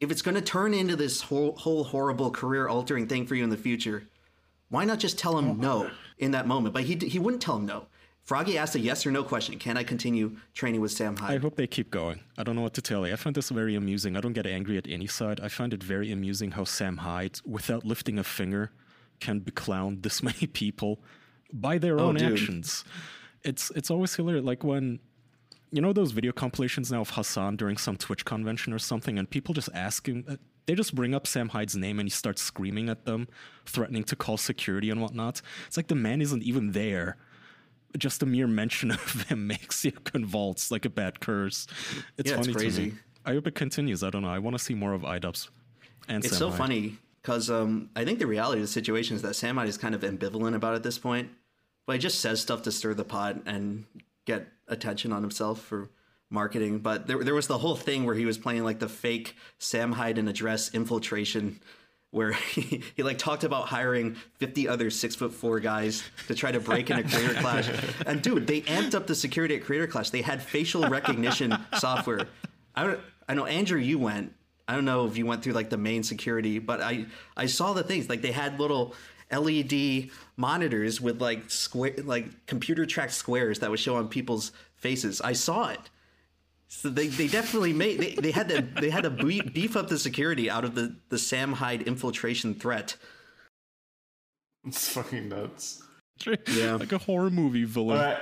[0.00, 3.44] If it's going to turn into this whole, whole horrible career altering thing for you
[3.44, 4.08] in the future,
[4.70, 6.72] why not just tell him no in that moment?
[6.72, 7.84] But he he wouldn't tell him no.
[8.24, 9.58] Froggy asked a yes or no question.
[9.58, 11.36] Can I continue training with Sam Hyde?
[11.36, 12.20] I hope they keep going.
[12.38, 13.12] I don't know what to tell you.
[13.12, 14.16] I find this very amusing.
[14.16, 15.40] I don't get angry at any side.
[15.40, 18.70] I find it very amusing how Sam Hyde, without lifting a finger,
[19.20, 21.00] can be beclown this many people
[21.52, 22.32] by their Oh, own dude.
[22.32, 22.84] actions.
[23.42, 24.44] It's it's always hilarious.
[24.44, 25.00] Like when
[25.70, 29.28] you know those video compilations now of Hasan during some Twitch convention or something, and
[29.28, 30.24] people just ask him.
[30.26, 33.28] uh, They just bring up Sam Hyde's name and he starts screaming at them,
[33.66, 35.42] threatening to call security and whatnot.
[35.66, 37.18] It's like the man isn't even there.
[37.96, 41.66] Just a mere mention of him makes you convulse like a bad curse.
[42.16, 42.86] It's Yeah, it's funny to crazy.
[42.86, 42.92] me.
[43.24, 44.02] I hope it continues.
[44.02, 44.28] I don't know.
[44.28, 45.48] I want to see more of IDubs.
[46.08, 49.22] And It's Sam so funny because um, I think the reality of the situation is
[49.22, 51.30] that Sam Hyde is kind of ambivalent about it at this point,
[51.86, 53.86] but he just says stuff to stir the pot and
[54.26, 55.88] get attention on himself for
[56.30, 56.80] marketing.
[56.80, 59.92] But there, there was the whole thing where he was playing like the fake Sam
[59.92, 61.60] Hyde in a dress infiltration.
[62.14, 66.52] Where he, he like talked about hiring 50 other six foot four guys to try
[66.52, 67.68] to break in a creator clash.
[68.06, 70.10] And dude, they amped up the security at creator clash.
[70.10, 72.28] They had facial recognition software.
[72.76, 74.32] I don't, I know Andrew, you went.
[74.68, 77.72] I don't know if you went through like the main security, but I I saw
[77.72, 78.94] the things like they had little
[79.32, 85.20] LED monitors with like square like computer tracked squares that would show on people's faces.
[85.20, 85.80] I saw it.
[86.76, 89.88] So they, they definitely made they, they had to they had to beef beef up
[89.88, 92.96] the security out of the the Sam Hyde infiltration threat.
[94.66, 95.82] It's fucking nuts.
[96.48, 96.74] Yeah.
[96.74, 97.98] like a horror movie villain.
[97.98, 98.18] All right.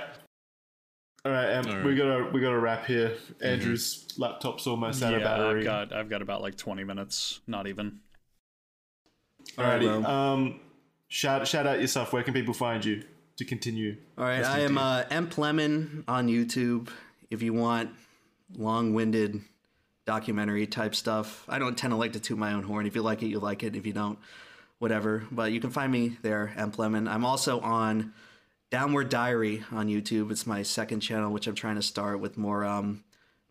[1.25, 1.85] All right, um, All right.
[1.85, 3.17] we gotta we gotta wrap here.
[3.41, 5.59] Andrew's laptop's almost out of yeah, battery.
[5.61, 7.99] I've got I've got about like 20 minutes, not even.
[9.57, 9.85] Alrighty.
[9.85, 10.05] Well.
[10.05, 10.59] Um,
[11.07, 12.13] shout shout out yourself.
[12.13, 13.03] Where can people find you
[13.37, 13.97] to continue?
[14.17, 16.89] All right, I am uh, Emp Lemon on YouTube.
[17.29, 17.89] If you want
[18.57, 19.41] long-winded
[20.05, 22.85] documentary type stuff, I don't tend to like to toot my own horn.
[22.85, 23.75] If you like it, you like it.
[23.75, 24.19] If you don't,
[24.79, 25.23] whatever.
[25.31, 27.07] But you can find me there, Emp Lemon.
[27.07, 28.13] I'm also on
[28.71, 30.31] Downward Diary on YouTube.
[30.31, 33.03] It's my second channel, which I'm trying to start with more um,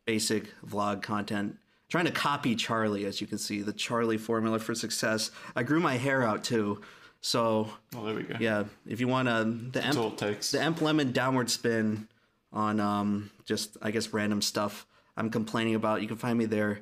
[0.05, 1.57] basic vlog content.
[1.89, 5.31] Trying to copy Charlie, as you can see, the Charlie formula for success.
[5.55, 6.81] I grew my hair out too,
[7.21, 8.37] so Oh, there we go.
[8.41, 8.65] yeah.
[8.87, 9.81] If you want to, the
[10.19, 12.09] That's the Emp Lemon downward spin
[12.53, 16.03] on um just I guess random stuff I'm complaining about.
[16.03, 16.81] You can find me there,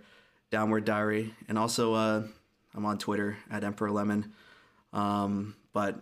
[0.50, 2.22] Downward Diary, and also uh
[2.74, 4.32] I'm on Twitter at Emperor Lemon.
[4.92, 6.00] Um, but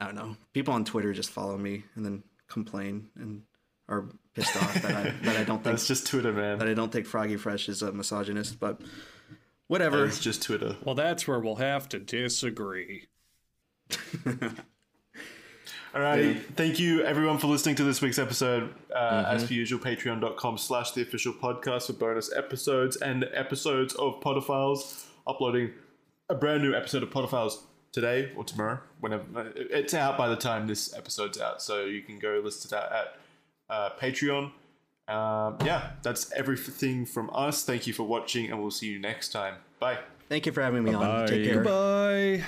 [0.00, 0.36] I don't know.
[0.52, 3.42] People on Twitter just follow me and then complain and
[3.88, 6.58] are pissed off that I that I don't think That's just Twitter, man.
[6.58, 8.58] that I don't think Froggy Fresh is a misogynist.
[8.58, 8.80] But
[9.68, 10.04] whatever.
[10.06, 10.76] It's just Twitter.
[10.84, 13.08] Well, that's where we'll have to disagree.
[15.94, 16.42] Alrighty.
[16.54, 18.72] Thank you everyone for listening to this week's episode.
[18.94, 24.20] Uh, As per usual, patreon.com slash the official podcast for bonus episodes and episodes of
[24.20, 25.04] Podophiles.
[25.26, 25.70] Uploading
[26.30, 27.58] a brand new episode of Podophiles
[27.92, 31.60] today or tomorrow, whenever it's out by the time this episode's out.
[31.60, 33.16] So you can go listen to that at
[33.68, 34.50] uh, Patreon.
[35.08, 37.64] Um, yeah, that's everything from us.
[37.64, 39.56] Thank you for watching, and we'll see you next time.
[39.78, 39.98] Bye.
[40.30, 41.02] Thank you for having me on.
[41.02, 41.26] Bye-bye.
[41.26, 41.62] Take care.
[41.62, 42.44] Bye.